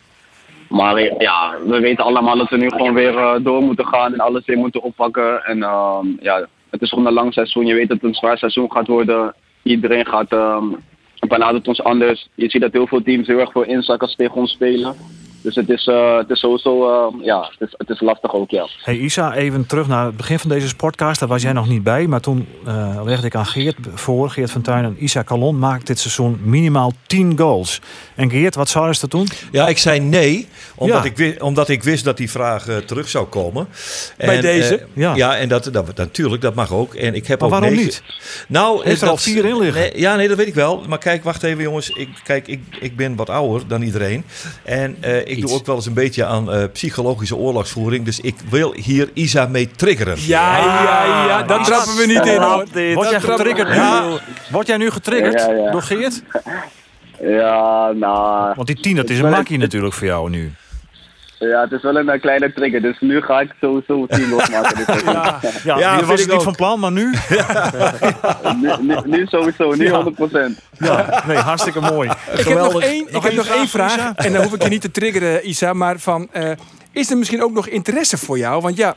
Maar 0.69 0.97
eh, 0.97 1.19
ja, 1.19 1.55
we 1.67 1.81
weten 1.81 2.05
allemaal 2.05 2.37
dat 2.37 2.51
we 2.51 2.57
nu 2.57 2.71
gewoon 2.71 2.95
weer 2.95 3.39
door 3.43 3.63
moeten 3.63 3.87
gaan 3.87 4.13
en 4.13 4.21
alles 4.21 4.45
weer 4.45 4.59
moeten 4.59 4.83
oppakken. 4.83 5.45
En 5.45 5.63
ehm, 5.63 6.07
ja, 6.21 6.47
het 6.71 6.83
is 6.83 6.89
gewoon 6.89 7.07
een 7.07 7.13
lang 7.13 7.33
seizoen. 7.33 7.67
Je 7.67 7.75
weet 7.75 7.89
dat 7.89 7.97
het 8.01 8.07
een 8.07 8.15
zwaar 8.15 8.39
seizoen 8.39 8.73
gaat 8.73 8.87
worden. 8.87 9.35
Iedereen 9.63 10.07
gaat 10.07 10.33
um, 10.33 10.77
benadert 11.19 11.69
ons 11.69 11.83
anders. 11.83 12.29
Je 12.35 12.51
ziet 12.51 12.61
dat 12.61 12.73
heel 12.73 12.87
veel 12.87 13.03
teams 13.03 13.27
heel 13.27 13.39
erg 13.39 13.53
voor 13.53 13.67
inzakken 13.67 14.07
als 14.07 14.17
tegen 14.17 14.35
ons 14.35 14.53
spelen. 14.53 14.95
Dus 15.43 15.55
het 15.55 15.69
is, 15.69 15.87
eh, 15.87 16.17
het 16.17 16.31
is 16.31 16.41
sowieso, 16.41 16.89
eh, 16.91 17.25
ja, 17.25 17.51
het 17.59 17.69
is, 17.69 17.75
het 17.77 17.89
is 17.91 18.01
lastig 18.01 18.33
ook, 18.35 18.51
ja. 18.51 18.69
Hey 18.83 18.97
Isa, 18.97 19.35
even 19.35 19.67
terug 19.67 19.87
naar 19.89 20.07
het 20.07 20.17
begin 20.17 20.39
van 20.39 20.51
deze 20.51 20.69
sportcast. 20.69 21.21
Daar 21.21 21.29
was 21.29 21.43
jij 21.43 21.53
nog 21.53 21.69
niet 21.69 21.83
bij, 21.83 22.07
maar 22.07 22.21
toen 22.21 22.47
eh, 22.67 23.01
legde 23.05 23.27
ik 23.27 23.35
aan 23.35 23.47
Geert 23.47 23.77
voor, 23.95 24.31
Geert 24.31 24.51
van 24.51 24.63
Tuin 24.63 24.85
en 24.85 24.97
Isa 24.99 25.25
Calon 25.25 25.59
maakt 25.59 25.87
dit 25.87 25.99
seizoen 25.99 26.39
minimaal 26.43 26.93
10 27.07 27.39
goals. 27.39 27.81
En 28.15 28.31
Geert, 28.31 28.55
wat 28.55 28.69
zou 28.69 28.91
je 28.91 28.97
dat 29.01 29.11
toen? 29.11 29.27
Ja, 29.53 29.69
ik 29.69 29.79
zei 29.79 30.01
nee, 30.01 30.49
omdat, 30.77 31.03
Ja. 31.03 31.09
ik, 31.11 31.17
wist, 31.17 31.41
omdat 31.43 31.69
ik 31.69 31.83
wist 31.83 32.05
dat 32.05 32.17
die 32.17 32.31
vraag 32.31 32.69
eh, 32.69 32.77
terug 32.77 33.09
zou 33.09 33.27
komen. 33.27 33.69
Bij 34.17 34.41
deze? 34.41 34.87
Ja. 34.93 35.15
ja. 35.15 35.37
en 35.37 35.49
dat, 35.49 35.69
dat, 35.73 35.97
natuurlijk, 35.97 36.43
dat 36.43 36.55
mag 36.55 36.73
ook. 36.73 36.95
En 36.95 37.15
ik 37.15 37.27
heb 37.27 37.41
Maar 37.41 37.49
ook 37.49 37.55
waarom 37.55 37.71
negen- 37.71 37.85
niet? 37.87 38.03
Nou, 38.49 38.77
Heeft 38.85 39.01
er 39.01 39.07
dat- 39.07 39.17
al 39.17 39.23
vier 39.23 39.45
in 39.45 39.59
liggen? 39.59 39.81
Nee, 39.81 39.93
ja, 40.01 40.17
nee, 40.17 40.29
dat 40.29 40.37
weet 40.37 40.47
ik 40.47 40.55
wel. 40.55 40.83
Maar 40.89 40.99
kijk, 40.99 41.25
wacht 41.25 41.43
even 41.43 41.63
jongens. 41.63 41.91
Ik, 41.91 42.09
kijk, 42.25 42.47
ik, 42.49 42.61
ik 42.81 42.97
ben 42.97 43.17
wat 43.17 43.31
ouder 43.31 43.69
dan 43.69 43.83
iedereen. 43.83 44.25
En 44.65 44.97
eh, 45.01 45.26
ik 45.27 45.37
Iets. 45.37 45.47
doe 45.51 45.59
ook 45.59 45.67
wel 45.67 45.77
eens 45.77 45.87
een 45.87 45.93
beetje 45.95 46.25
aan 46.25 46.53
eh, 46.53 46.65
psychologische 46.73 47.37
oorlogsvoering. 47.37 48.05
Dus 48.05 48.21
ik 48.21 48.35
wil 48.51 48.73
hier 48.73 49.11
Isa 49.15 49.47
mee 49.47 49.71
triggeren. 49.71 50.17
Ja, 50.21 50.57
ja, 50.59 51.27
ja, 51.27 51.43
dat 51.43 51.65
trappen 51.65 51.97
we 51.97 52.07
niet 52.07 52.27
in 52.27 52.41
hoor. 52.41 52.65
Word 52.95 53.11
jij 53.11 53.21
getriggerd? 53.21 53.75
Ja. 53.75 54.05
Word 54.51 54.67
jij 54.67 54.77
nu 54.77 54.91
getriggerd 54.91 55.41
Ja, 55.41 55.51
ja. 55.53 55.71
door 55.71 55.83
Geert? 55.83 56.23
Ja, 57.21 57.91
nou, 57.95 58.53
Want 58.57 58.67
die 58.67 58.81
10, 58.81 58.97
dat 58.97 59.11
is 59.11 59.19
een 59.19 59.31
makkie 59.31 59.59
natuurlijk 59.59 59.95
voor 59.95 60.07
jou 60.07 60.31
nu. 60.31 60.53
Ja, 61.39 61.61
het 61.61 61.73
is 61.73 61.83
wel 61.83 61.97
een 61.97 62.09
eh, 62.09 62.21
kleine 62.21 62.53
trigger. 62.53 62.83
Dus 62.83 63.01
nu 63.01 63.21
ga 63.23 63.41
ik 63.41 63.51
sowieso 63.61 64.07
10 64.07 64.29
losmaken. 64.29 64.85
Ja, 65.65 65.79
Ja, 65.79 66.05
was 66.05 66.21
ik 66.21 66.27
niet 66.27 66.35
ook. 66.37 66.43
van 66.43 66.55
plan, 66.55 66.81
maar 66.81 66.93
nu? 66.93 67.15
nu, 68.63 68.71
nu, 68.81 68.97
nu 69.05 69.27
sowieso, 69.27 69.75
nu 69.75 69.89
100%. 69.91 69.93
Ja, 70.79 71.23
nee, 71.27 71.37
hartstikke 71.37 71.81
mooi. 71.81 72.11
Ik 72.37 72.45
heb 72.47 72.59
nog 72.59 72.83
één, 72.83 73.07
ik 73.09 73.13
heb 73.13 73.25
één 73.25 73.35
nog 73.37 73.47
één 73.47 73.69
vraag, 73.69 73.93
vraag. 73.93 74.13
Isa? 74.13 74.15
En 74.27 74.33
dan 74.33 74.43
hoef 74.43 74.53
ik 74.55 74.63
je 74.63 74.69
niet 74.69 74.81
te 74.81 74.91
triggeren, 74.91 75.49
Isa. 75.49 75.73
Maar 75.73 75.99
van, 75.99 76.29
eh, 76.33 76.51
is 76.93 77.11
er 77.11 77.17
misschien 77.19 77.43
ook 77.43 77.53
nog 77.53 77.67
interesse 77.69 78.17
voor 78.19 78.39
jou? 78.39 78.61
Want 78.63 78.77
ja, 78.77 78.95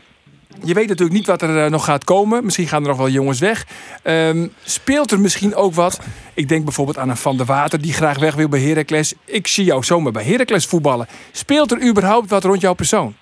je 0.63 0.74
weet 0.74 0.88
natuurlijk 0.88 1.18
niet 1.18 1.28
wat 1.28 1.42
er 1.42 1.63
eh, 1.63 1.72
nog 1.72 1.86
gaat 1.86 2.04
komen. 2.04 2.44
Misschien 2.44 2.68
gaan 2.68 2.82
er 2.82 2.88
nog 2.88 2.98
wel 2.98 3.10
jongens 3.10 3.39
weg. 3.39 3.66
Ehm, 4.04 4.48
speelt 4.63 5.12
er 5.12 5.20
misschien 5.20 5.56
ook 5.56 5.74
wat? 5.74 6.00
Ik 6.34 6.48
denk 6.48 6.63
bijvoorbeeld 6.63 6.98
aan 6.98 7.10
een 7.10 7.18
Van 7.18 7.38
der 7.38 7.46
Water 7.46 7.82
die 7.82 7.94
graag 7.94 8.20
weg 8.20 8.36
wil 8.36 8.50
bij 8.50 8.60
Heracles. 8.60 9.13
Ik 9.25 9.48
zie 9.48 9.66
jou 9.66 9.84
zomaar 9.84 10.12
bij 10.12 10.24
Heracles 10.24 10.66
voetballen. 10.66 11.08
Speelt 11.32 11.72
er 11.72 11.88
überhaupt 11.88 12.30
wat 12.30 12.44
rond 12.44 12.62
jouw 12.62 12.74
persoon? 12.74 13.16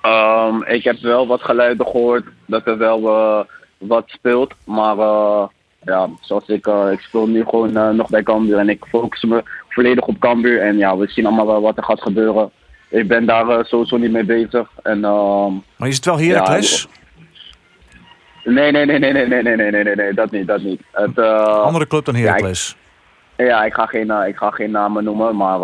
Ehm, 0.00 0.62
ik 0.62 0.84
heb 0.84 0.98
wel 1.00 1.26
wat 1.26 1.42
geluiden 1.42 1.86
gehoord 1.86 2.24
dat 2.46 2.66
er 2.66 2.78
wel 2.78 3.08
eh, 3.08 3.40
wat 3.78 4.04
speelt. 4.06 4.54
Maar 4.64 4.98
eh, 4.98 5.48
ja, 5.82 6.08
zoals 6.20 6.48
ik, 6.48 6.66
ik 6.66 7.00
speel 7.00 7.26
nu 7.26 7.44
gewoon 7.44 7.96
nog 7.96 8.08
bij 8.08 8.22
Cambuur. 8.22 8.58
En 8.58 8.68
ik 8.68 8.84
focus 8.88 9.22
me 9.22 9.42
volledig 9.68 10.06
op 10.06 10.18
Cambuur. 10.18 10.60
En 10.60 10.76
ja, 10.76 10.96
we 10.96 11.06
zien 11.06 11.26
allemaal 11.26 11.46
wel 11.46 11.60
wat 11.60 11.76
er 11.76 11.84
gaat 11.84 12.02
gebeuren. 12.02 12.50
Ik 12.90 13.08
ben 13.08 13.26
daar 13.26 13.48
eh, 13.48 13.64
sowieso 13.64 13.96
niet 13.96 14.10
mee 14.10 14.24
bezig. 14.24 14.68
En 14.82 15.04
ehm, 15.04 15.52
Maar 15.76 15.88
is 15.88 15.96
het 15.96 16.04
wel 16.04 16.18
Heracles? 16.18 16.88
nee, 18.44 18.72
nee, 18.72 18.84
nee, 18.86 18.98
nee, 18.98 19.12
nee, 19.12 19.26
nee, 19.26 19.42
nee, 19.42 19.56
nee, 19.56 19.70
nee, 19.70 19.84
nee, 19.84 19.94
nee, 19.94 20.14
dat 20.14 20.30
niet, 20.30 20.46
dat 20.46 20.62
niet. 20.62 20.80
Het, 20.92 21.18
eh, 21.18 21.44
Andere 21.44 21.86
club 21.86 22.04
dan 22.04 22.14
Heracles. 22.14 22.76
Ja, 23.36 23.64
ik 23.64 23.74
ga 23.74 23.86
geen, 23.86 24.10
eh, 24.10 24.28
ik 24.28 24.36
ga 24.36 24.50
geen 24.50 24.70
namen 24.70 25.04
noemen, 25.04 25.36
maar 25.36 25.58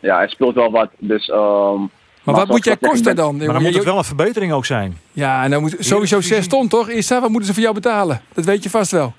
ja, 0.00 0.16
hij 0.16 0.28
speelt 0.28 0.54
wel 0.54 0.70
wat. 0.70 0.88
Dus, 0.98 1.28
ehm, 1.28 1.80
Maar 2.22 2.34
wat 2.34 2.48
moet 2.48 2.64
jij 2.64 2.74
ik 2.80 2.88
kosten 2.88 3.16
dan? 3.16 3.36
Maar 3.36 3.46
dan 3.46 3.62
moet 3.62 3.74
het 3.74 3.84
wel 3.84 3.98
een 3.98 4.04
verbetering 4.04 4.52
ook 4.52 4.66
zijn. 4.66 4.98
Ja, 5.12 5.44
en 5.44 5.50
dan 5.50 5.60
moet 5.60 5.76
sowieso 5.78 6.20
6 6.20 6.48
ton 6.48 6.68
toch? 6.68 6.90
Isa, 6.90 7.20
wat 7.20 7.30
moeten 7.30 7.46
ze 7.48 7.54
voor 7.54 7.62
jou 7.62 7.74
betalen? 7.74 8.20
Dat 8.34 8.44
weet 8.44 8.62
je 8.62 8.70
vast 8.70 8.90
wel. 8.90 9.14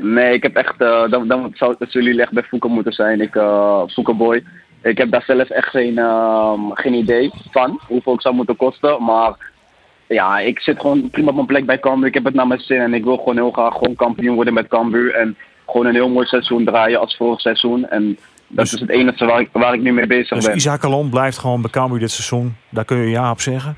Nee, 0.00 0.34
ik 0.34 0.42
heb 0.42 0.56
echt, 0.56 0.80
eh, 0.80 1.10
dan, 1.10 1.28
dan 1.28 1.50
zou 1.54 1.74
het 1.78 1.92
jullie 1.92 2.20
echt 2.20 2.32
bij 2.32 2.42
Fouke 2.42 2.68
moeten 2.68 2.92
zijn. 2.92 3.20
Ik, 3.20 3.34
uh, 3.34 3.82
Fouke 3.86 4.14
Boy. 4.14 4.44
Ik 4.82 4.98
heb 4.98 5.10
daar 5.10 5.22
zelf 5.26 5.48
echt 5.50 5.68
geen, 5.68 5.98
ehm, 5.98 6.60
geen 6.70 6.94
idee 6.94 7.30
van 7.50 7.80
hoeveel 7.86 8.12
het 8.12 8.22
zou 8.22 8.34
moeten 8.34 8.56
kosten. 8.56 9.04
Maar 9.04 9.36
ja, 10.06 10.38
ik 10.38 10.60
zit 10.60 10.80
gewoon 10.80 11.10
prima 11.10 11.28
op 11.28 11.34
mijn 11.34 11.46
plek 11.46 11.66
bij 11.66 11.78
Cambuur. 11.78 12.06
Ik 12.08 12.14
heb 12.14 12.24
het 12.24 12.34
naar 12.34 12.46
mijn 12.46 12.60
zin 12.60 12.80
en 12.80 12.94
ik 12.94 13.04
wil 13.04 13.16
gewoon 13.16 13.36
heel 13.36 13.50
graag 13.50 13.72
gewoon 13.72 13.94
kampioen 13.94 14.34
worden 14.34 14.54
met 14.54 14.68
Cambuur. 14.68 15.14
En 15.14 15.36
gewoon 15.66 15.86
een 15.86 15.94
heel 15.94 16.08
mooi 16.08 16.26
seizoen 16.26 16.64
draaien 16.64 17.00
als 17.00 17.16
vorig 17.16 17.40
seizoen. 17.40 17.88
En 17.88 18.18
dat 18.46 18.64
Dus- 18.64 18.72
is 18.74 18.80
het 18.80 18.90
enige 18.90 19.24
waar 19.26 19.40
ik, 19.40 19.48
waar 19.52 19.74
ik 19.74 19.80
nu 19.80 19.92
mee 19.92 20.06
bezig 20.06 20.36
Dus 20.36 20.46
ben. 20.46 20.56
Isaac 20.56 20.80
Calon 20.80 21.10
blijft 21.10 21.38
gewoon 21.38 21.60
bij 21.62 21.70
Cambuur 21.70 21.98
dit 21.98 22.10
seizoen. 22.10 22.56
Daar 22.68 22.84
kun 22.84 22.96
je 22.96 23.10
ja 23.10 23.30
op 23.30 23.40
zeggen. 23.40 23.76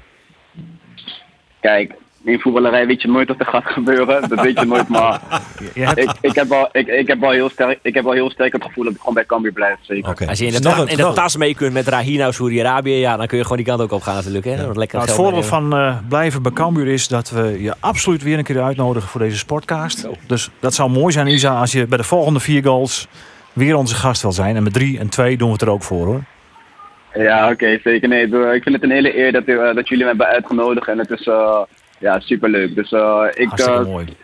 Kijk, 1.61 1.95
in 2.25 2.41
voetballerij 2.41 2.87
weet 2.87 3.03
je 3.03 3.09
nooit 3.09 3.29
wat 3.29 3.41
er 3.41 3.47
gaat 3.47 3.67
gebeuren. 3.67 4.29
Dat 4.29 4.41
weet 4.41 4.61
je 4.61 4.67
nooit, 4.67 4.89
maar 4.89 5.21
Je 5.75 5.87
hebt, 5.87 5.99
ik, 5.99 6.11
ik, 6.21 6.35
heb 6.35 6.49
wel, 6.49 6.69
ik, 6.73 6.87
ik, 6.87 7.07
heb 7.07 7.21
wel 7.21 7.31
heel 7.31 7.49
sterk, 7.51 7.79
ik 7.83 7.95
heb 7.95 8.05
wel 8.05 8.13
heel 8.13 8.31
sterk 8.31 8.53
het 8.53 8.65
gevoel 8.65 8.85
dat 8.85 8.93
ik 8.93 8.99
gewoon 8.99 9.15
bij 9.15 9.27
Cambuur 9.27 9.53
blijf. 9.53 9.77
Zeker. 9.81 10.29
Als 10.29 10.39
je 10.39 10.47
in 10.47 10.53
de, 10.53 10.57
Dus 10.61 10.67
nog 10.77 10.87
ta- 10.87 10.91
in 10.91 10.97
de 10.97 11.13
tas 11.13 11.37
mee 11.37 11.55
kunt 11.55 11.73
met 11.73 11.89
Rahina 11.89 12.33
Saudi-Arabië, 12.33 12.95
ja, 12.95 13.17
dan 13.17 13.27
kun 13.27 13.37
je 13.37 13.43
gewoon 13.43 13.59
die 13.59 13.67
kant 13.67 13.81
ook 13.81 13.93
op 13.93 14.03
gaan 14.03 14.15
natuurlijk. 14.15 14.45
Hè? 14.45 14.57
Nou, 14.57 14.87
het 14.91 15.13
voordeel 15.13 15.43
van 15.43 15.73
eh, 15.75 15.97
blijven 16.09 16.43
bij 16.43 16.53
Cambuur 16.53 16.87
is 16.87 17.09
dat 17.09 17.31
we 17.31 17.63
je 17.63 17.75
absoluut 17.81 18.23
weer 18.23 18.39
een 18.39 18.45
keer 18.45 18.63
uitnodigen 18.63 19.09
voor 19.09 19.21
deze 19.21 19.39
sportcast. 19.39 20.09
Dus 20.27 20.51
dat 20.61 20.75
zou 20.75 20.91
mooi 20.91 21.13
zijn, 21.13 21.27
Isa, 21.27 21.61
als 21.61 21.73
je 21.73 21.87
bij 21.87 21.99
de 21.99 22.05
volgende 22.05 22.41
vier 22.41 22.63
goals 22.63 23.09
weer 23.53 23.77
onze 23.77 23.95
gast 23.95 24.23
wil 24.23 24.33
zijn. 24.33 24.57
En 24.57 24.63
met 24.63 24.73
drie 24.73 24.99
en 24.99 25.09
twee 25.09 25.37
doen 25.37 25.47
we 25.47 25.53
het 25.53 25.63
er 25.63 25.71
ook 25.71 25.83
voor 25.83 26.07
hoor. 26.07 26.23
Ja, 27.15 27.51
oké, 27.51 27.79
zeker. 27.85 28.09
Nee, 28.09 28.27
ik 28.55 28.63
vind 28.63 28.75
het 28.75 28.83
een 28.83 28.91
hele 28.91 29.19
eer 29.19 29.33
dat, 29.33 29.43
u, 29.47 29.59
eh, 29.59 29.75
dat 29.75 29.89
jullie 29.89 30.05
me 30.05 30.11
hebben 30.11 30.27
uitgenodigd 30.27 30.89
en 30.89 30.99
het 30.99 31.11
is 31.11 31.27
uh, 31.27 31.61
ja, 32.01 32.21
superleuk. 32.21 32.75
Dus 32.75 32.93
uh, 32.93 33.23
ik... 33.35 33.49
Hartstikke 33.49 33.81
eh, 33.81 33.87
mooi. 33.87 34.17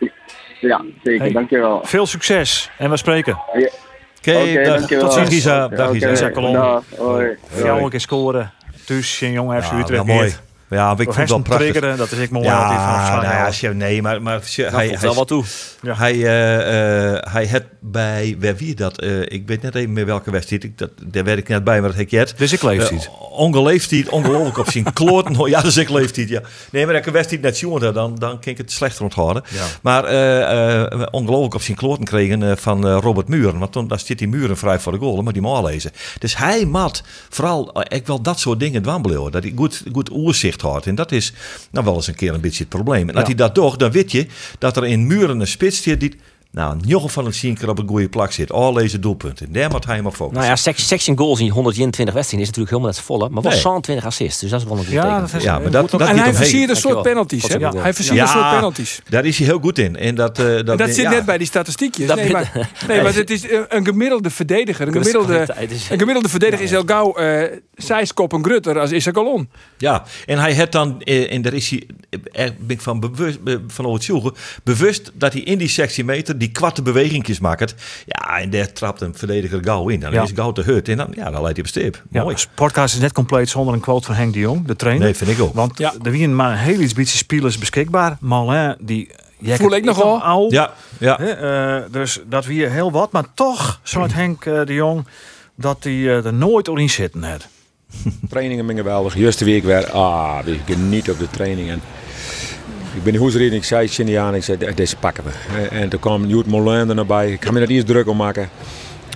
Ja, 0.59 0.81
zeker. 1.03 1.21
Hey. 1.21 1.31
Dankjewel. 1.31 1.79
Veel 1.83 2.05
succes 2.05 2.69
en 2.77 2.89
we 2.89 2.97
spreken. 2.97 3.37
Oké, 3.47 3.69
Oké, 4.21 4.53
dag. 4.63 4.75
dankjewel. 4.77 5.03
tot 5.05 5.13
ziens 5.13 5.29
Isa. 5.29 5.67
Dag 5.67 5.93
Isa. 5.93 6.31
Calon. 6.31 6.53
dag, 6.53 6.83
hoi. 6.97 7.37
Jou 7.55 7.83
een 7.83 7.89
keer 7.89 7.99
scoren. 7.99 8.51
Dus 8.85 9.21
en 9.21 9.31
jong 9.31 9.63
FC 9.63 9.71
Ja, 9.71 9.79
Utrecht. 9.79 10.05
wel 10.05 10.15
mooi. 10.15 10.33
Ja, 10.69 10.91
ik 10.97 11.09
het 11.11 11.29
wel 11.29 11.39
prachtig. 11.39 11.69
triggeren, 11.69 11.97
dat 11.97 12.11
is 12.11 12.17
ik 12.17 12.29
van 12.29 12.41
Ja, 12.43 12.99
afslaan. 12.99 13.23
nou 13.23 13.33
ja, 13.35 13.49
je, 13.59 13.69
nee, 13.69 14.01
maar, 14.01 14.21
maar 14.21 14.41
je- 14.45 14.63
hij, 14.63 14.87
hij, 14.87 14.99
wel 14.99 15.15
wat 15.15 15.27
toe. 15.27 15.43
hij, 15.81 16.13
eh, 16.13 17.13
eh, 17.13 17.23
hij 17.31 17.47
had 17.47 17.63
bij, 17.79 18.35
wie 18.57 18.75
dat, 18.75 18.99
eh, 18.99 19.21
ik 19.21 19.43
weet 19.45 19.61
net 19.61 19.75
even 19.75 19.93
meer 19.93 20.05
welke 20.05 20.31
wedstrijd, 20.31 20.63
ik, 20.63 20.77
dat, 20.77 20.89
daar 21.03 21.23
werd 21.23 21.37
ik 21.37 21.47
net 21.47 21.63
bij, 21.63 21.79
maar 21.79 21.89
dat 21.89 21.97
heb 21.97 22.05
ik 22.05 22.11
jet. 22.11 22.33
Dus 22.37 22.53
ik 22.53 22.61
leef 22.63 22.91
niet. 22.91 23.03
Uh, 23.05 23.31
Ongeleeftijd, 23.31 24.09
ongelooflijk 24.09 24.57
op 24.57 24.69
zien 24.69 24.93
kloten. 24.93 25.49
Ja, 25.49 25.61
dus 25.61 25.77
ik 25.77 25.89
leeftijd, 25.89 26.29
ja. 26.29 26.41
Nee, 26.71 26.81
maar 26.85 26.91
als 26.93 27.01
ik 27.01 27.07
een 27.07 27.13
wedstrijd 27.13 27.41
net 27.43 27.59
jongen, 27.59 27.93
dan, 27.93 28.15
dan 28.15 28.39
kan 28.39 28.51
ik 28.51 28.57
het 28.57 28.71
slechter 28.71 29.03
onthouden. 29.03 29.43
Ja. 29.49 29.63
Maar 29.81 30.03
eh, 30.05 30.81
eh, 30.91 31.01
ongelooflijk 31.11 31.53
op 31.53 31.61
zijn 31.61 31.77
kloten 31.77 32.03
kregen 32.03 32.43
eh, 32.49 32.55
van 32.57 32.87
Robert 32.87 33.27
Muren. 33.27 33.59
Want 33.59 33.71
toen 33.71 33.87
daar 33.87 33.99
zit 33.99 34.17
die 34.17 34.27
Muren 34.27 34.57
vrij 34.57 34.79
voor 34.79 34.91
de 34.91 34.97
goal, 34.97 35.21
maar 35.21 35.33
die 35.33 35.41
moet 35.41 35.63
lezen. 35.63 35.91
Dus 36.19 36.37
hij 36.37 36.65
mat 36.65 37.03
vooral 37.29 37.83
ik 37.87 38.07
wel 38.07 38.21
dat 38.21 38.39
soort 38.39 38.59
dingen 38.59 38.81
dwambelen. 38.81 39.31
Dat 39.31 39.43
hij 39.43 39.53
goed, 39.55 39.83
goed 39.91 40.09
had. 40.61 40.85
En 40.85 40.95
dat 40.95 41.11
is 41.11 41.33
nou 41.71 41.85
wel 41.85 41.95
eens 41.95 42.07
een 42.07 42.15
keer 42.15 42.33
een 42.33 42.41
beetje 42.41 42.59
het 42.59 42.69
probleem. 42.69 43.09
En 43.09 43.15
als 43.15 43.25
hij 43.25 43.35
dat 43.35 43.55
doet, 43.55 43.79
dan 43.79 43.91
weet 43.91 44.11
je 44.11 44.27
dat 44.59 44.77
er 44.77 44.85
in 44.85 45.07
Muren 45.07 45.39
een 45.39 45.47
spits 45.47 45.81
zit 45.81 45.99
die 45.99 46.15
Nou, 46.57 46.77
Jochem 46.85 47.09
van 47.09 47.25
het 47.25 47.35
Zinker 47.35 47.69
op 47.69 47.79
een 47.79 47.87
goede 47.87 48.09
plak 48.09 48.31
zit. 48.31 48.51
Al 48.51 48.73
deze 48.73 48.99
doelpunten. 48.99 49.51
Daar 49.51 49.69
moet 49.69 49.85
hij 49.85 50.01
maar 50.01 50.11
focussen. 50.11 50.37
Nou 50.37 50.47
ja, 50.47 50.55
sec- 50.55 50.77
section 50.77 51.17
goals 51.17 51.39
in 51.39 51.49
121 51.49 52.15
wedstrijden 52.15 52.49
is 52.49 52.55
natuurlijk 52.57 52.69
helemaal 52.69 52.91
net 52.95 53.05
volle. 53.05 53.29
Maar 53.29 53.41
wel 53.41 53.51
Nee. 53.51 53.61
27 53.61 54.05
assists. 54.05 54.39
Dus 54.41 54.49
dat 54.49 54.59
is 54.61 54.65
wel 54.67 54.77
een 54.77 54.83
goed 54.83 54.93
Ja, 54.93 55.25
teken. 55.25 55.41
Ja, 55.41 55.53
maar 55.57 55.65
eh, 55.65 55.71
dat- 55.71 55.89
dat- 55.91 56.01
En 56.01 56.15
niet 56.15 56.23
hij 56.23 56.33
versiert 56.33 56.69
een 56.69 56.75
soort 56.75 57.01
penalties. 57.01 57.47
Hè? 57.47 57.55
Ja. 57.57 57.71
Hij 57.77 57.93
versiert 57.93 58.19
een 58.19 58.27
soort 58.27 58.49
penalties. 58.49 59.01
daar 59.09 59.25
is 59.25 59.37
hij 59.37 59.47
heel 59.47 59.59
goed 59.59 59.77
in. 59.79 59.95
En 59.97 60.15
dat, 60.15 60.39
eh, 60.39 60.45
dat, 60.45 60.67
En 60.69 60.77
dat 60.77 60.87
zit 60.89 60.97
ja. 61.03 61.09
net 61.09 61.25
bij 61.25 61.37
die 61.37 61.47
statistiekjes. 61.47 62.07
Dat 62.07 62.15
Nee, 62.17 62.31
maar, 62.31 62.69
nee, 62.87 63.01
maar 63.01 63.13
het 63.15 63.29
is 63.29 63.43
een, 63.67 63.85
gemiddelde 63.85 64.29
verdediger. 64.29 64.87
Een 64.87 64.93
gemiddelde, 64.93 65.47
een 65.89 65.99
gemiddelde 65.99 66.29
verdediger 66.29 66.63
is 66.63 66.69
heel 66.71 66.83
gauw 66.85 67.13
eh 67.15 67.57
zijskop 67.75 68.33
en 68.33 68.43
grutter 68.43 68.79
als 68.79 68.91
Issa 68.91 69.11
Galon. 69.11 69.49
Ja, 69.77 70.03
en 70.25 70.37
hij 70.39 70.55
had 70.55 70.71
dan, 70.71 71.01
eh, 71.01 71.33
en 71.33 71.41
daar 71.41 71.53
is 71.53 71.69
hij, 71.69 71.87
eh, 72.09 72.45
er 72.45 72.53
ben 72.59 72.75
ik 72.75 72.81
van, 72.81 72.99
bewust, 72.99 73.43
be- 73.43 73.61
van 73.67 73.85
overtuigd, 73.85 74.39
bewust 74.63 75.11
dat 75.13 75.33
hij 75.33 75.41
in 75.41 75.57
die 75.57 75.67
sectiemeter 75.67 76.37
die 76.37 76.46
kwarte 76.51 76.81
bewegingjes 76.81 77.39
maakt. 77.39 77.75
Ja, 78.05 78.39
en 78.39 78.49
daar 78.49 78.71
trapt 78.73 79.01
een 79.01 79.15
verdediger 79.15 79.63
gauw 79.63 79.89
in. 79.89 79.99
Dan 79.99 80.11
Ja. 80.11 80.23
is 80.23 80.31
gauw 80.35 80.51
te 80.51 80.61
hut 80.61 80.89
en 80.89 80.97
dan, 80.97 81.07
ja, 81.15 81.23
dan 81.31 81.41
leidt 81.41 81.57
hij 81.57 81.59
op 81.65 81.67
stip. 81.67 82.03
Ja, 82.11 82.23
Mooi. 82.23 82.35
de 82.35 82.41
podcast 82.55 82.93
is 82.95 82.99
net 83.01 83.11
compleet 83.13 83.49
zonder 83.49 83.73
een 83.73 83.79
quote 83.79 84.05
van 84.05 84.15
Henk 84.15 84.33
de 84.33 84.39
Jong, 84.39 84.65
de 84.67 84.75
trainer. 84.75 85.03
Nee, 85.03 85.15
vind 85.15 85.29
ik 85.29 85.41
ook. 85.41 85.53
Want 85.53 85.77
Ja. 85.77 85.93
er 86.03 86.11
waren 86.11 86.35
maar 86.35 86.57
heel 86.59 86.79
iets 86.79 86.93
beetje 86.93 87.17
spelers 87.17 87.57
beschikbaar. 87.57 88.17
Malin, 88.19 88.75
die... 88.79 89.09
Voel 89.41 89.75
ik 89.75 89.83
nog 89.83 89.97
wel. 89.97 90.51
Ja, 90.51 90.73
ja. 90.99 91.19
Eh, 91.19 91.83
dus 91.91 92.19
dat 92.29 92.45
weer 92.45 92.71
heel 92.71 92.91
wat. 92.91 93.11
Maar 93.11 93.25
toch, 93.33 93.79
zoals 93.83 94.13
Henk 94.13 94.45
eh, 94.45 94.65
de 94.65 94.73
Jong, 94.73 95.07
dat 95.55 95.77
hij 95.83 95.93
eh, 95.93 96.25
er 96.25 96.33
nooit 96.33 96.67
in 96.67 96.89
zitten 96.89 97.23
had. 97.23 97.47
Trainingen 98.29 98.65
ben 98.65 98.75
geweldig. 98.75 99.15
Juiste 99.15 99.45
week 99.45 99.63
weer. 99.63 99.91
Ah, 99.91 100.39
we 100.43 100.57
genieten 100.65 101.13
op 101.13 101.19
de 101.19 101.29
trainingen. 101.29 101.81
Ik 102.97 103.03
ben 103.03 103.13
de 103.13 103.19
hoesreed 103.19 103.49
en 103.51 103.55
ik 103.57 103.63
zei 103.63 103.87
Cindy 103.87 104.17
aan, 104.17 104.35
ik 104.35 104.43
zei, 104.43 104.57
"De- 104.57 104.73
deze 104.73 104.95
pakken 104.95 105.23
we. 105.23 105.29
Eh, 105.69 105.81
En 105.81 105.89
toen 105.89 105.99
kwam 105.99 106.27
Newt 106.27 106.45
Moulin 106.47 106.89
er 106.89 106.95
naar 106.95 107.05
bij. 107.05 107.31
Ik 107.31 107.45
ga 107.45 107.51
me 107.51 107.59
er 107.59 107.69
eerst 107.69 107.87
druk 107.87 108.07
om 108.07 108.17
maken. 108.17 108.49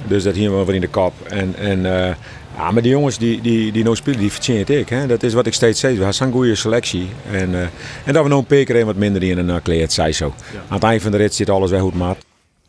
Dus 0.07 0.23
dat 0.23 0.35
hier 0.35 0.51
wel 0.51 0.65
weer 0.65 0.75
in 0.75 0.81
de 0.81 0.87
kop. 0.87 1.13
En, 1.27 1.55
en 1.59 1.85
eh, 1.85 2.13
ja, 2.57 2.71
maar 2.71 2.81
die 2.81 2.91
jongens 2.91 3.17
die, 3.17 3.41
die, 3.41 3.71
die 3.71 3.83
nou 3.83 3.95
spelen, 3.95 4.19
die 4.19 4.31
verdienen 4.31 4.61
het 4.67 4.69
ik. 4.69 4.89
Hè. 4.89 5.07
Dat 5.07 5.23
is 5.23 5.33
wat 5.33 5.45
ik 5.45 5.53
steeds 5.53 5.79
zeg. 5.79 5.89
We 5.91 5.95
hebben 5.97 6.13
zo'n 6.15 6.31
goede 6.31 6.55
selectie. 6.55 7.09
En, 7.31 7.55
eh, 7.55 7.61
en 8.05 8.13
dat 8.13 8.23
we 8.23 8.29
nou 8.29 8.39
een 8.41 8.45
peker 8.45 8.75
en 8.79 8.85
wat 8.85 8.95
minder 8.95 9.23
in 9.23 9.37
een 9.37 9.47
uh, 9.49 9.55
kleed, 9.63 9.93
zei 9.93 10.11
zo. 10.13 10.33
Aan 10.67 10.75
het 10.75 10.83
eind 10.83 11.01
van 11.01 11.11
de 11.11 11.17
rit 11.17 11.35
zit 11.35 11.49
alles 11.49 11.69
weer 11.71 11.79
goed 11.79 11.95
maat. 11.95 12.17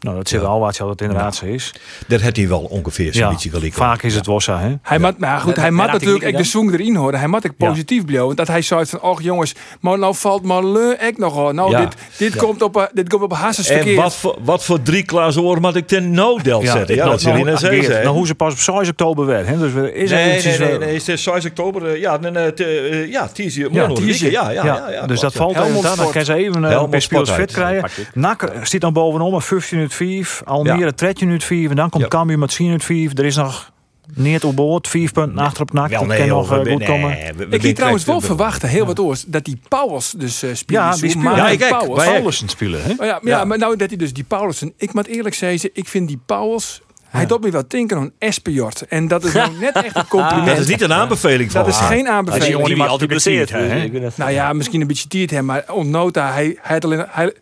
Nou, 0.03 0.17
dat 0.17 0.29
zit 0.29 0.41
wel 0.41 0.61
wat 0.61 0.77
dat 0.77 1.01
inderdaad 1.01 1.35
zo 1.35 1.45
is. 1.45 1.75
Daar 2.07 2.23
had 2.23 2.37
hij 2.37 2.49
wel 2.49 2.61
ongeveer 2.61 3.13
zo'n 3.13 3.23
Ja, 3.23 3.29
beetje 3.31 3.51
gelijk. 3.51 3.73
vaak 3.75 4.03
is 4.03 4.15
het 4.15 4.25
zo, 4.39 4.57
hè? 4.57 4.75
Hij 4.83 4.99
moet, 4.99 5.19
nou 5.19 5.41
goed, 5.41 5.55
Ja, 5.55 5.61
hij 5.61 5.71
dat- 5.71 5.79
moet 5.79 5.85
dat 5.91 5.93
natuurlijk 6.01 6.25
ik 6.25 6.37
de 6.37 6.45
zong 6.45 6.73
erin 6.73 6.97
horen. 6.97 7.19
Hij 7.19 7.29
moet 7.29 7.47
ook 7.47 7.53
Ja. 7.57 7.69
positief 7.69 8.05
blijven. 8.05 8.37
Dat 8.37 8.49
hij 8.49 8.63
zei 8.63 8.87
van, 8.87 9.01
och 9.01 9.23
jongens, 9.23 9.55
maar 9.81 9.99
nou 9.99 10.15
valt 10.15 10.43
Malin 10.43 10.97
echt 10.99 11.19
nog 11.19 11.35
hoor. 11.35 11.55
Nou, 11.55 11.71
Ja. 11.71 11.81
dit, 11.81 11.95
dit, 12.17 12.37
komt 12.37 12.63
op, 12.63 12.77
eh, 12.77 12.83
dit 12.93 13.09
komt 13.09 13.23
op 13.23 13.33
Hasses 13.33 13.69
En 13.69 13.95
wat 13.95 14.15
voor, 14.17 14.39
wat 14.45 14.65
voor 14.65 14.83
drie 14.83 15.03
glazen 15.07 15.43
oor 15.43 15.61
moet 15.61 15.77
ik 15.77 15.87
ten 15.87 16.11
no-del 16.11 16.61
zetten? 16.63 16.95
Ja, 16.95 17.01
nou, 17.01 17.11
dat 17.11 17.21
zul 17.21 17.37
je 17.37 17.45
nou. 17.45 17.57
Geert, 17.57 17.87
hè? 17.87 18.03
Nou, 18.03 18.17
hoe 18.17 18.27
ze 18.27 18.35
pas 18.35 18.53
op 18.53 18.59
6 18.59 18.89
oktober 18.89 19.27
werd. 19.27 19.47
Hè? 19.47 19.59
Dus 19.59 19.71
is 19.73 20.11
er 20.11 20.17
Nee, 20.17 20.43
nee, 20.43 20.59
nee, 20.59 20.69
eh, 20.73 20.79
nee, 20.79 20.95
het 20.95 21.09
is 21.09 21.23
6 21.23 21.45
oktober. 21.45 21.87
eh, 21.87 22.01
Ja, 22.01 22.19
eh, 22.21 23.11
ja, 23.11 23.29
10 23.29 23.51
uur. 23.59 23.69
Ja, 23.73 23.87
morgen, 23.87 23.95
10 23.95 24.25
uur. 24.27 24.31
Ja, 24.31 24.51
ja, 24.51 24.65
ja. 24.65 24.89
ja, 24.91 25.07
dus 25.07 25.21
dat 25.21 25.33
ja. 25.33 25.39
valt. 25.39 25.55
Dan 25.55 25.67
Sport. 25.93 26.11
kan 26.13 26.25
ze 26.25 26.35
even 26.35 26.63
een 26.63 26.89
paar 26.89 27.03
spelers 27.03 27.29
Sport 27.29 27.31
fit 27.31 27.53
krijgen. 27.53 27.81
Pak 27.81 27.95
dit. 27.97 28.15
Nak 28.15 28.53
zit 28.63 28.81
dan 28.81 28.93
bovenom, 28.93 29.41
15 29.43 29.91
uur 30.01 30.25
5. 30.25 30.43
Almere 30.45 30.93
13 30.95 31.29
uur 31.29 31.41
5. 31.41 31.71
En 31.71 31.77
dan 31.77 31.91
komt 31.91 32.03
Ja. 32.03 32.09
Cambuur 32.09 32.39
met 32.39 32.55
10 32.57 32.67
uur 32.71 32.81
5. 32.81 33.19
Er 33.19 33.25
is 33.25 33.37
nog 33.37 33.71
niet 34.15 34.45
op 34.45 34.57
boord. 34.57 34.89
5 34.89 35.13
punten 35.13 35.39
achter 35.39 35.63
op 35.63 35.73
nak. 35.73 35.91
Dat 35.91 36.07
nee, 36.07 36.19
kan 36.19 36.29
nog 36.29 36.51
eh, 36.53 36.57
goed 36.59 36.65
nee, 36.79 36.87
komen. 36.89 37.11
we- 37.37 37.47
we 37.47 37.55
Ik 37.57 37.63
hier 37.63 37.75
trouwens 37.75 38.05
wel 38.05 38.21
verwachten, 38.21 38.69
heel 38.69 38.87
wat 38.87 38.99
oors, 39.01 39.25
dat 39.27 39.45
die 39.45 39.61
Pauwels 39.69 40.15
dus 40.17 40.43
eh 40.43 40.55
spelen. 40.55 40.83
Ja, 40.83 40.91
die 40.91 41.11
spelen. 41.11 41.19
Maar 41.23 41.37
Ja, 41.37 41.49
die. 41.49 41.59
Pauwels- 41.69 41.89
ook. 42.01 42.05
Paulussen 42.07 42.49
spelen, 42.49 42.83
hè? 42.83 42.91
Oh 42.91 42.97
ja, 42.97 43.05
ja, 43.07 43.19
Ja. 43.23 43.45
maar 43.45 43.59
nou 43.59 43.77
dat 43.77 43.89
hij 43.89 43.99
dus 43.99 44.13
die 44.13 44.25
Paulussen... 44.25 44.73
Ik 44.77 44.93
moet 44.95 45.07
eerlijk 45.07 45.35
zeggen, 45.35 45.71
ik 45.73 45.89
vind 45.89 46.09
die 46.09 46.21
Pauwels... 46.27 46.81
Hij 47.09 47.27
doet 47.27 47.41
me 47.43 47.51
wel 47.51 47.63
denken 47.69 47.97
aan 47.97 48.11
Espejord. 48.19 48.83
En 48.89 49.09
dat 49.09 49.25
is 49.25 49.33
nou 49.33 49.51
net 49.61 49.75
echt 49.75 49.97
een 49.97 50.09
compliment. 50.19 50.47
Dat 50.47 50.59
is 50.59 50.67
niet 50.67 50.81
een 50.81 50.93
aanbeveling 50.93 51.51
van 51.53 51.61
Dat 51.65 51.71
is 51.71 51.79
geen 51.79 51.89
Dat 51.97 52.07
is 52.07 52.11
aanbeveling. 52.13 52.51
jongen 52.51 52.67
die 52.67 52.75
Die 52.75 52.85
altijd 52.85 53.09
ben 53.11 54.03
het- 54.03 54.17
Nou 54.17 54.31
ja, 54.31 54.53
misschien 54.53 54.81
een 54.81 54.87
beetje 54.87 55.09
tiert 55.09 55.31
hem, 55.31 55.45
maar 55.45 55.65
ontnota, 55.69 56.33
hij, 56.33 56.45
hij 56.61 56.75
had 56.75 56.85
alleen... 56.85 57.05
Hij, 57.09 57.35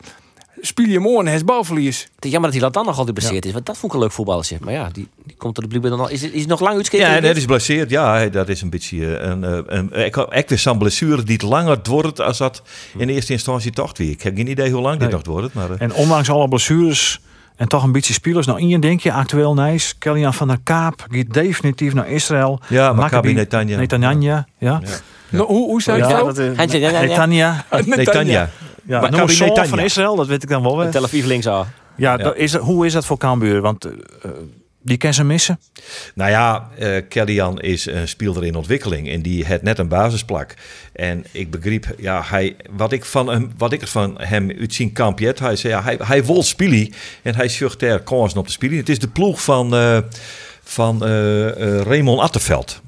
speel 0.60 0.86
je 0.86 0.98
mooi 1.00 1.18
en 1.18 1.26
hij 1.26 1.34
is 1.34 1.44
balverlies. 1.44 2.08
Het 2.14 2.24
is 2.24 2.30
jammer 2.30 2.50
dat 2.52 2.60
hij 2.60 2.70
dan 2.70 2.84
nog 2.84 2.98
altijd 2.98 3.14
blesseerd 3.18 3.44
is. 3.44 3.52
Want 3.52 3.66
dat 3.66 3.76
vond 3.78 3.92
ik 3.92 3.98
een 3.98 4.04
leuk 4.04 4.14
voetballertje. 4.14 4.56
Maar 4.60 4.72
ja, 4.72 4.88
die, 4.92 5.08
die 5.24 5.36
komt 5.36 5.56
er 5.56 5.62
de 5.62 5.68
blijkbaar 5.68 5.90
dan 5.90 6.00
al. 6.00 6.08
Is, 6.10 6.22
het- 6.22 6.32
is 6.32 6.38
hij 6.38 6.48
nog 6.48 6.60
lang 6.60 6.76
uitschreven? 6.76 7.06
Ja, 7.08 7.16
en 7.16 7.22
dat 7.22 7.36
is 7.36 7.44
blesseerd. 7.44 7.90
Ja, 7.90 8.26
dat 8.28 8.48
is 8.48 8.62
een 8.62 8.70
beetje 8.70 9.16
eh, 9.16 9.28
een, 9.28 9.42
een, 9.42 9.64
een 9.78 10.04
ik, 10.04 10.16
ik 10.16 10.48
wist 10.48 10.62
zo'n 10.62 10.78
blessure 10.78 11.22
die 11.22 11.32
het 11.34 11.42
langer 11.42 11.78
wordt 11.82 12.20
als 12.20 12.38
dat 12.38 12.62
in 12.98 13.08
eerste 13.08 13.32
instantie 13.32 13.70
toch 13.70 13.92
weer. 13.98 14.10
Ik 14.10 14.22
heb 14.22 14.36
geen 14.36 14.48
idee 14.50 14.70
hoe 14.72 14.82
lang 14.82 14.98
dit 14.98 15.08
Nee. 15.08 15.16
nog 15.16 15.26
wordt. 15.26 15.54
Maar, 15.54 15.70
eh, 15.70 15.76
En 15.80 15.92
ondanks 15.94 16.30
alle 16.30 16.48
blessures 16.48 17.20
en 17.56 17.68
toch 17.68 17.82
een 17.82 17.92
beetje 17.92 18.12
spelers. 18.12 18.46
Nou, 18.46 18.60
Ian 18.60 18.80
denk 18.80 19.00
je, 19.00 19.12
actueel 19.12 19.54
nice. 19.54 19.94
Kellyan 19.98 20.34
van 20.34 20.48
der 20.48 20.58
Kaap 20.62 21.06
gaat 21.10 21.32
definitief 21.34 21.94
naar 21.94 22.08
Israël. 22.08 22.60
ja, 22.68 22.82
Maccabi 22.92 23.00
Maccabi 23.02 23.32
Netanya. 23.32 23.76
Netanya, 23.78 24.46
ja. 24.58 24.80
Nou, 25.30 25.46
hoe, 25.46 25.66
hoe 25.66 25.82
zei 25.82 25.96
je 25.96 26.08
Ja, 26.08 26.26
het 26.26 26.36
dat. 26.36 26.56
Netanya. 26.56 27.64
Netanya. 27.84 28.50
Ja, 28.84 29.00
Maccabi 29.00 29.16
noem 29.16 29.28
een 29.28 29.34
zoon 29.34 29.48
Netanya. 29.48 29.68
van 29.68 29.78
Israël, 29.78 30.16
dat 30.16 30.26
weet 30.26 30.42
ik 30.42 30.48
dan 30.48 30.62
wel. 30.62 30.78
weer. 30.78 30.90
Tel 30.90 31.04
Aviv 31.04 31.24
links 31.24 31.48
aan. 31.48 31.72
Ja, 31.96 32.34
is, 32.34 32.54
hoe 32.54 32.86
is 32.86 32.92
dat 32.92 33.06
voor 33.06 33.18
Cambuur? 33.18 33.60
Want 33.60 33.84
eh, 33.84 33.92
die 34.82 34.96
kan 34.96 35.14
ze 35.14 35.24
missen. 35.24 35.60
Nou 36.14 36.30
ja, 36.30 36.68
eh 36.78 37.02
Kellyan 37.08 37.60
is 37.60 37.86
een 37.86 38.08
speler 38.08 38.44
in 38.44 38.54
ontwikkeling 38.54 39.08
en 39.08 39.22
die 39.22 39.44
heeft 39.44 39.62
net 39.62 39.78
een 39.78 39.88
basisplak. 39.88 40.54
En 40.92 41.24
ik 41.30 41.50
begreep, 41.50 41.86
ja, 41.98 42.22
hij, 42.24 42.56
wat, 42.70 42.92
ik 42.92 43.04
van 43.04 43.28
hem, 43.28 43.52
wat 43.56 43.72
ik 43.72 43.86
van 43.86 44.20
hem 44.20 44.50
uit 44.50 44.74
zien 44.74 44.92
kampjet, 44.92 45.38
hij 45.38 45.56
zei, 45.56 45.72
ja, 45.72 45.82
hij, 45.82 45.98
hij 46.02 46.24
wil 46.24 46.42
spelen 46.42 46.92
en 47.22 47.34
hij 47.34 47.50
daar 47.78 48.00
kansen 48.00 48.38
op 48.38 48.46
te 48.46 48.52
spelen. 48.52 48.76
Het 48.76 48.88
is 48.88 48.98
de 48.98 49.08
ploeg 49.08 49.42
van, 49.42 49.74
eh, 49.74 49.98
van 50.62 51.04
Raymond 51.82 52.20
Attenveld. 52.20 52.80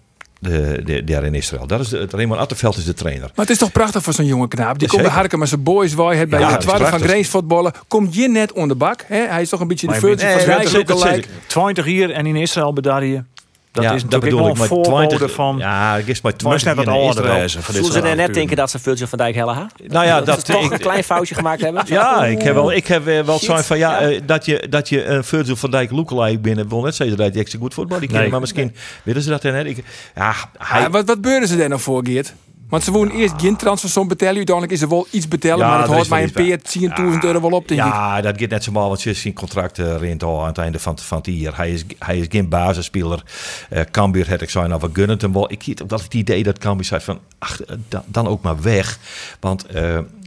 De, 0.42 0.80
de, 0.84 1.04
daar 1.04 1.24
in 1.24 1.34
Israël. 1.34 1.66
Dat 1.66 1.80
is 1.80 1.88
de, 1.88 2.06
Raymond 2.10 2.40
Attenveld 2.40 2.76
is 2.76 2.84
de 2.84 2.94
trainer. 2.94 3.22
Maar 3.22 3.30
het 3.46 3.50
is 3.50 3.58
toch 3.58 3.72
prachtig 3.72 4.02
voor 4.02 4.12
zo'n 4.12 4.24
jonge 4.26 4.48
knaap. 4.48 4.78
Die 4.78 4.88
komt 4.88 5.02
bij 5.02 5.10
Harken 5.10 5.38
met 5.38 5.48
zijn 5.48 5.62
boys. 5.62 5.94
Waar 5.94 6.14
hij 6.14 6.28
bij 6.28 6.40
Ja, 6.40 6.50
de 6.50 6.56
twaalf 6.58 6.88
van. 6.88 7.00
Grace 7.00 7.30
voetballen. 7.30 7.72
Komt 7.88 8.14
je 8.14 8.28
net 8.28 8.52
onder 8.52 8.68
de 8.68 8.74
bak. 8.74 9.04
Hè? 9.06 9.26
Hij 9.26 9.42
is 9.42 9.48
toch 9.48 9.60
een 9.60 9.68
beetje 9.68 9.86
de 9.86 9.92
Maar 9.92 10.00
virtue 10.00 10.26
je 10.26 10.32
van 10.32 10.42
zijn 10.42 10.56
Nee, 10.56 10.64
dat 10.64 10.74
eigen 10.74 10.94
zeker, 10.96 11.10
lookalike. 11.10 11.28
20 11.46 11.84
hier 11.84 12.10
en 12.10 12.26
in 12.26 12.36
Israël 12.36 12.72
bedarje. 12.72 13.24
Dat 13.72 13.84
Ja, 13.84 13.92
is 13.92 14.02
natuurlijk 14.02 14.30
bedoel 14.32 14.46
ik, 14.46 14.52
een 14.52 14.58
maar 14.58 14.66
voorbode 14.68 15.06
20 15.06 15.32
van... 15.32 15.58
Ja, 15.58 15.96
ik 15.96 16.06
is 16.06 16.20
maar 16.20 16.36
20 16.36 16.64
net 16.64 16.74
wat 16.76 16.84
voor 16.84 17.74
dit 17.74 17.84
Zullen 17.84 17.92
ze 17.92 18.00
er 18.08 18.16
net 18.16 18.34
denken 18.34 18.56
dat 18.56 18.70
ze 18.70 18.78
Virgil 18.78 19.06
van 19.06 19.18
Dijk 19.18 19.34
hellen 19.34 19.54
ha? 19.54 19.66
Nou 19.86 20.06
ja, 20.06 20.16
Dat 20.16 20.26
dat, 20.26 20.46
ze 20.46 20.52
toch 20.52 20.64
ik- 20.64 20.72
een 20.72 20.78
klein 20.78 21.04
foutje 21.04 21.34
gemaakt 21.34 21.60
hebben? 21.60 21.82
Ja, 21.86 22.24
ik 22.26 22.42
heb 22.42 22.54
wel, 22.54 22.72
ik 22.72 22.86
heb 22.86 23.06
eh, 23.06 23.20
wel 23.20 23.38
zoiets 23.38 23.66
van 23.66 23.78
ja, 23.78 24.00
Ja. 24.00 24.08
eh, 24.10 24.20
dat 24.26 24.44
je 24.44 24.66
dat 24.70 24.88
je 24.88 25.04
een 25.04 25.24
Virgil 25.24 25.56
van 25.56 25.70
Dijk 25.70 25.90
lookalike 25.90 26.38
binnen 26.38 26.68
wil 26.68 26.80
net 26.82 26.94
zeggen 26.94 27.16
dat 27.16 27.32
hij 27.32 27.40
extra 27.40 27.58
goed 27.58 27.74
voetbal 27.74 27.98
die 28.00 28.28
maar 28.28 28.40
misschien 28.40 28.74
willen 29.02 29.22
ze 29.22 29.28
dat 29.30 29.42
dan 29.42 29.52
net. 29.52 29.66
Ik, 29.66 29.84
ja, 30.14 30.34
hij, 30.58 30.80
Ja, 30.80 30.90
wat, 30.90 31.06
wat 31.06 31.20
beurden 31.20 31.48
ze 31.48 31.56
daar 31.56 31.68
nou 31.68 31.80
voor, 31.80 32.04
Geert? 32.06 32.34
Want 32.72 32.84
ze 32.84 32.90
wonen 32.90 33.14
eerst 33.14 33.34
geen 33.36 33.56
transfersom 33.56 34.08
betalen. 34.08 34.36
Uiteindelijk 34.36 34.74
is 34.74 34.82
er 34.82 34.88
wel 34.88 35.06
iets 35.10 35.28
betalen. 35.28 35.58
Ja, 35.58 35.68
maar 35.68 35.78
het 35.78 35.90
hoort 35.90 36.08
mij 36.08 36.22
een 36.22 36.32
peer 36.32 36.58
10.000 36.58 37.18
euro 37.20 37.40
wel 37.40 37.50
op, 37.50 37.68
denk 37.68 37.80
ik. 37.80 37.86
ja, 37.86 38.20
dat 38.20 38.40
gaat 38.40 38.48
net 38.48 38.64
zo 38.64 38.72
mal, 38.72 38.88
want 38.88 39.00
ze 39.00 39.10
is 39.10 39.20
zijn 39.20 39.34
contract 39.34 39.78
eh, 39.78 39.96
rent 39.96 40.22
al 40.22 40.40
aan 40.40 40.46
het 40.46 40.58
einde 40.58 40.78
van, 40.78 40.98
van 40.98 41.18
het 41.18 41.26
jaar. 41.26 41.56
Hij 41.56 41.72
is, 41.72 41.84
hij 41.98 42.18
is 42.18 42.26
geen 42.28 42.48
basisspeler. 42.48 43.22
Eh 43.70 43.82
Cambuur 43.90 44.30
had 44.30 44.40
ik 44.40 44.50
zijn, 44.50 44.68
nou, 44.68 44.80
we 44.80 44.88
gunnen 44.92 45.18
hem 45.20 45.32
wel. 45.32 45.52
Ik 45.52 45.62
heb 45.62 45.88
dat 45.88 46.02
het 46.02 46.14
idee 46.14 46.42
dat 46.42 46.58
Cambuur 46.58 46.84
zei 46.84 47.00
van, 47.00 47.18
ach, 47.38 47.62
eh, 47.62 47.76
dan, 47.88 48.02
dan 48.06 48.26
ook 48.28 48.42
maar 48.42 48.62
weg. 48.62 48.98
Want 49.40 49.66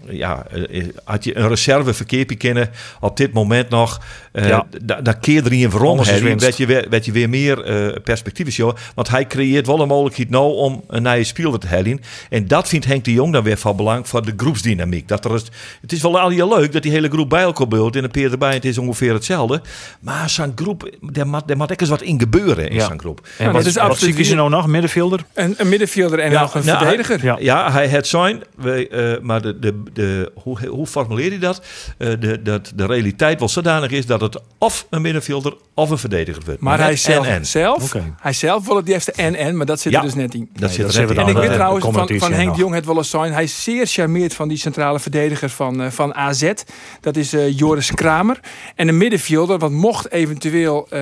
ja, 0.10 0.46
eh, 0.70 0.84
had 1.04 1.24
je 1.24 1.38
een 1.38 1.48
reserve 1.48 1.94
verkeerpje 1.94 2.36
kennen 2.36 2.70
op 3.00 3.18
dit 3.18 3.34
moment 3.34 3.70
nog, 3.70 4.02
eh 4.32 4.48
Ja. 4.48 4.66
da- 4.84 5.02
daar 5.02 5.18
keer 5.18 5.46
er 5.46 5.54
in 5.54 5.70
winst. 6.24 6.44
werd 6.44 6.58
je 6.58 6.66
weer, 6.66 6.86
werd 6.90 7.06
je 7.06 7.12
weer 7.12 7.30
meer 7.30 7.64
eh 7.64 8.02
perspectief 8.04 8.48
is, 8.48 8.56
joh. 8.56 8.76
Want 8.96 9.10
hij 9.10 9.28
creëert 9.28 9.68
wel 9.68 9.82
een 9.82 9.88
mogelijkheid 9.88 10.30
nou 10.30 10.54
om 10.56 10.84
een 10.88 11.04
nieuwe 11.04 11.24
speler 11.24 11.60
te 11.60 11.68
halen. 11.68 12.00
En 12.30 12.48
dat 12.48 12.68
vindt 12.68 12.86
Henk 12.86 13.04
de 13.04 13.14
Jong 13.14 13.34
dan 13.34 13.44
weer 13.44 13.58
van 13.58 13.76
belang 13.76 14.08
voor 14.08 14.26
de 14.26 14.34
groepsdynamiek. 14.38 15.08
Dat 15.08 15.26
er 15.26 15.34
is, 15.34 15.44
het 15.82 15.92
is 15.92 16.02
wel 16.02 16.20
al 16.20 16.30
heel 16.30 16.58
leuk 16.58 16.72
dat 16.72 16.84
die 16.84 16.92
hele 16.92 17.10
groep 17.10 17.30
bij 17.30 17.42
elkaar 17.42 17.68
beult 17.68 17.96
en 17.96 18.04
een 18.04 18.12
peer 18.12 18.32
erbij. 18.32 18.54
Het 18.54 18.66
is 18.66 18.78
ongeveer 18.78 19.14
hetzelfde. 19.14 19.62
Maar 20.00 20.30
zo'n 20.30 20.52
groep, 20.56 20.90
daar 21.02 21.28
moet, 21.28 21.48
daar 21.48 21.58
moet 21.58 21.72
ook 21.72 21.80
eens 21.82 21.90
wat 21.90 22.02
in 22.02 22.20
gebeuren 22.20 22.70
in 22.70 22.76
Ja. 22.76 22.86
zo'n 22.88 23.00
groep. 23.00 23.28
En 23.38 23.46
dat 23.46 23.54
wat, 23.54 23.66
is 23.66 23.74
wat 23.74 23.84
absoluut 23.84 24.16
zie 24.16 24.28
je 24.28 24.36
nou 24.36 24.50
nog? 24.50 24.68
Middenvelder? 24.68 25.26
Een, 25.34 25.54
een 25.58 25.70
middenvelder 25.70 26.20
en 26.20 26.32
Ja, 26.32 26.42
nog 26.42 26.56
een 26.56 26.66
nou, 26.66 26.78
verdediger. 26.78 27.24
Ja. 27.24 27.38
Ja, 27.40 27.72
hij 27.72 27.88
het 27.88 28.08
zijn, 28.08 28.44
we, 28.56 28.88
eh, 28.88 29.22
maar 29.24 29.42
de, 29.42 29.60
de, 29.60 29.82
de, 29.96 30.32
hoe, 30.36 30.68
hoe 30.68 30.88
formuleer 30.88 31.32
je 31.32 31.40
dat? 31.40 31.66
Eh, 31.98 32.14
de, 32.20 32.42
dat 32.42 32.72
de 32.76 32.86
realiteit 32.86 33.40
wel 33.40 33.50
zodanig 33.50 33.92
is 33.92 34.06
dat 34.06 34.22
het 34.22 34.42
of 34.58 34.88
een 34.90 35.02
middenvelder 35.02 35.54
of 35.78 35.90
een 35.90 35.98
verdediger 35.98 36.42
wordt. 36.46 36.62
Maar 36.62 36.78
net 36.78 36.86
hij 36.86 36.96
zelf, 36.96 37.26
en, 37.28 37.44
en. 38.02 38.16
hij 38.22 38.34
zelf 38.34 38.66
wil 38.66 38.76
het 38.76 38.88
eerste 38.88 39.12
en-en, 39.12 39.58
maar 39.58 39.66
dat 39.66 39.80
zit 39.80 39.92
Ja. 39.92 39.98
er 40.00 40.06
dus 40.06 40.14
net 40.16 40.34
in. 40.34 40.50
Dat 40.54 40.62
Nee, 40.62 40.70
zit 40.70 40.86
dat 40.86 40.96
er 40.96 41.02
net 41.02 41.10
in. 41.12 41.18
En 41.18 41.28
ik 41.28 41.34
dan, 41.34 41.42
weet 41.42 41.54
trouwens 41.54 41.86
de 41.86 41.92
van, 41.92 42.08
van 42.20 42.32
Henk 42.32 42.46
nog. 42.48 42.56
de 42.56 42.62
Jong 42.62 42.74
het 42.74 42.86
wel 42.86 42.98
eens 42.98 43.10
zijn. 43.10 43.34
Hij 43.34 43.44
is 43.44 43.64
zeer 43.64 43.86
charmeerd 43.86 44.34
van 44.34 44.48
die 44.48 44.58
centrale 44.58 45.00
verdediger 45.00 45.50
van, 45.50 45.82
eh, 45.82 45.92
van 45.92 46.14
AZ. 46.16 46.52
Dat 47.02 47.16
is 47.18 47.34
eh, 47.34 47.58
Joris 47.58 47.92
Kramer. 47.92 48.40
En 48.76 48.88
een 48.88 48.98
middenvelder, 48.98 49.58
want 49.58 49.74
mocht 49.74 50.12
eventueel, 50.12 50.88
eh, 50.90 51.00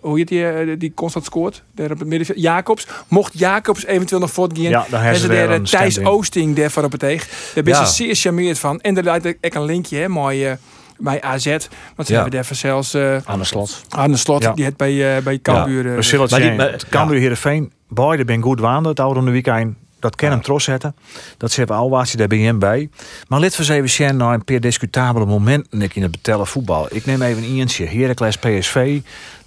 hoe 0.00 0.18
heet 0.18 0.28
die, 0.28 0.76
die 0.76 0.92
constant 0.94 1.24
scoort? 1.24 1.62
Daar 1.74 1.90
op 1.90 1.98
het 1.98 2.08
middenveld, 2.08 2.40
Jacobs. 2.40 2.86
Mocht 3.08 3.38
Jacobs 3.38 3.84
eventueel 3.86 4.20
nog 4.20 4.30
voortgaan. 4.30 4.62
Ja, 4.62 4.70
dan 4.70 4.80
hebben 4.82 5.00
hebben 5.02 5.20
ze 5.20 5.28
daar 5.28 5.50
een 5.50 5.64
Thijs. 5.64 5.98
Oosting 5.98 6.56
daar 6.56 6.70
voor 6.70 6.84
op 6.84 6.90
het 6.92 7.00
teeg. 7.00 7.28
Daar 7.54 7.64
ben 7.64 7.74
je 7.74 7.80
Ja. 7.80 7.86
zeer 7.86 8.14
charmeerd 8.14 8.58
van. 8.58 8.80
En 8.80 8.94
daar 8.94 9.04
leidt 9.04 9.26
ook 9.26 9.54
een 9.54 9.64
linkje, 9.64 9.96
hè, 9.98 10.08
mooi. 10.08 10.56
Bij 11.02 11.22
AZ. 11.22 11.44
Want 11.46 12.08
ze 12.08 12.14
Ja. 12.14 12.20
hebben 12.22 12.30
daar 12.30 12.44
zelfs 12.56 12.94
eh 12.94 13.16
Aan 13.24 13.38
de 13.38 13.44
slot. 13.44 13.82
aan 13.88 14.10
de 14.10 14.16
slot, 14.16 14.42
Ja. 14.42 14.52
die 14.52 14.64
het 14.64 14.76
bij, 14.76 15.16
eh 15.16 15.22
bij 15.22 15.38
Cambuur. 15.38 15.84
het 15.86 16.30
Maar 16.30 16.40
die- 16.40 16.60
Het 16.60 16.88
Cambuur 16.88 17.18
Heerenveen, 17.18 17.72
beide 17.88 18.24
ben 18.24 18.42
goed 18.42 18.60
waande 18.60 18.88
het 18.88 19.00
oude 19.00 19.30
weekend. 19.30 19.76
Dat 20.00 20.16
kan 20.16 20.30
hem 20.30 20.42
trots 20.42 20.64
zetten. 20.64 20.94
Dat 21.36 21.50
ze 21.50 21.58
hebben 21.58 21.76
al 21.76 21.90
daar 22.16 22.26
bij 22.28 22.38
hem 22.38 22.58
bij. 22.58 22.90
Maar 23.28 23.40
let 23.40 23.52
we 23.56 23.58
eens 23.58 23.68
even 23.68 23.90
zien 23.90 24.16
naar 24.16 24.34
een 24.34 24.44
paar 24.44 24.60
discutabele 24.60 25.26
momenten 25.26 25.78
Nick, 25.78 25.94
in 25.94 26.02
het 26.02 26.10
betellen 26.10 26.46
voetbal. 26.46 26.86
Ik 26.90 27.06
neem 27.06 27.22
even 27.22 27.42
een 27.42 27.58
eentje. 27.58 27.86
Heracles 27.86 28.36
PSV. 28.36 29.00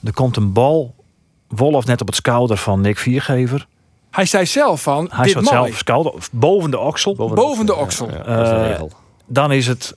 Er 0.03 0.13
komt 0.13 0.37
een 0.37 0.53
bal. 0.53 0.95
Wolf 1.47 1.85
net 1.85 2.01
op 2.01 2.07
het 2.07 2.15
schouder 2.15 2.57
van 2.57 2.81
Nick 2.81 2.97
Viergever. 2.97 3.67
Hij 4.11 4.25
zei 4.25 4.45
zelf 4.45 4.81
van, 4.81 5.07
Hij 5.11 5.23
dit 5.23 5.33
zelf 5.47 5.77
schouder, 5.77 6.13
boven 6.31 6.71
de 6.71 6.79
oksel. 6.79 7.15
Boven 7.15 7.65
de 7.65 7.75
oksel. 7.75 8.09
Ja, 8.11 8.23
de 8.23 8.29
Eh, 8.55 8.67
regel. 8.69 8.91
Dan 9.27 9.51
is 9.51 9.67
het 9.67 9.95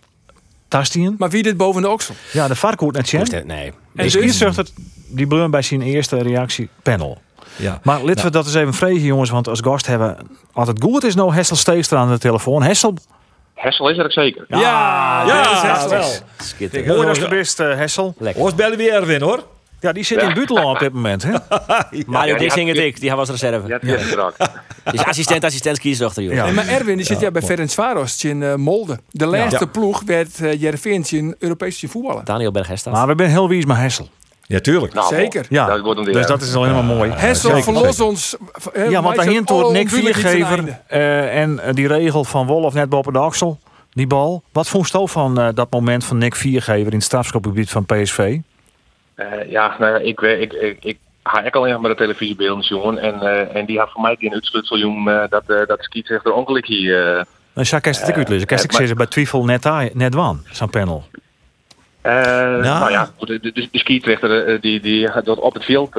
Tastien. 0.68 1.14
Maar 1.18 1.30
wie 1.30 1.42
dit 1.42 1.56
boven 1.56 1.82
de 1.82 1.88
oksel? 1.88 2.14
Ja, 2.32 2.48
de 2.48 2.54
net 2.92 3.08
zien. 3.08 3.20
Moest 3.20 3.32
het- 3.32 3.46
Nee. 3.46 3.66
En 3.66 3.72
dus- 3.94 4.12
de 4.12 4.18
scheidsrechter 4.18 4.66
die 5.08 5.26
bleun 5.26 5.50
bij 5.50 5.62
zijn 5.62 5.82
eerste 5.82 6.22
reactie 6.22 6.68
panel. 6.82 7.18
Ja. 7.56 7.80
Maar 7.82 8.02
laten 8.02 8.24
we 8.24 8.30
dat 8.30 8.44
eens 8.46 8.54
even 8.54 8.74
vregen, 8.74 9.02
jongens. 9.02 9.30
Want 9.30 9.48
als 9.48 9.60
gast 9.60 9.86
hebben 9.86 10.16
altijd 10.52 10.82
goed 10.82 11.04
is 11.04 11.14
nou 11.14 11.34
Hessel 11.34 11.56
Steekstra 11.56 11.98
aan 11.98 12.08
de 12.08 12.18
telefoon. 12.18 12.62
Hessel. 12.62 12.94
Hessel 13.54 13.88
is 13.90 13.98
er 13.98 14.04
ook 14.04 14.12
zeker. 14.12 14.44
Ja, 14.48 14.58
ja, 15.26 15.42
dit 15.42 15.52
is 15.52 15.62
Hessel. 15.62 16.22
Mooi 16.94 17.06
dat 17.06 17.16
je 17.16 17.28
best, 17.28 17.60
eh, 17.60 17.76
Hessel. 17.76 18.14
Lekker. 18.18 18.42
Ons 18.42 18.54
bellen 18.54 18.78
weer 18.78 18.92
Erwin 18.92 19.20
hoor. 19.20 19.44
Ja, 19.80 19.92
die 19.92 20.04
zit 20.04 20.22
in 20.22 20.34
Buteland 20.34 20.66
op 20.66 20.78
dit 20.78 20.92
moment. 20.92 21.22
Hè? 21.22 21.30
Mario 22.06 22.32
die 22.32 22.38
Dix 22.38 22.46
had- 22.48 22.54
hing 22.54 22.68
het 22.68 22.78
ik. 22.78 23.00
Die 23.00 23.14
was 23.14 23.28
reserve. 23.30 23.68
Ja, 23.68 24.22
ook. 24.22 24.34
Dus 24.92 25.04
assistent, 25.12 25.44
assistent, 25.44 25.78
kiesdochter, 25.78 26.22
joh. 26.22 26.34
Ja. 26.34 26.46
En 26.46 26.54
maar 26.54 26.68
Erwin 26.68 26.96
die 26.96 27.06
zit 27.06 27.20
ja, 27.20 27.30
bij 27.30 27.42
Ferencvaros 27.42 28.24
in 28.24 28.42
eh, 28.42 28.54
Molde. 28.54 28.98
De 29.10 29.26
laatste 29.26 29.66
ploeg 29.66 30.02
werd 30.06 30.40
uh, 30.40 30.60
Jereveen 30.60 31.04
in 31.08 31.36
Europees 31.38 31.82
in 31.82 31.88
voetballen. 31.88 32.24
Daniel 32.24 32.50
Berghesta. 32.50 32.90
Maar 32.90 33.06
we 33.06 33.14
zijn 33.16 33.30
heel 33.30 33.48
wies 33.48 33.64
met 33.64 33.76
Hessel. 33.76 34.08
Ja, 34.46 34.60
tuurlijk. 34.60 34.94
Nou, 34.94 35.14
Zeker. 35.14 35.46
Ja, 35.48 35.66
Dat 35.66 35.80
wordt 35.80 36.04
dus 36.04 36.26
dat 36.26 36.42
is 36.42 36.54
alleen 36.54 36.72
maar 36.72 36.84
mooi. 36.84 37.10
Hessel 37.10 37.48
Zeker. 37.50 37.64
verlos 37.64 38.00
ons. 38.00 38.36
eh, 38.72 38.90
Ja, 38.90 39.02
want 39.02 39.04
wij 39.06 39.14
daarheen 39.16 39.32
zijn 39.32 39.44
toert 39.44 39.70
Nick 39.70 39.88
Viergever 39.88 40.80
eh, 40.86 41.40
en 41.40 41.60
eh, 41.60 41.74
die 41.74 41.86
regel 41.86 42.24
van 42.24 42.46
Wolf 42.46 42.74
net 42.74 42.88
boven 42.88 43.12
de 43.12 43.20
oksel. 43.20 43.58
Die 43.92 44.06
bal. 44.06 44.42
Wat 44.52 44.68
vond 44.68 44.88
je 44.90 45.08
van 45.08 45.40
eh, 45.40 45.48
dat 45.54 45.70
moment 45.70 46.04
van 46.04 46.18
Nick 46.18 46.34
Viergever 46.34 46.86
in 46.86 46.96
het 46.98 47.02
strafschopgebied 47.02 47.70
van 47.70 47.86
PSV? 47.86 48.38
Eh, 49.18 49.50
ja, 49.50 49.76
nou 49.78 49.92
ja, 49.92 49.98
ik, 49.98 50.20
weet- 50.20 50.40
ik, 50.40 50.52
ik, 50.52 50.76
ik 50.84 50.98
ga 51.22 51.42
ik 51.42 51.54
alleen 51.54 51.80
maar 51.80 51.90
de 51.90 51.96
televisiebeelden 51.96 52.64
jongen. 52.64 52.98
En, 52.98 53.20
eh, 53.20 53.56
en 53.56 53.66
die 53.66 53.78
had 53.78 53.90
voor 53.90 54.02
mij 54.02 54.16
geen 54.18 54.32
uitsluitsel, 54.34 54.78
jongen, 54.78 55.22
eh, 55.22 55.28
dat, 55.28 55.42
eh 55.46 55.66
dat 55.66 55.78
ongeluk 56.34 56.66
hier. 56.66 57.08
eh, 57.18 57.24
Dan 57.52 57.64
zou 57.66 57.80
ik 57.80 57.84
het 57.84 57.96
uitlezen. 58.16 58.42
Ik 58.42 58.50
eh, 58.50 58.64
ik 58.64 58.72
zeggen 58.72 58.96
bij 58.96 59.06
twijfel 59.06 59.44
net, 59.44 59.94
net 59.94 60.14
wan, 60.14 60.44
zo'n 60.50 60.70
panel. 60.70 61.04
Nou 62.02 62.90
ja, 62.90 63.08
de, 63.18 63.40
de, 63.40 63.52
die, 64.60 64.80
die 64.80 65.08
dat 65.24 65.38
op 65.38 65.54
het 65.54 65.64
veld 65.64 65.94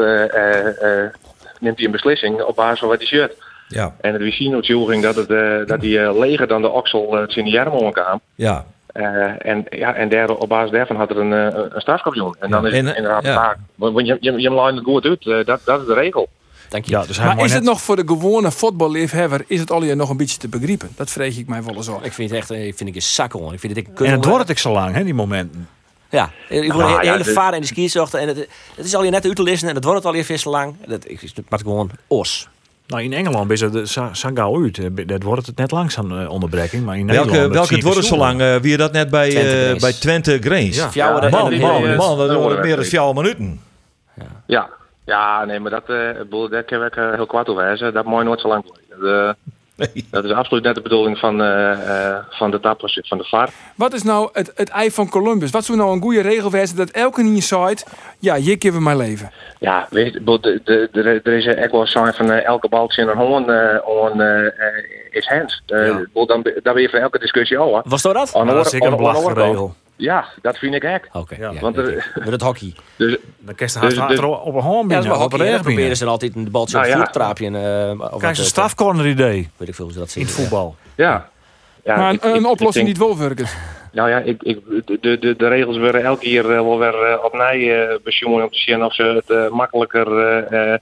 neemt 1.60 1.78
hij 1.78 1.86
een 1.86 1.92
beslissing 1.92 2.42
op 2.42 2.56
basis 2.56 2.80
van 2.80 2.88
wat 2.88 2.98
hij 2.98 3.08
shirt. 3.08 3.34
Ja, 3.68 3.96
En 4.02 4.14
het 4.14 4.22
zien 4.34 4.56
dat, 5.02 5.16
het, 5.16 5.30
dat 5.68 5.82
hij 5.82 6.06
eh, 6.06 6.18
leger 6.20 6.48
dan 6.48 6.62
de 6.62 6.70
oksel 6.70 7.22
uh, 7.22 7.28
in 7.38 7.44
de 7.44 7.50
jarm 7.50 7.92
kwam. 7.92 8.22
ja. 8.36 8.66
Eh, 9.00 9.52
en 9.52 9.66
ja, 9.70 9.94
en 9.94 10.10
daar, 10.10 10.30
op 10.30 10.50
basis 10.50 10.72
daarvan 10.72 10.96
had 10.96 11.10
er 11.10 11.18
een, 11.18 11.34
eh, 11.34 11.60
een 11.74 11.82
strafkampioen. 11.82 12.36
En 12.40 12.50
dan 12.50 12.62
Ja, 12.62 12.68
is 12.70 12.78
het 12.78 12.86
en, 12.88 12.96
inderdaad 12.96 13.24
ja. 13.24 13.34
vaak. 13.34 13.58
Want 13.76 14.08
je, 14.08 14.18
je, 14.20 14.32
je 14.42 14.54
lijnt 14.54 14.76
het 14.76 14.86
goed 14.86 15.06
uit, 15.06 15.26
eh, 15.28 15.46
dat, 15.46 15.62
dat 15.66 15.82
is 15.82 15.88
de 15.88 15.94
regel. 15.94 16.30
Dank 16.70 16.86
je. 16.86 16.92
Ja, 16.92 17.06
dus 17.06 17.20
Maar 17.20 17.36
is 17.36 17.42
net- 17.42 17.52
het 17.54 17.64
nog 17.64 17.82
voor 17.82 17.96
de 17.96 18.04
gewone 18.06 18.52
voetballiefhebber, 18.52 19.44
is 19.48 19.60
het 19.60 19.72
al 19.72 19.82
hier 19.82 19.96
nog 19.96 20.10
een 20.10 20.18
beetje 20.18 20.38
te 20.38 20.48
begrijpen? 20.48 20.90
Dat 20.96 21.10
vreeg 21.10 21.38
ik 21.38 21.48
mij 21.48 21.64
wel 21.64 21.76
eens 21.76 21.90
af. 21.90 22.04
Ik 22.04 22.14
vind 22.14 22.30
het 22.30 22.40
echt 22.40 22.52
eh, 22.52 22.68
ik 22.68 22.76
vind 22.76 22.90
ik 22.90 22.96
een 22.96 23.02
zakkel. 23.02 23.54
Ik 23.54 23.60
vind 23.60 23.76
het 23.76 23.88
ik 23.88 24.00
En 24.00 24.12
het 24.12 24.26
wordt 24.26 24.40
het 24.42 24.50
ik 24.50 24.58
zo 24.58 24.72
lang, 24.72 24.96
hè, 24.96 25.04
die 25.04 25.14
momenten. 25.14 25.68
Ja, 26.10 26.30
ik 26.50 26.74
word 26.74 26.86
Ah, 26.86 27.00
de 27.00 27.06
ja, 27.06 27.12
hele 27.12 27.24
dit- 27.24 27.34
vaar 27.34 27.56
in 27.56 27.62
de. 27.66 28.20
En 28.20 28.28
het, 28.28 28.38
het 28.76 28.86
is 28.86 28.96
al 28.96 29.04
je 29.04 29.10
net 29.12 29.26
uit 29.26 29.36
te 29.36 29.44
lezen 29.44 29.70
en 29.70 29.76
het 29.76 29.84
wordt 29.84 30.06
al 30.06 30.16
je 30.16 30.26
vis 30.26 30.44
lang. 30.44 30.76
Dat 30.88 31.10
ik 31.10 31.20
het 31.22 31.50
maakt 31.50 31.64
gewoon 31.64 31.92
os. 32.08 32.48
Nou, 32.90 33.04
in 33.04 33.14
Engeland 33.14 33.52
is 33.52 33.62
het 33.62 33.90
zo 33.90 34.10
gauw 34.34 34.64
uit. 34.64 34.78
Eh, 34.78 34.86
Dat 35.08 35.24
wordt 35.24 35.46
het 35.46 35.58
net 35.58 35.72
langzaam 35.72 36.20
eh, 36.22 36.30
onderbreking. 36.30 36.86
Maar 36.86 36.98
in 36.98 37.06
Nederland... 37.06 37.32
Welke, 37.32 37.48
dat 37.48 37.56
welke 37.58 37.74
het 37.74 37.78
ik 37.78 37.86
worden 37.86 38.04
zo 38.04 38.18
lang? 38.18 38.42
eh, 38.42 38.56
wie 38.56 38.72
je 38.72 38.78
dat 38.78 38.92
net 38.92 39.10
bij 39.10 39.30
Twente 39.30 39.50
Grace. 39.50 39.80
bij 39.80 39.94
Twente 39.94 40.38
Grains? 40.42 40.94
Ja. 40.94 41.22
En 41.22 41.32
Man, 41.32 41.42
man, 41.60 41.80
hele- 41.82 41.96
man, 41.96 42.18
dat 42.18 42.28
wordt 42.28 42.42
wordt 42.42 42.62
meer 42.64 42.76
dan. 42.76 42.86
4 42.86 43.14
minuten. 43.14 43.62
Ja, 44.46 44.70
ja 45.06 45.46
nee, 45.46 45.60
maar 45.60 45.72
dat, 45.72 45.84
eh, 45.90 46.18
bedoel, 46.18 46.50
daar 46.50 46.64
kan 46.64 46.86
ik 46.86 46.94
heel 46.94 47.26
kwaad 47.26 47.48
over 47.48 47.78
zijn. 47.78 47.94
Dat 47.94 48.06
mooi 48.06 48.26
nooit 48.26 48.40
zo 48.42 48.48
lang 48.48 48.64
blijven. 48.72 49.38
Dat, 49.80 49.94
Nee. 49.94 50.06
dat 50.12 50.24
is 50.24 50.32
absoluut 50.32 50.64
net 50.64 50.76
de 50.76 50.82
bedoeling 50.82 51.18
van, 51.18 51.42
eh, 51.42 51.72
eh, 51.72 52.16
van 52.30 52.52
de 52.52 52.60
tappers, 52.60 53.00
van 53.08 53.18
de 53.18 53.24
VAR. 53.24 53.50
Wat 53.76 53.94
is 53.94 54.04
nou 54.04 54.30
het, 54.34 54.52
het 54.56 54.70
ei 54.70 54.92
van 54.92 55.10
Columbus? 55.10 55.52
Wat 55.52 55.66
zou 55.66 55.78
nou 55.78 55.92
een 55.96 56.02
goede 56.02 56.22
regel 56.22 56.52
wezen 56.52 56.76
dat 56.76 56.90
elke 56.90 57.22
in 57.22 57.36
je 57.36 57.42
site, 57.42 57.84
ja, 58.20 58.36
hier 58.36 58.56
geven 58.60 58.84
mijn 58.84 58.98
leven. 58.98 59.32
Ja, 59.60 59.88
weet 59.90 60.06
je, 60.06 60.12
ik 60.12 60.26
bedoel, 60.26 60.42
de, 60.42 60.62
de, 60.64 60.90
de, 60.92 61.20
er 61.24 61.34
is 61.34 61.46
echt 61.46 61.72
wel 61.72 61.82
een 61.82 61.88
sign 61.88 62.12
van 62.12 62.32
eh, 62.32 62.46
elke 62.46 62.70
balkje 62.70 63.02
in 63.02 63.08
een 63.08 63.18
hoorn 63.18 63.50
eh, 63.50 63.88
on, 63.88 64.22
eh, 64.22 64.46
eh, 64.46 64.52
is 65.12 65.28
hands. 65.28 65.64
Bedoel, 65.66 66.26
dan, 66.26 66.42
ben- 66.42 66.60
dan 66.64 66.74
ben 66.74 66.82
je 66.82 66.90
van 66.90 67.00
elke 67.00 67.20
discussie 67.20 67.58
al. 67.58 67.82
Was 67.86 68.02
dat 68.02 68.14
dat? 68.14 68.36
Aan 68.36 68.46
de 68.46 68.50
Ja, 68.52 68.56
dat 68.58 68.66
is 68.66 68.72
zeker 68.72 68.92
een 68.92 68.98
belachelijke 68.98 69.42
regel. 69.42 69.74
Ja, 70.00 70.26
dat 70.42 70.58
vind 70.58 70.74
ik 70.76 70.84
echt. 70.84 71.08
Oké. 71.14 71.36
Ja. 71.40 71.52
ja, 71.52 71.60
Want 71.60 71.78
er- 71.78 72.12
Met 72.16 72.28
het 72.32 72.42
hockey. 72.42 72.74
Dus, 72.98 73.18
Dan 73.40 73.56
kan 73.56 73.68
je 73.68 73.80
Dus- 73.80 73.94
de 73.96 74.06
dus- 74.08 74.20
op 74.20 74.54
een 74.56 74.62
hand 74.62 74.90
Ja, 74.92 74.96
dat 74.98 75.06
wel 75.06 75.16
op 75.16 75.32
hockey. 75.32 75.54
een 75.54 75.62
proberen 75.62 75.98
ze 75.98 76.06
altijd 76.06 76.36
een 76.36 76.52
baltje 76.52 76.78
Nou 76.78 76.88
op 76.88 76.94
ja. 76.94 77.00
het 77.00 77.08
voettraapje. 77.10 77.46
en, 77.46 77.56
eh, 77.56 77.90
of 77.92 77.98
Krijg 77.98 78.12
wat, 78.12 78.22
je 78.22 78.28
een 78.28 78.36
eh, 78.38 78.44
strafcorner 78.44 79.08
idee 79.08 79.50
Weet 79.58 79.68
ik 79.68 79.76
veel 79.76 79.86
hoe 79.86 79.94
ze 79.94 80.00
dat 80.00 80.08
in 80.08 80.14
zien. 80.14 80.24
het 80.24 80.32
voetbal. 80.34 80.76
ja. 80.96 81.30
ja 81.84 81.96
maar 81.96 82.14
ik- 82.14 82.24
een, 82.24 82.30
ik- 82.30 82.36
een 82.36 82.42
ik 82.42 82.48
oplossing 82.50 82.88
niet 82.88 82.98
wel 82.98 83.18
werken. 83.18 83.46
Nou 83.92 84.10
ja, 84.10 84.18
ik, 84.20 84.44
ik, 84.44 84.60
de, 85.02 85.18
de, 85.20 85.36
de 85.38 85.48
regels 85.48 85.78
worden 85.78 86.04
elke 86.04 86.22
keer 86.22 86.42
eh, 86.44 86.50
wel 86.50 86.80
weer 86.80 87.04
eh, 87.04 87.24
opnieuw 87.24 87.90
uh, 87.90 87.96
besjongen 88.04 88.44
om 88.44 88.50
te 88.52 88.58
zien 88.60 88.84
of 88.84 88.94
ze 88.96 89.04
het 89.04 89.30
eh, 89.30 89.50
makkelijker 89.50 90.18
eh, 90.20 90.74
eh, 90.74 90.80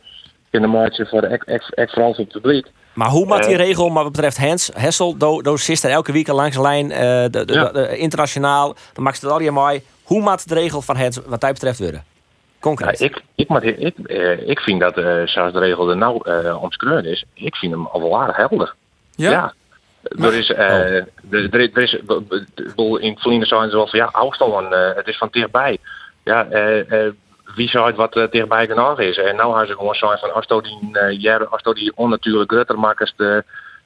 kunnen 0.51 0.69
maken 0.69 1.07
voor 1.07 1.21
ek, 1.23 1.43
ek, 1.43 1.89
vooral 1.91 2.13
voor 2.13 2.23
het 2.23 2.33
publiek. 2.41 2.67
Maar 2.97 3.09
hoe 3.09 3.25
maakt 3.25 3.45
die 3.45 3.57
Eh. 3.57 3.65
regel, 3.65 3.89
maar 3.89 4.03
wat 4.03 4.11
betreft 4.11 4.37
Hens, 4.37 4.69
Hessel, 4.73 5.17
do, 5.17 5.41
do 5.41 5.55
er 5.83 5.89
elke 5.89 6.11
week 6.11 6.27
langs 6.27 6.55
de 6.55 6.61
lijn, 6.61 6.91
eh, 6.91 6.99
de, 7.31 7.45
de, 7.45 7.53
Ja. 7.53 7.69
de- 7.71 7.97
internationaal, 7.97 8.75
dan 8.93 9.03
maakt 9.03 9.21
het 9.21 9.31
al 9.31 9.39
je 9.41 9.51
mooi. 9.51 9.81
Hoe 10.03 10.21
maakt 10.21 10.49
de 10.49 10.53
regel 10.53 10.81
van 10.81 10.95
Hens 10.97 11.19
wat 11.25 11.41
mij 11.41 11.51
betreft 11.53 11.79
worden? 11.79 12.03
Ja, 12.05 12.59
Concreet. 12.59 12.99
ik, 13.01 13.21
ik, 13.35 13.47
maar 13.47 13.63
ik, 13.63 13.97
eh, 14.05 14.47
ik 14.49 14.59
vind 14.59 14.79
dat, 14.79 14.97
eh, 14.97 15.21
zoals 15.25 15.53
de 15.53 15.59
regel 15.59 15.89
er 15.89 15.97
nou 15.97 16.19
eh 16.31 16.63
omschreven 16.63 17.05
is, 17.05 17.23
ik 17.33 17.55
vind 17.55 17.71
hem 17.71 17.85
al 17.85 18.01
wel 18.01 18.19
aardig 18.21 18.35
helder. 18.35 18.73
Ja? 19.15 19.53
Er 20.03 20.33
is, 20.33 20.51
eh, 20.51 20.95
er, 20.95 21.07
er, 21.31 21.53
er 21.73 21.81
is, 21.83 21.93
in 22.99 23.17
Vliende 23.19 23.45
zijn 23.45 23.69
ze 23.69 23.75
wel 23.75 23.87
van 23.87 23.99
ja, 23.99 24.05
afstand, 24.05 24.73
eh 24.73 24.95
het 24.95 25.07
is 25.07 25.17
van 25.17 25.27
dichtbij. 25.31 25.77
Ja, 26.23 26.45
eh, 26.49 27.05
eh, 27.05 27.13
wie 27.57 27.69
zou 27.69 27.87
het 27.87 27.95
wat 27.95 28.15
eh, 28.15 28.23
dichtbij 28.31 28.67
genoeg 28.67 28.99
is? 28.99 29.17
En 29.17 29.35
nou 29.35 29.49
hebben 29.49 29.67
ze 29.67 29.75
gewoon 29.75 29.95
zijn 29.95 30.17
van 30.17 30.33
als 30.33 30.47
die, 30.47 30.89
eh, 30.91 31.51
als 31.51 31.61
je 31.63 31.73
die 31.73 31.91
onnatuurlijk 31.95 32.51
grutter 32.51 32.75
eh, 33.17 33.37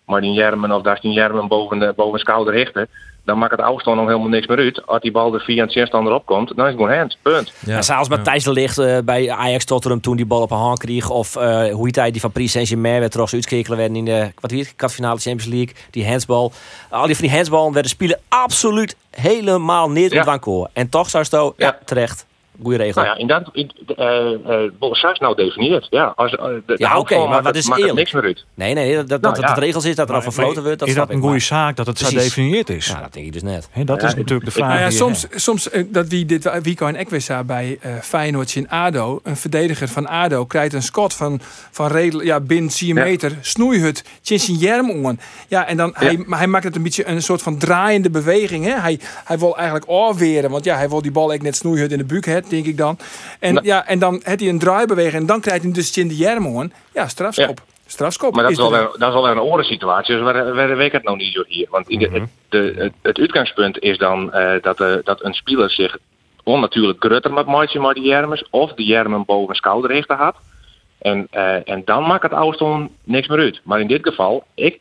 maar 0.05 0.21
die 0.21 0.34
jermen 0.34 0.71
of 0.71 0.81
dat 0.81 1.01
die 1.01 1.12
jermen 1.12 1.47
boven 1.47 1.79
de, 1.79 1.93
boven 1.95 2.13
de 2.13 2.19
schouder 2.19 2.53
richten, 2.53 2.88
dan 3.25 3.38
maakt 3.38 3.51
het 3.51 3.62
afstand 3.62 3.97
nog 3.97 4.07
helemaal 4.07 4.27
niks 4.27 4.47
meer 4.47 4.57
uit. 4.57 4.88
Als 4.88 5.01
die 5.01 5.12
bal 5.12 5.34
er 5.34 5.41
via 5.41 5.63
het 5.63 5.71
zesstander 5.71 6.13
opkomt, 6.13 6.47
dan 6.55 6.65
is 6.65 6.71
het 6.71 6.81
gewoon 6.81 6.97
hands, 6.97 7.17
punt. 7.21 7.53
Ja. 7.60 7.75
En 7.75 7.84
zelfs 7.84 8.10
met 8.10 8.23
Thijs 8.23 8.43
de 8.43 8.51
Ligt 8.51 8.77
eh, 8.77 8.97
bij 9.05 9.31
Ajax 9.31 9.65
Tottenham 9.65 10.01
toen 10.01 10.15
die 10.15 10.25
bal 10.25 10.41
op 10.41 10.51
een 10.51 10.57
hand 10.57 10.79
kreeg. 10.79 11.10
Of 11.10 11.36
eh, 11.36 11.73
hoe 11.73 11.86
heet 11.86 11.95
hij 11.95 12.12
die 12.12 12.21
van 12.21 12.31
Paris 12.31 12.51
Saint-Germain 12.51 12.99
werd 12.99 13.12
trouwens 13.12 13.36
uitskekelen 13.36 13.77
werden 13.77 13.97
in 13.97 14.05
de 14.05 14.31
het, 14.36 14.73
kwartfinale 14.75 15.19
Champions 15.19 15.53
League. 15.53 15.75
Die 15.91 16.07
handsbal. 16.07 16.51
Al 16.89 17.05
die 17.05 17.15
van 17.15 17.25
die 17.25 17.36
handsballen 17.36 17.73
werden 17.73 17.91
spelen 17.91 18.19
absoluut 18.29 18.95
helemaal 19.12 19.89
niet 19.89 20.12
Ja. 20.12 20.23
op. 20.23 20.69
En 20.73 20.89
toch 20.89 21.10
zou 21.10 21.23
ja, 21.57 21.65
Ja. 21.65 21.77
terecht. 21.86 22.25
Goeie 22.62 22.78
regel. 22.78 23.02
Nou 23.04 23.13
ja, 23.13 23.21
inderdaad, 23.21 23.50
in, 23.56 23.71
eh 23.95 24.34
eh 24.34 24.71
zoals 24.91 25.19
nou 25.19 25.36
definieert. 25.36 25.88
Ja, 25.89 26.13
als, 26.15 26.36
eh, 26.36 26.45
de, 26.65 26.74
Ja, 26.78 26.97
oké, 27.00 27.28
maar 27.28 27.41
wat 27.43 27.56
is 27.56 27.67
maakt 27.67 27.82
het 27.82 27.89
eerlijk? 27.89 27.97
niks 27.97 28.12
meer 28.12 28.24
uit. 28.24 28.45
Nee, 28.54 28.74
nee, 28.74 28.95
dat, 28.95 29.08
dat, 29.10 29.21
Nou, 29.21 29.34
dat 29.36 29.43
ja. 29.43 29.50
het 29.50 29.60
regels 29.63 29.86
is 29.86 29.95
dat 29.95 30.10
er 30.10 30.15
al 30.15 30.21
verfloten 30.21 30.63
wordt. 30.63 30.80
Dat 30.80 30.88
is 30.88 30.95
dat 30.95 31.10
een 31.10 31.15
ik, 31.15 31.21
goede 31.21 31.39
zaak 31.39 31.76
dat 31.76 31.86
het 31.88 31.97
zo 31.97 32.06
Precies. 32.06 32.21
gedefinieerd 32.34 32.69
is? 32.69 32.88
Ja, 32.88 33.02
dat 33.02 33.13
denk 33.13 33.26
ik 33.26 33.34
dus 33.34 33.41
net. 33.43 33.69
Hè, 33.71 33.84
dat 33.84 34.02
Ja, 34.02 34.08
is 34.08 34.15
natuurlijk 34.15 34.41
de 34.41 34.47
ik- 34.60 34.63
vraag. 34.65 34.80
Nou 34.80 34.91
je 34.91 34.97
soms, 34.97 35.28
soms 35.36 35.69
dat 35.88 36.08
wie 36.08 36.26
dit 36.26 36.62
Wico 36.62 36.88
en 36.88 36.95
Ekwissa 36.95 37.43
bij 37.43 37.78
eh 37.82 37.93
Feyenoord 38.02 38.56
in 38.56 38.69
ADO, 38.69 39.19
een 39.24 39.38
verdediger 39.38 39.88
van 39.88 40.08
ADO, 40.08 40.45
krijgt 40.45 40.74
een 40.74 40.84
schot 40.84 41.13
van, 41.13 41.39
van 41.71 41.88
redelijk, 41.88 42.28
ja, 42.28 42.39
binnen 42.39 42.71
4 42.71 42.95
Ja. 42.95 43.04
meter, 43.04 43.38
snoeihut, 43.41 44.04
tjin 44.21 44.39
zijn 44.39 44.58
jerm 44.58 44.89
om. 44.89 45.19
Ja, 45.47 45.67
en 45.67 45.78
dan, 45.78 45.91
hij, 45.93 46.24
maar 46.26 46.38
hij 46.38 46.47
maakt 46.47 46.63
het 46.63 46.76
een 46.76 46.84
beetje 46.84 47.08
een 47.08 47.21
soort 47.21 47.41
van 47.41 47.58
draaiende 47.58 48.10
beweging. 48.10 48.65
Hè? 48.65 48.80
Hij, 48.80 49.00
hij 49.26 49.38
wil 49.39 49.56
eigenlijk 49.58 49.86
afweren, 49.89 50.50
want 50.50 50.63
ja, 50.63 50.76
hij 50.76 50.89
wil 50.89 51.02
die 51.02 51.12
bal 51.12 51.30
eigenlijk 51.30 51.50
net 51.52 51.56
snoeihut 51.56 51.91
in 51.91 51.97
de 51.97 52.04
buik 52.06 52.26
hebben, 52.26 52.50
denk 52.51 52.65
ik 52.65 52.77
dan. 52.77 52.97
En, 53.39 53.53
Nou. 53.53 53.65
ja, 53.65 53.87
en 53.87 53.99
dan 53.99 54.21
heeft 54.23 54.39
hij 54.39 54.49
een 54.49 54.59
draaibeweging 54.59 55.21
en 55.21 55.25
dan 55.25 55.41
krijgt 55.41 55.63
hij 55.63 55.71
dus 55.71 55.97
in 55.97 56.07
de 56.07 56.15
jerm 56.15 56.45
om. 56.45 56.71
Ja, 56.93 57.07
strafschop. 57.07 57.61
Strafschop. 57.85 58.33
Maar 58.33 58.43
dat 58.43 58.51
is, 58.51 58.57
wel 58.57 58.73
er- 58.73 58.79
weer, 58.79 58.89
dat 58.97 59.07
is 59.07 59.13
wel 59.13 59.23
weer 59.23 59.31
een 59.31 59.39
oren-situatie. 59.41 60.15
Dus 60.15 60.23
waar, 60.23 60.53
waar 60.55 60.75
weet 60.77 60.85
ik 60.87 60.91
het 60.91 61.03
nou 61.03 61.17
niet 61.17 61.33
zo 61.33 61.43
hier? 61.47 61.67
Want 61.69 61.89
in 61.89 61.99
de- 61.99 62.09
het, 62.11 62.23
de, 62.49 62.73
het, 62.77 62.93
het 63.01 63.17
uitgangspunt 63.19 63.79
is 63.79 63.97
dan 63.97 64.33
eh, 64.33 64.61
dat, 64.61 64.81
eh, 64.81 64.93
dat 65.03 65.23
een 65.23 65.33
speler 65.33 65.69
zich 65.71 65.97
onnatuurlijk 66.43 67.03
grutter 67.03 67.33
met 67.33 67.45
maatje 67.45 67.79
maar 67.79 67.93
die 67.93 68.03
jermers. 68.03 68.43
Of 68.49 68.73
de 68.73 68.83
jermen 68.83 69.25
boven 69.25 69.55
schouderrichten 69.55 70.15
had. 70.17 70.35
En, 71.01 71.27
eh, 71.31 71.69
en 71.69 71.81
dan 71.85 72.03
maakt 72.07 72.23
het 72.23 72.33
afstand 72.33 72.91
niks 73.03 73.27
meer 73.27 73.39
uit. 73.39 73.61
Maar 73.63 73.79
in 73.79 73.87
dit 73.87 74.07
geval, 74.07 74.43
ik, 74.55 74.79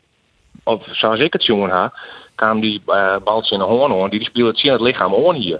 of 0.63 0.83
zoals 0.91 1.19
ik 1.19 1.33
het 1.33 1.45
jongen 1.45 1.69
ha, 1.69 1.93
kwam 2.35 2.59
die 2.61 2.81
eh 2.85 3.15
baltje 3.23 3.53
in 3.55 3.59
de 3.61 3.67
hoorn 3.67 3.91
hoorn, 3.91 4.09
die 4.09 4.23
speelde 4.23 4.49
het 4.51 4.61
het 4.71 4.81
lichaam 4.81 5.13
on 5.13 5.35
hier. 5.35 5.59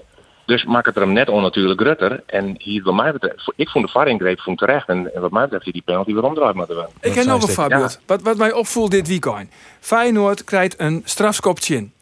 Dus 0.52 0.64
maak 0.64 0.86
het 0.86 0.96
er 0.96 1.02
hem 1.02 1.14
net 1.14 1.30
onnatuurlijk 1.30 1.82
rutter. 1.82 2.24
En 2.26 2.56
hier, 2.58 2.84
wat 2.84 2.94
mij 2.94 3.12
betreft, 3.12 3.52
ik 3.56 3.70
vond 3.70 3.86
de 3.86 3.92
VAR 3.92 4.08
ingreep 4.08 4.40
vond 4.40 4.58
terecht. 4.58 4.88
En, 4.88 5.14
en 5.16 5.22
wat 5.22 5.32
mij 5.32 5.44
betreft, 5.44 5.72
die 5.72 5.82
penalty 5.86 6.14
weer 6.14 6.24
omdraait 6.24 6.56
moeten 6.56 6.76
we. 6.76 6.86
Ik 7.02 7.14
heb 7.14 7.26
nog 7.26 7.44
een 7.44 7.54
voorbeeld. 7.54 8.00
Wat, 8.06 8.22
wat 8.22 8.38
mij 8.38 8.54
opvoelt 8.54 8.92
dit 8.92 9.08
weekend. 9.08 9.50
Feyenoord 9.80 10.44
krijgt 10.44 10.76
een 10.78 11.02
strafskopje 11.06 11.76
in. 11.76 11.94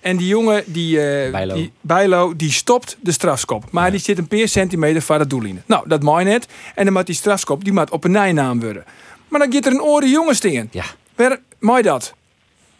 En 0.00 0.16
die 0.16 0.26
jongen, 0.26 0.62
die, 0.66 1.00
eh 1.00 1.32
Bijlo. 1.32 1.54
die 1.54 1.72
Bijlo, 1.80 2.36
die 2.36 2.52
stopt 2.52 2.96
de 3.00 3.12
strafskop. 3.12 3.64
Maar 3.70 3.90
die 3.90 4.00
zit 4.00 4.18
een 4.18 4.28
paar 4.28 4.48
centimeter 4.48 5.02
van 5.02 5.18
de 5.18 5.26
doelline. 5.26 5.60
Nou, 5.66 5.88
dat 5.88 6.02
mag 6.02 6.22
net. 6.22 6.48
En 6.74 6.84
dan 6.84 6.92
moet 6.92 7.06
die 7.06 7.14
strafskop 7.14 7.64
die 7.64 7.72
moet 7.72 7.90
op 7.90 8.04
een 8.04 8.10
nijnaam 8.10 8.60
worden. 8.60 8.84
Maar 9.28 9.40
dan 9.40 9.52
gaat 9.52 9.66
er 9.66 9.72
een 9.72 9.82
oren 9.82 10.10
jongens 10.10 10.38
tegen. 10.38 10.68
Ja. 10.72 10.84
Waar, 11.14 11.38
mooi 11.58 11.82
dat? 11.82 12.14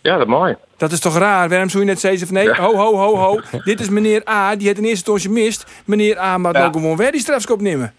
Ja, 0.05 0.12
dat 0.17 0.27
is 0.27 0.33
mooi. 0.33 0.55
Dat 0.77 0.93
is 0.93 1.01
toch 1.01 1.19
raar? 1.19 1.49
Waarom 1.49 1.69
zou 1.69 1.83
je 1.85 1.88
net 1.88 2.01
zeggen 2.01 2.27
van 2.27 2.37
nee, 2.37 2.45
Ja. 2.45 2.55
ho, 2.55 2.75
ho, 2.77 2.97
ho, 2.97 3.17
ho. 3.17 3.40
Dit 3.64 3.81
is 3.81 3.88
meneer 3.88 4.23
A, 4.29 4.57
die 4.57 4.69
het 4.69 4.79
in 4.79 4.85
eerste 4.85 5.11
instantie 5.12 5.31
mist. 5.45 5.67
Meneer 5.85 6.19
A 6.19 6.38
moet 6.38 6.53
Ja. 6.53 6.59
nou 6.59 6.73
gewoon 6.73 6.97
weer 6.97 7.12
die 7.12 7.21
strafskop 7.21 7.61
nemen. 7.61 7.93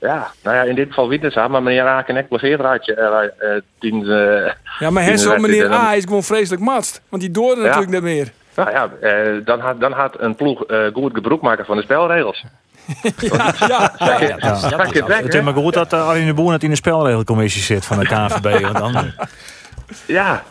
Ja, 0.00 0.30
nou 0.42 0.56
ja, 0.56 0.62
in 0.62 0.74
dit 0.74 0.88
geval 0.88 1.08
zo, 1.32 1.48
maar 1.48 1.62
meneer 1.62 1.82
Raken 1.82 2.08
en 2.08 2.20
blesseerd 2.28 2.60
raad 2.60 2.84
je. 2.86 2.94
eh, 2.94 3.54
eh, 3.56 3.62
die, 3.78 3.92
eh, 4.14 4.52
Ja, 4.78 4.90
maar 4.90 5.04
wedstrijd, 5.06 5.40
meneer 5.40 5.68
dan- 5.68 5.80
A 5.80 5.94
is 5.94 6.04
gewoon 6.04 6.22
vreselijk 6.22 6.62
matst. 6.62 7.00
Want 7.08 7.22
die 7.22 7.30
doorde 7.30 7.60
Ja. 7.60 7.66
natuurlijk 7.66 7.92
niet 7.92 8.02
meer. 8.02 8.32
Nou 8.54 8.70
ja, 8.70 8.90
eh, 9.00 9.44
dan, 9.44 9.60
had, 9.60 9.80
dan 9.80 9.92
had 9.92 10.14
een 10.20 10.34
ploeg 10.34 10.64
eh, 10.64 10.78
goed 10.92 11.14
gebruik 11.14 11.40
maken 11.40 11.64
van 11.64 11.76
de 11.76 11.82
spelregels. 11.82 12.44
Ja, 13.20 13.54
ja, 13.58 13.94
ja. 13.98 14.18
Ja, 14.20 14.36
dat 14.36 14.56
is- 14.56 14.62
dat 14.70 14.80
is 14.94 15.00
Het 15.24 15.34
is 15.34 15.42
maar 15.42 15.54
goed 15.54 15.74
dat 15.74 15.92
uh, 15.92 16.08
Arjen 16.08 16.26
de 16.26 16.34
Boer 16.34 16.50
net 16.50 16.62
in 16.62 16.70
de 16.70 16.76
spelregelcommissie 16.76 17.62
zit 17.62 17.84
van 17.86 17.98
de 17.98 18.06
KNVB. 18.06 18.60
want 18.60 18.76
dan, 18.78 19.12
Ja. 20.06 20.42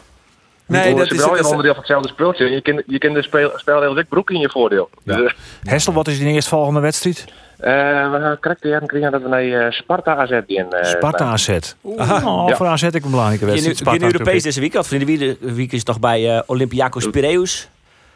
Nee, 0.69 0.95
dat 0.95 1.05
is 1.05 1.12
is... 1.17 1.25
wel 1.25 1.38
een 1.38 1.45
onderdeel 1.45 1.71
van 1.73 1.79
hetzelfde 1.79 2.10
speeltje. 2.10 2.49
Je 2.49 2.62
kent 2.62 2.84
je 2.88 2.97
kent 2.97 3.13
de 3.13 3.21
speel, 3.23 3.51
spelregels 3.55 3.97
ook 3.99 4.08
broek 4.10 4.29
in 4.29 4.39
je 4.39 4.49
voordeel. 4.49 4.89
Dus, 5.03 5.15
eh, 5.15 5.29
Hessel, 5.63 5.93
wat 5.93 6.08
is 6.08 6.19
die 6.19 6.27
eerstvolgende 6.34 6.79
wedstrijd? 6.79 7.25
eh, 7.58 7.71
we 8.12 8.17
gaan 8.21 8.38
correct 8.39 8.62
de 8.62 8.67
jaren 8.67 8.88
krijgen 8.88 9.12
dat 9.12 9.21
we 9.21 9.27
naar 9.27 9.43
eh, 9.65 9.71
Sparta 9.71 10.15
AZ 10.15 10.32
in. 10.45 10.65
eh, 10.71 10.84
Sparta. 10.84 11.25
AZ. 11.25 11.49
Oh, 11.82 12.45
Ja. 12.47 12.55
voor 12.55 12.67
AZ 12.67 12.84
ook 12.84 12.93
een 12.93 13.10
belangrijke 13.12 13.45
wedstrijd. 13.45 13.77
geen 13.77 13.86
Sparta 13.86 14.05
Europees 14.05 14.43
deze 14.43 14.60
week. 14.60 14.73
Want 14.73 14.88
vrienden 14.88 15.08
wie 15.08 15.38
week 15.39 15.71
is 15.71 15.84
toch 15.84 15.99
bij 15.99 16.36
eh, 16.36 16.41
Olympiakos 16.45 17.10
Piraeus. 17.10 17.69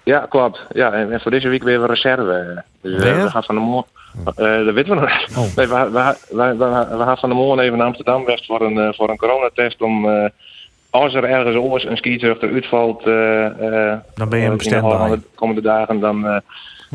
Ja, 0.04 0.26
klopt. 0.30 0.60
Ja, 0.74 0.92
en, 0.94 1.12
en 1.12 1.22
voor 1.22 1.32
deze 1.32 1.48
week 1.48 1.64
weer 1.64 1.80
een 1.82 1.86
reserve. 1.88 2.64
Dus, 2.82 2.94
eh, 2.94 3.02
Weer? 3.02 3.22
we 3.24 3.30
gaan 3.30 3.44
van 3.44 3.56
de 3.56 3.62
morgen. 3.62 3.90
eh 4.36 4.66
dat 4.66 4.74
weten 4.74 4.96
we 4.96 5.00
nog 5.02 5.10
niet. 5.28 5.38
Oh. 5.38 5.56
Nee, 5.56 5.68
we, 5.68 5.90
we, 5.92 6.16
we, 6.30 6.56
we, 6.58 6.98
we 6.98 7.04
gaan 7.04 7.18
van 7.18 7.30
de 7.30 7.36
morgen 7.36 7.64
even 7.64 7.78
naar 7.78 7.88
Amsterdam 7.88 8.26
West 8.26 8.46
voor 8.46 8.62
een, 8.62 8.94
voor 8.94 9.10
een 9.10 9.18
coronatest. 9.18 9.82
Om, 9.82 10.10
eh, 10.10 10.30
als 10.94 11.14
er 11.14 11.24
ergens 11.24 11.56
oors 11.56 11.86
een 11.86 11.98
skiterug 11.98 12.40
uitvalt. 12.42 13.04
eh 13.06 13.46
eh, 13.92 14.00
Dan 14.16 14.30
ben 14.30 14.40
je 14.40 14.44
hem 14.44 14.52
in 14.52 14.58
de 14.58 14.64
standby. 14.64 14.96
komende, 14.96 15.24
komende 15.36 15.62
dagen, 15.62 16.00
dan, 16.00 16.28
eh, 16.28 16.38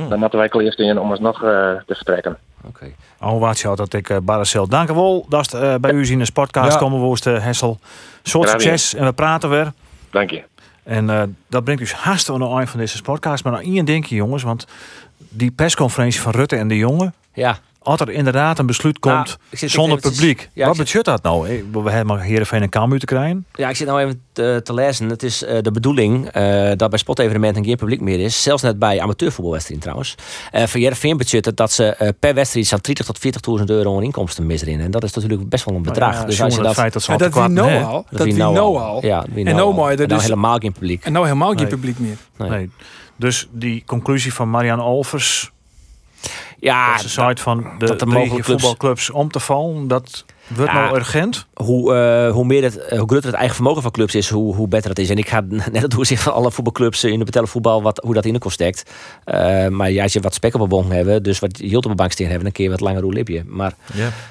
dan 0.09 0.19
moeten 0.19 0.39
wij 0.39 0.49
kleerst 0.49 0.79
in 0.79 0.99
om 0.99 1.11
alsnog 1.11 1.43
eh 1.43 1.51
te 1.87 1.95
vertrekken. 1.95 2.39
Oké. 2.67 2.93
Oh, 3.21 3.41
wat 3.41 3.59
je 3.59 3.75
dat 3.75 3.93
ik 3.93 4.09
uh, 4.09 4.17
Baracel. 4.23 4.69
Dank 4.69 4.91
u 4.91 4.95
wel. 4.95 5.27
Dat 5.29 5.41
is 5.47 5.61
uh, 5.61 5.75
bij 5.75 5.93
u 5.93 6.11
in 6.11 6.19
de 6.19 6.25
Ja. 6.73 6.79
komen 6.79 7.01
uh, 7.27 7.45
Hessel. 7.45 7.79
Soort 8.23 8.49
succes 8.49 8.95
en 8.95 9.05
we 9.05 9.13
praten 9.13 9.51
weer. 9.51 9.73
Dank 10.11 10.31
je. 10.31 10.43
En 10.83 11.09
uh, 11.09 11.23
dat 11.49 11.65
brengt 11.65 11.81
dus 11.83 11.93
haast 11.93 12.31
aan 12.31 12.39
de 12.39 12.49
eind 12.49 12.71
van 12.71 12.79
deze 12.81 13.03
podcast. 13.03 13.45
Maar 13.45 13.53
nou 13.53 13.65
één 13.65 13.85
denk 13.85 14.05
je 14.05 14.15
jongens, 14.15 14.43
want 14.43 14.67
die 15.17 15.51
persconferentie 15.51 16.21
van 16.21 16.33
Rutte 16.33 16.57
en 16.57 16.69
de 16.69 16.77
jongen. 16.77 17.15
Ja. 17.33 17.57
Als 17.83 18.01
er 18.01 18.11
inderdaad 18.11 18.59
een 18.59 18.67
besluit 18.67 19.05
Nou, 19.05 19.17
komt 19.17 19.39
zonder 19.71 19.99
publiek. 20.01 20.49
Ja, 20.53 20.67
wat 20.67 20.77
betekent 20.77 21.05
dat 21.05 21.23
nou? 21.23 21.49
Eh, 21.49 21.63
We 21.73 21.91
hebben 21.91 22.07
maar 22.17 22.25
Heerenveen 22.25 22.63
en 22.63 22.69
Cambuur 22.69 22.99
te 22.99 23.07
krijgen. 23.07 23.47
Ja, 23.55 23.69
ik 23.69 23.77
zit 23.77 23.87
nou 23.87 24.01
even 24.01 24.23
te, 24.33 24.61
te 24.65 24.75
lezen. 24.75 25.09
Het 25.09 25.23
is 25.23 25.45
eh, 25.45 25.63
de 25.63 25.71
bedoeling 25.71 26.29
eh, 26.29 26.71
dat 26.77 26.91
bij 26.91 26.99
sportevenementen 26.99 27.65
geen 27.65 27.77
publiek 27.77 28.01
meer 28.01 28.21
is. 28.21 28.43
Zelfs 28.43 28.63
net 28.63 28.79
bij 28.79 29.01
amateurvoetbalwedstrijden 29.01 29.83
trouwens. 29.85 30.15
Eh 30.51 30.67
voor 30.67 30.81
Jereveen 30.81 31.17
budgetten 31.17 31.55
dat 31.55 31.73
ze 31.73 32.15
per 32.21 32.35
wedstrijd 32.35 32.67
zo'n 32.67 32.79
30 32.83 33.07
tot 33.07 33.19
40.000 33.61 33.65
euro 33.67 33.97
aan 33.97 34.03
inkomsten 34.03 34.47
missen. 34.47 34.81
En 34.81 34.91
dat 34.91 35.05
is 35.05 35.13
natuurlijk 35.13 35.49
best 35.49 35.65
wel 35.65 35.75
een 35.75 35.83
bedrag. 35.83 36.11
Maar 36.13 36.21
ja, 36.21 36.27
dus 36.27 36.43
als 36.43 36.55
je 36.55 36.59
dat... 36.59 36.69
het 36.69 36.79
feit 36.79 36.93
dat 36.93 37.03
ze 37.03 37.17
dat 37.17 37.35
wie 37.35 37.49
nou 37.49 37.83
al. 37.85 38.07
dat 38.11 38.23
wie 38.25 38.35
nou 38.35 38.55
nou 38.55 38.79
al. 38.79 39.05
Ja, 39.07 39.25
En 39.35 39.45
nou 39.45 39.57
nou 39.57 39.75
mooi, 39.75 39.97
dat 39.97 40.07
nou 40.09 40.21
is- 40.21 40.27
helemaal 40.27 40.59
geen 40.59 40.73
publiek. 40.73 41.05
En 41.05 41.13
nou 41.13 41.25
helemaal 41.25 41.49
geen 41.49 41.57
Nee. 41.57 41.67
publiek 41.67 41.99
meer. 41.99 42.17
Nee. 42.37 42.49
Nee. 42.51 42.71
Dus 43.17 43.49
die 43.53 43.83
conclusie 43.87 44.35
van 44.35 44.51
Marianne 44.51 44.83
Olvers, 44.83 45.51
Ja, 46.61 46.97
dat 47.15 47.41
van 47.41 47.67
de, 47.79 47.87
dat 47.87 48.05
voetbalclubs 48.45 49.11
om 49.11 49.31
te 49.31 49.41
vallen, 49.41 49.89
dat 49.89 50.25
wordt 50.49 50.73
nou 50.73 50.97
urgent. 50.97 51.47
hoe, 51.55 51.95
eh, 51.95 52.33
hoe 52.33 52.45
meer 52.45 52.63
het, 52.63 52.79
eh, 52.79 52.99
hoe 52.99 53.09
groter 53.09 53.27
het 53.27 53.39
eigen 53.39 53.55
vermogen 53.55 53.83
van 53.83 53.91
clubs 53.91 54.15
is, 54.15 54.29
hoe, 54.29 54.55
hoe 54.55 54.69
beter 54.69 54.89
het 54.89 54.99
is. 54.99 55.11
En 55.11 55.17
ik 55.17 55.29
ga 55.29 55.45
net 55.49 55.83
het 55.83 55.91
doorzicht 55.91 56.23
van 56.23 56.33
alle 56.33 56.51
voetbalclubs 56.51 57.05
in 57.05 57.19
de 57.19 57.25
betellen 57.25 57.49
voetbal, 57.49 57.83
wat, 57.83 58.01
hoe 58.05 58.15
dat 58.15 58.25
in 58.25 58.33
de 58.33 58.39
kost 58.39 58.55
stekt. 58.55 58.91
Eh, 59.25 59.69
maar 59.69 59.91
ja, 59.91 60.03
als 60.03 60.13
je 60.13 60.21
wat 60.21 60.35
spek 60.35 60.55
op 60.55 60.61
een 60.61 60.69
bonk 60.69 60.93
hebben, 60.93 61.23
dus 61.23 61.39
wat 61.39 61.57
hield 61.57 61.85
op 61.85 61.91
een 61.91 61.97
bank 61.97 62.13
staan 62.13 62.27
hebben, 62.27 62.45
dan 62.45 62.53
kun 62.53 62.65
je 62.65 62.71
wat 62.71 62.81
langer 62.81 63.03
hoe 63.03 63.13
lipje. 63.13 63.43
Maar 63.47 63.73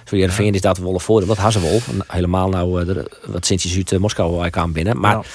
voor 0.06 0.18
Jereveen 0.18 0.54
is 0.54 0.62
dat 0.62 0.78
wel 0.78 0.94
een 0.94 1.00
voordeel. 1.00 1.36
Ze 1.52 1.62
wel. 1.62 1.80
Helemaal 2.08 2.50
nou 2.50 2.82
eh, 2.82 3.04
wat 3.26 3.46
Sintjes 3.46 3.76
uit 3.76 3.92
eh, 3.92 4.00
Moskou 4.00 4.46
eh, 4.46 4.52
kwamen 4.52 4.74
binnen. 4.74 5.00
Maar. 5.00 5.26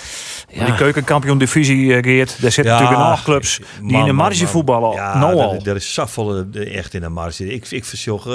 Ja, 0.53 0.65
Die 0.65 0.75
keukenkampioen 0.75 1.39
divisie, 1.39 1.95
eh, 1.95 2.03
Geert, 2.03 2.41
daar 2.43 2.53
zitten 2.53 2.73
Ja. 2.75 2.81
natuurlijk 2.81 3.09
nog 3.09 3.23
clubs 3.23 3.57
die 3.81 3.91
Man, 3.93 4.01
in 4.01 4.07
de 4.07 4.13
marge 4.13 4.43
man. 4.43 4.53
voetballen. 4.53 4.93
Ja, 4.93 5.19
nou 5.19 5.35
dat- 5.37 5.45
al. 5.45 5.63
Dat 5.63 5.77
is 5.77 5.93
saffel 5.93 6.45
eh, 6.53 6.77
echt 6.77 6.95
in 6.95 7.01
de 7.01 7.09
marge. 7.09 7.47
Ik, 7.55 7.71
ik 7.71 7.85
verzoek, 7.85 8.27
eh 8.27 8.33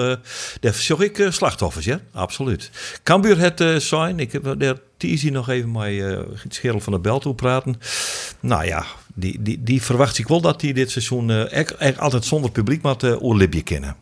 daar 0.60 0.74
verzoek 0.74 1.02
ik 1.02 1.28
slachtoffers, 1.30 1.86
ja, 1.86 2.00
absoluut. 2.14 2.72
Cambuur 3.04 3.38
het 3.40 3.62
eh, 3.62 3.76
zijn. 3.76 4.20
Ik 4.20 4.32
heb 4.32 4.56
daar 4.58 4.76
teasie 4.98 5.32
nog 5.32 5.50
even 5.50 5.72
met 5.72 5.88
eh 6.00 6.18
Scherel 6.50 6.80
van 6.80 6.94
de 6.94 7.00
Bel 7.00 7.20
toe 7.20 7.36
praten. 7.36 7.80
Nou 8.40 8.66
ja, 8.66 8.84
die, 9.14 9.38
die, 9.42 9.64
die 9.64 9.82
verwacht 9.84 10.18
ik 10.18 10.28
wel 10.28 10.42
dat 10.42 10.60
die 10.60 10.74
dit 10.74 10.92
seizoen 10.92 11.30
eh, 11.32 11.52
echt, 11.52 11.76
echt 11.76 12.00
altijd 12.00 12.26
zonder 12.26 12.52
publiek 12.52 12.82
met 12.82 13.04
uh, 13.04 13.22
Olympië 13.22 13.64
kennen. 13.64 13.96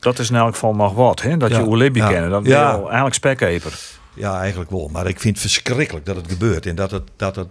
Dat 0.00 0.18
is 0.18 0.30
in 0.30 0.36
elk 0.36 0.52
geval 0.52 0.74
nog 0.74 0.94
wat, 0.94 1.22
hè? 1.22 1.36
dat 1.36 1.50
Ja. 1.50 1.58
je 1.58 1.64
Ja. 2.02 2.08
kennen. 2.08 2.30
Dat 2.30 2.44
Ja. 2.46 2.48
ben 2.62 2.68
je 2.68 2.72
al 2.78 2.84
eigenlijk 2.86 3.14
spekkeper. 3.14 3.72
Ja, 4.20 4.40
eigenlijk 4.40 4.70
wel. 4.70 4.88
Maar 4.92 5.06
ik 5.08 5.20
vind 5.20 5.34
het 5.34 5.50
verschrikkelijk 5.50 6.06
dat 6.06 6.16
het 6.16 6.26
gebeurt. 6.28 6.66
En 6.66 6.74
dat 6.74 6.90
het, 6.90 7.02
dat 7.16 7.36
het, 7.36 7.46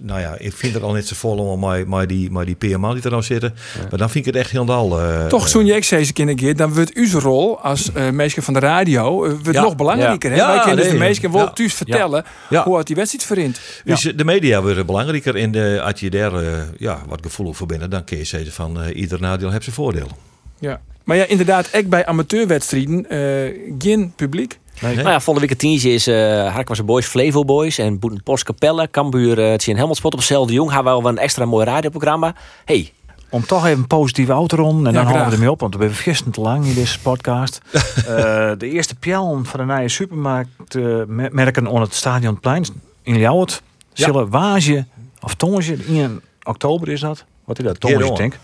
nou 0.00 0.20
ja, 0.20 0.34
ik 0.38 0.52
vind 0.52 0.74
het 0.74 0.82
al 0.82 0.92
net 0.92 1.06
zo 1.06 1.14
vol 1.16 1.36
om 1.38 1.60
maar, 1.60 1.88
maar 1.88 2.06
die, 2.06 2.30
maar 2.30 2.44
die 2.44 2.54
PMA 2.54 2.92
die 2.94 3.02
er 3.02 3.10
nou 3.10 3.22
zitten. 3.22 3.54
Maar 3.90 3.98
dan 3.98 4.10
vind 4.10 4.26
ik 4.26 4.32
het 4.34 4.42
echt 4.42 4.50
helemaal... 4.50 5.00
eh 5.00 5.26
Toch, 5.26 5.42
eh, 5.42 5.48
zo'n 5.48 5.66
je 5.66 5.86
deze 5.88 6.12
keer 6.12 6.34
keer, 6.34 6.56
dan 6.56 6.74
wordt 6.74 6.92
uw 6.94 7.18
rol 7.20 7.60
als 7.60 7.90
uh, 7.96 8.10
meisje 8.10 8.42
van 8.42 8.54
de 8.54 8.60
radio 8.60 9.24
eh, 9.24 9.30
wordt 9.30 9.52
Ja. 9.52 9.62
nog 9.62 9.76
belangrijker. 9.76 10.30
Hè? 10.30 10.36
Ja. 10.36 10.46
Wij 10.46 10.58
kunnen 10.58 10.76
dus 10.76 10.84
Ja, 10.84 10.90
de 10.92 10.98
nee. 10.98 11.06
meisje 11.08 11.30
wel 11.30 11.40
Ja. 11.40 11.50
thuis 11.50 11.74
vertellen 11.74 12.24
Ja. 12.50 12.64
hoe 12.64 12.78
het 12.78 12.86
die 12.86 12.96
wedstrijd 12.96 13.24
verint. 13.26 13.60
Dus 13.84 14.12
de 14.16 14.24
media 14.24 14.62
worden 14.62 14.86
belangrijker. 14.86 15.36
En 15.36 15.50
de, 15.50 15.80
als 15.84 16.00
je 16.00 16.10
daar 16.10 16.34
eh, 16.34 16.58
ja, 16.78 17.02
wat 17.08 17.18
gevoelig 17.22 17.56
voor 17.56 17.66
bent, 17.66 17.90
dan 17.90 18.04
kun 18.04 18.18
je 18.18 18.24
zeggen 18.24 18.52
van 18.52 18.80
eh, 18.82 18.96
ieder 18.96 19.20
nadeel 19.20 19.50
heeft 19.50 19.64
zijn 19.64 19.76
voordelen. 19.76 20.10
Ja. 20.58 20.80
Maar 21.04 21.16
ja, 21.16 21.24
inderdaad, 21.26 21.68
ook 21.76 21.88
bij 21.88 22.06
amateurwedstrijden 22.06 23.08
eh 23.10 23.74
geen 23.78 24.12
publiek. 24.16 24.58
Nee. 24.80 24.94
Nou 24.94 25.08
ja, 25.08 25.14
volgende 25.20 25.40
week 25.40 25.50
het 25.50 25.58
tientje 25.58 25.90
is 25.92 26.08
uh, 26.08 26.52
Harkwasse 26.52 26.84
Boys, 26.84 27.06
Flevo 27.06 27.44
Boys 27.44 27.78
en 27.78 28.00
Post 28.24 28.44
Capelle, 28.44 28.90
Cambuur, 28.90 29.38
uh, 29.38 29.50
het 29.50 29.60
is 29.60 29.68
in 29.68 29.76
Helmond 29.76 30.04
op 30.04 30.12
hetzelfde 30.12 30.52
jong. 30.52 30.70
Hebben 30.72 30.96
we 30.96 31.02
wel 31.02 31.10
een 31.10 31.18
extra 31.18 31.44
mooi 31.44 31.64
radioprogramma. 31.66 32.34
Hey, 32.64 32.92
Om 33.28 33.46
toch 33.46 33.66
even 33.66 33.78
een 33.78 33.86
positieve 33.86 34.32
auto 34.32 34.56
rond. 34.56 34.76
En 34.86 34.92
dan 34.92 34.92
Ja, 34.92 35.02
houden 35.02 35.26
we 35.28 35.32
ermee 35.34 35.50
op, 35.50 35.60
want 35.60 35.72
we 35.74 35.78
hebben 35.78 35.96
vergisten 35.98 36.32
te 36.32 36.40
lang 36.40 36.64
in 36.66 36.74
deze 36.74 37.00
podcast. 37.00 37.60
Eh, 38.06 38.50
de 38.58 38.70
eerste 38.70 38.94
pjellen 38.94 39.44
van 39.46 39.60
de 39.66 39.72
nieuwe 39.72 39.88
supermarkt 39.88 40.74
eh, 40.74 40.82
me- 41.06 41.28
merken 41.32 41.66
onder 41.66 41.82
het 41.82 41.94
stadionplein 41.94 42.66
in 43.02 43.16
Ljouwert. 43.18 43.62
Ja. 43.92 44.04
Zullen 44.04 44.28
Waasje 44.30 44.84
of 45.20 45.34
Tongetje, 45.34 45.76
in 45.86 46.20
oktober 46.42 46.88
is 46.88 47.00
dat? 47.00 47.24
Wat 47.44 47.58
is 47.58 47.64
dat? 47.64 47.76
Hierom. 47.80 48.16
denk 48.16 48.34
ik. 48.34 48.40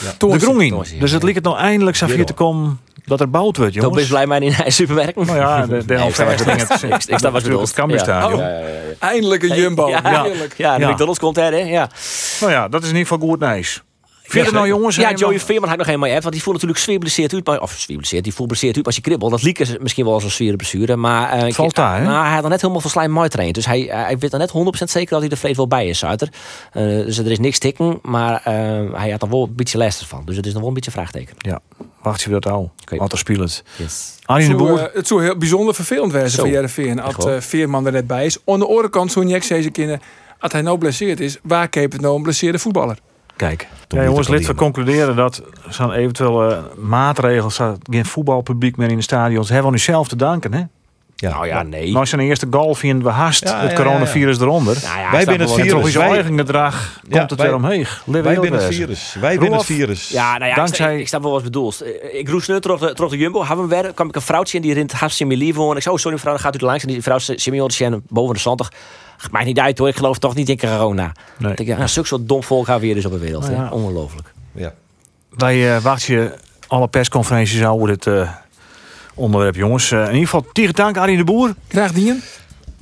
De. 0.00 0.16
Tongetje, 0.16 0.98
Dus 0.98 1.10
het 1.10 1.10
ja. 1.10 1.18
lijkt 1.26 1.34
het 1.34 1.44
nou 1.44 1.56
eindelijk 1.58 1.96
Hierom. 1.96 2.24
te 2.26 2.32
komen 2.32 2.80
dat 3.04 3.20
er 3.20 3.30
bouwd 3.30 3.56
wordt, 3.56 3.72
toch 3.72 3.82
jongens. 3.82 3.98
best 4.00 4.08
blij 4.08 4.26
mee 4.26 4.40
in 4.40 4.54
een 4.64 4.72
supermerk. 4.72 5.16
Nou 5.16 5.36
ja, 5.36 5.66
de, 5.66 5.84
de 5.84 5.94
Nee, 5.94 6.06
ik 6.08 6.14
dingen. 6.44 6.68
Ik- 6.98 7.04
ik 7.04 7.20
bedoelt. 7.32 7.60
Het 7.60 7.72
Cambuurstadion. 7.72 8.40
Ja. 8.40 8.60
Eindelijk 8.98 9.42
een 9.42 9.54
jumbo. 9.56 9.88
Ja, 9.88 10.00
ja, 10.56 10.76
de 10.78 10.82
Ja. 10.82 10.90
McDonald's 10.90 11.18
komt 11.18 11.36
hè, 11.36 11.42
hè? 11.42 11.56
Ja. 11.56 11.88
Nou 12.40 12.52
ja, 12.52 12.68
dat 12.68 12.82
is 12.82 12.88
in 12.90 12.96
ieder 12.96 13.12
geval 13.12 13.28
goed 13.28 13.40
nice. 13.40 13.80
Het 14.28 14.52
nou 14.52 14.66
jongens? 14.66 14.96
Ja, 14.96 15.12
Joey 15.14 15.32
nog- 15.32 15.42
Veerman 15.42 15.62
had 15.64 15.72
ik 15.72 15.78
nog 15.78 15.86
helemaal 15.86 16.10
uit, 16.10 16.22
want 16.22 16.34
die 16.34 16.42
voelt 16.42 16.54
natuurlijk 16.54 16.82
geblesseerd 16.84 17.32
uit. 17.32 17.46
Maar, 17.46 17.60
of 17.60 17.70
zwaar 17.70 17.80
geblesseerd, 17.86 18.24
die 18.24 18.32
voelt 18.32 18.42
geblesseerd 18.48 18.76
uit 18.76 18.86
als 18.86 18.94
je 18.96 19.00
kribbelt. 19.00 19.30
Dat 19.30 19.42
liep 19.42 19.58
er 19.58 19.76
misschien 19.80 20.04
wel 20.04 20.14
als 20.14 20.24
een 20.24 20.30
zware 20.30 20.56
blessure. 20.56 20.96
Maar 20.96 21.30
eh, 21.30 21.52
Valt 21.52 21.74
daar? 21.74 22.02
Nou, 22.02 22.24
hij 22.24 22.34
had 22.34 22.42
er 22.44 22.50
net 22.50 22.60
helemaal 22.60 22.80
van 22.82 22.90
slijm 22.90 23.10
mooi 23.10 23.28
trainen. 23.28 23.54
Dus 23.54 23.66
hij, 23.66 23.80
hij 23.90 24.18
weet 24.18 24.32
er 24.32 24.38
net 24.38 24.52
100% 24.52 24.90
zeker 24.90 25.10
dat 25.10 25.20
hij 25.20 25.30
er 25.30 25.36
vreed 25.36 25.56
wel 25.56 25.68
bij 25.68 25.88
is, 25.88 25.98
Suiter. 25.98 26.28
Eh, 26.72 26.82
dus 26.82 27.18
er 27.18 27.30
is 27.30 27.38
niks 27.38 27.58
tikken, 27.58 27.98
maar 28.02 28.40
eh, 28.44 28.54
hij 28.92 29.10
had 29.10 29.22
er 29.22 29.28
wel 29.30 29.42
een 29.42 29.54
beetje 29.54 29.78
last 29.78 30.06
van. 30.06 30.22
Dus 30.24 30.36
het 30.36 30.46
is 30.46 30.52
nog 30.52 30.60
wel 30.60 30.68
een 30.68 30.74
beetje 30.74 30.90
een 30.90 30.96
vraagteken. 30.96 31.34
Ja, 31.38 31.60
wacht 32.02 32.22
je 32.22 32.30
dat 32.30 32.46
al. 32.46 32.72
Wat 32.96 33.12
er 33.12 33.18
speelt. 33.18 33.62
Yes. 33.76 34.14
Arjen 34.24 34.50
de 34.50 34.58
Zo, 34.58 34.64
Boer. 34.66 34.78
eh, 34.78 34.94
het 34.94 35.06
zou 35.06 35.22
heel 35.22 35.36
bijzonder 35.36 35.74
vervelend 35.74 36.30
Zo. 36.30 36.38
voor 36.42 36.48
Jereveen 36.48 37.00
als 37.00 37.24
eh, 37.24 37.40
Veerman 37.40 37.86
er 37.86 37.92
net 37.92 38.06
bij 38.06 38.24
is. 38.24 38.38
Aan 38.46 38.58
de 38.58 38.66
andere 38.66 38.88
kant 38.90 39.12
zo'n 39.12 39.26
deze 39.28 39.70
kinderen, 39.70 40.00
als 40.38 40.52
hij 40.52 40.62
nou 40.62 40.78
blesseerd 40.78 41.20
is, 41.20 41.38
waar 41.42 41.68
keep 41.68 41.92
het 41.92 42.00
nou 42.00 42.16
een 42.16 42.22
blesseerde 42.22 42.58
voetballer? 42.58 42.96
Kijk. 43.36 43.68
Ja, 43.88 44.04
jongens, 44.04 44.28
lid 44.28 44.46
we 44.46 44.54
concluderen 44.54 45.16
dat 45.16 45.42
zo'n 45.68 45.92
eventuele 45.92 46.62
maatregels, 46.76 47.54
zo- 47.54 47.76
geen 47.90 48.04
voetbalpubliek 48.06 48.76
meer 48.76 48.90
in 48.90 48.96
de 48.96 49.02
stadions, 49.02 49.48
hebben 49.48 49.66
we 49.66 49.72
nu 49.76 49.82
zelf 49.82 50.08
te 50.08 50.16
danken. 50.16 50.52
Hè? 50.54 50.62
Ja. 51.16 51.30
Nou 51.30 51.46
ja, 51.46 51.62
nee. 51.62 51.92
Maar 51.92 52.06
zijn 52.06 52.20
eerste 52.20 52.46
goal 52.50 52.74
vinden 52.74 53.04
we 53.06 53.10
haast 53.12 53.44
Ja, 53.48 53.60
het 53.60 53.70
ja, 53.70 53.76
coronavirus 53.76 54.40
eronder. 54.40 54.78
Nou 54.84 54.98
ja, 54.98 55.10
Wij 55.10 55.24
zijn 55.24 55.40
het 55.40 55.52
virus. 55.52 55.94
Wij- 55.94 56.08
eigen 56.10 56.38
gedrag 56.38 57.00
komt 57.10 57.30
het 57.30 57.38
wij- 57.40 57.48
weer 57.50 57.60
Wij 58.22 58.34
zijn 58.34 58.52
het 58.52 58.74
virus. 58.74 59.16
Wij 59.20 59.38
zijn 59.38 59.52
het 59.52 59.64
virus. 59.64 60.08
Ja, 60.08 60.38
nou 60.38 60.50
ja, 60.50 60.54
Dankzij- 60.56 60.86
ik, 60.86 60.92
sta- 60.92 61.00
ik 61.00 61.08
snap 61.08 61.22
wel 61.22 61.30
wat 61.30 61.40
je 61.40 61.46
bedoelt. 61.46 61.80
Eh, 61.80 62.18
Ik 62.18 62.28
roes 62.28 62.48
nu 62.48 62.60
terug 62.60 62.80
de, 62.80 62.94
de 63.10 63.16
Jumbo. 63.16 63.44
Hebben 63.46 63.68
we 63.68 63.74
weer, 63.82 63.92
kwam 63.94 64.08
ik 64.08 64.14
een 64.14 64.22
vrouwtje 64.22 64.56
in 64.56 64.62
die 64.62 64.74
rint 64.74 64.92
haast 64.92 65.20
in 65.20 65.26
mijn 65.26 65.38
wonen. 65.54 65.76
Ik 65.76 65.82
zei, 65.82 65.94
oh, 65.94 66.00
sorry 66.00 66.16
mevrouw, 66.16 66.32
dan 66.32 66.42
gaat 66.42 66.54
u 66.54 66.58
er 66.58 66.64
langs. 66.64 66.82
En 66.84 66.88
die 66.88 67.02
vrouw 67.02 67.18
Simeon 67.18 67.70
boven 68.08 68.34
de 68.34 68.40
20. 68.40 68.72
Maakt 69.30 69.46
niet 69.46 69.58
uit 69.58 69.78
hoor, 69.78 69.88
ik 69.88 69.96
geloof 69.96 70.18
toch 70.18 70.34
niet 70.34 70.48
in 70.48 70.58
corona. 70.58 71.12
Nee. 71.38 71.52
Ik 71.54 71.66
ja, 71.66 71.76
nou, 71.76 71.88
soort 71.88 72.28
dom 72.28 72.42
volk 72.42 72.66
gaan 72.66 72.80
we 72.80 72.86
weer 72.86 72.94
dus 72.94 73.04
op 73.04 73.12
de 73.12 73.18
wereld. 73.18 73.42
Nou 73.42 73.54
ja. 73.54 73.68
Ongelooflijk. 73.70 74.32
Ja. 74.52 74.72
Wij 75.30 75.74
eh, 75.74 75.82
wachten 75.82 76.32
alle 76.66 76.88
persconferenties 76.88 77.64
over 77.64 77.88
dit 77.88 78.06
eh, 78.06 78.30
onderwerp, 79.14 79.54
jongens. 79.54 79.90
Eh, 79.90 79.98
in 79.98 80.04
ieder 80.06 80.24
geval, 80.24 80.46
tegen 80.52 80.74
dank 80.74 80.96
Arie 80.96 81.16
de 81.16 81.24
Boer, 81.24 81.54
Graag 81.68 81.92
dien. 81.92 82.22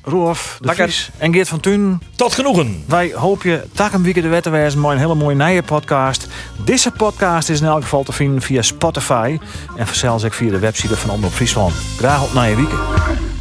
Roelof 0.05 0.57
de 0.61 0.67
Lekker. 0.67 0.85
Vries 0.85 1.11
en 1.19 1.33
Geert 1.33 1.49
van 1.49 1.61
Thun. 1.61 2.03
Tot 2.17 2.33
genoegen. 2.33 2.85
Wij 2.87 3.13
hopen 3.15 3.51
je 3.51 3.65
tak 3.73 3.93
een 3.93 4.03
weekend 4.03 4.25
de 4.25 4.31
wet 4.31 4.43
te 4.43 4.51
wijzen 4.51 4.81
met 4.81 4.91
een 4.91 4.99
hele 4.99 5.15
mooie 5.15 5.37
nieuwe 5.37 5.63
podcast. 5.63 6.27
Deze 6.65 6.91
podcast 6.91 7.49
is 7.49 7.61
in 7.61 7.67
elk 7.67 7.83
geval 7.83 8.03
te 8.03 8.13
vinden 8.13 8.43
via 8.43 8.63
Spotify 8.63 9.39
en 9.77 9.87
vanzelfs 9.87 10.25
ook 10.25 10.33
via 10.33 10.51
de 10.51 10.59
website 10.59 10.97
van 10.97 11.11
Omroep 11.11 11.33
Friesland. 11.33 11.75
Graag 11.97 12.23
op 12.23 12.33
naar 12.33 12.49
je 12.49 12.57
weekend. 12.57 13.32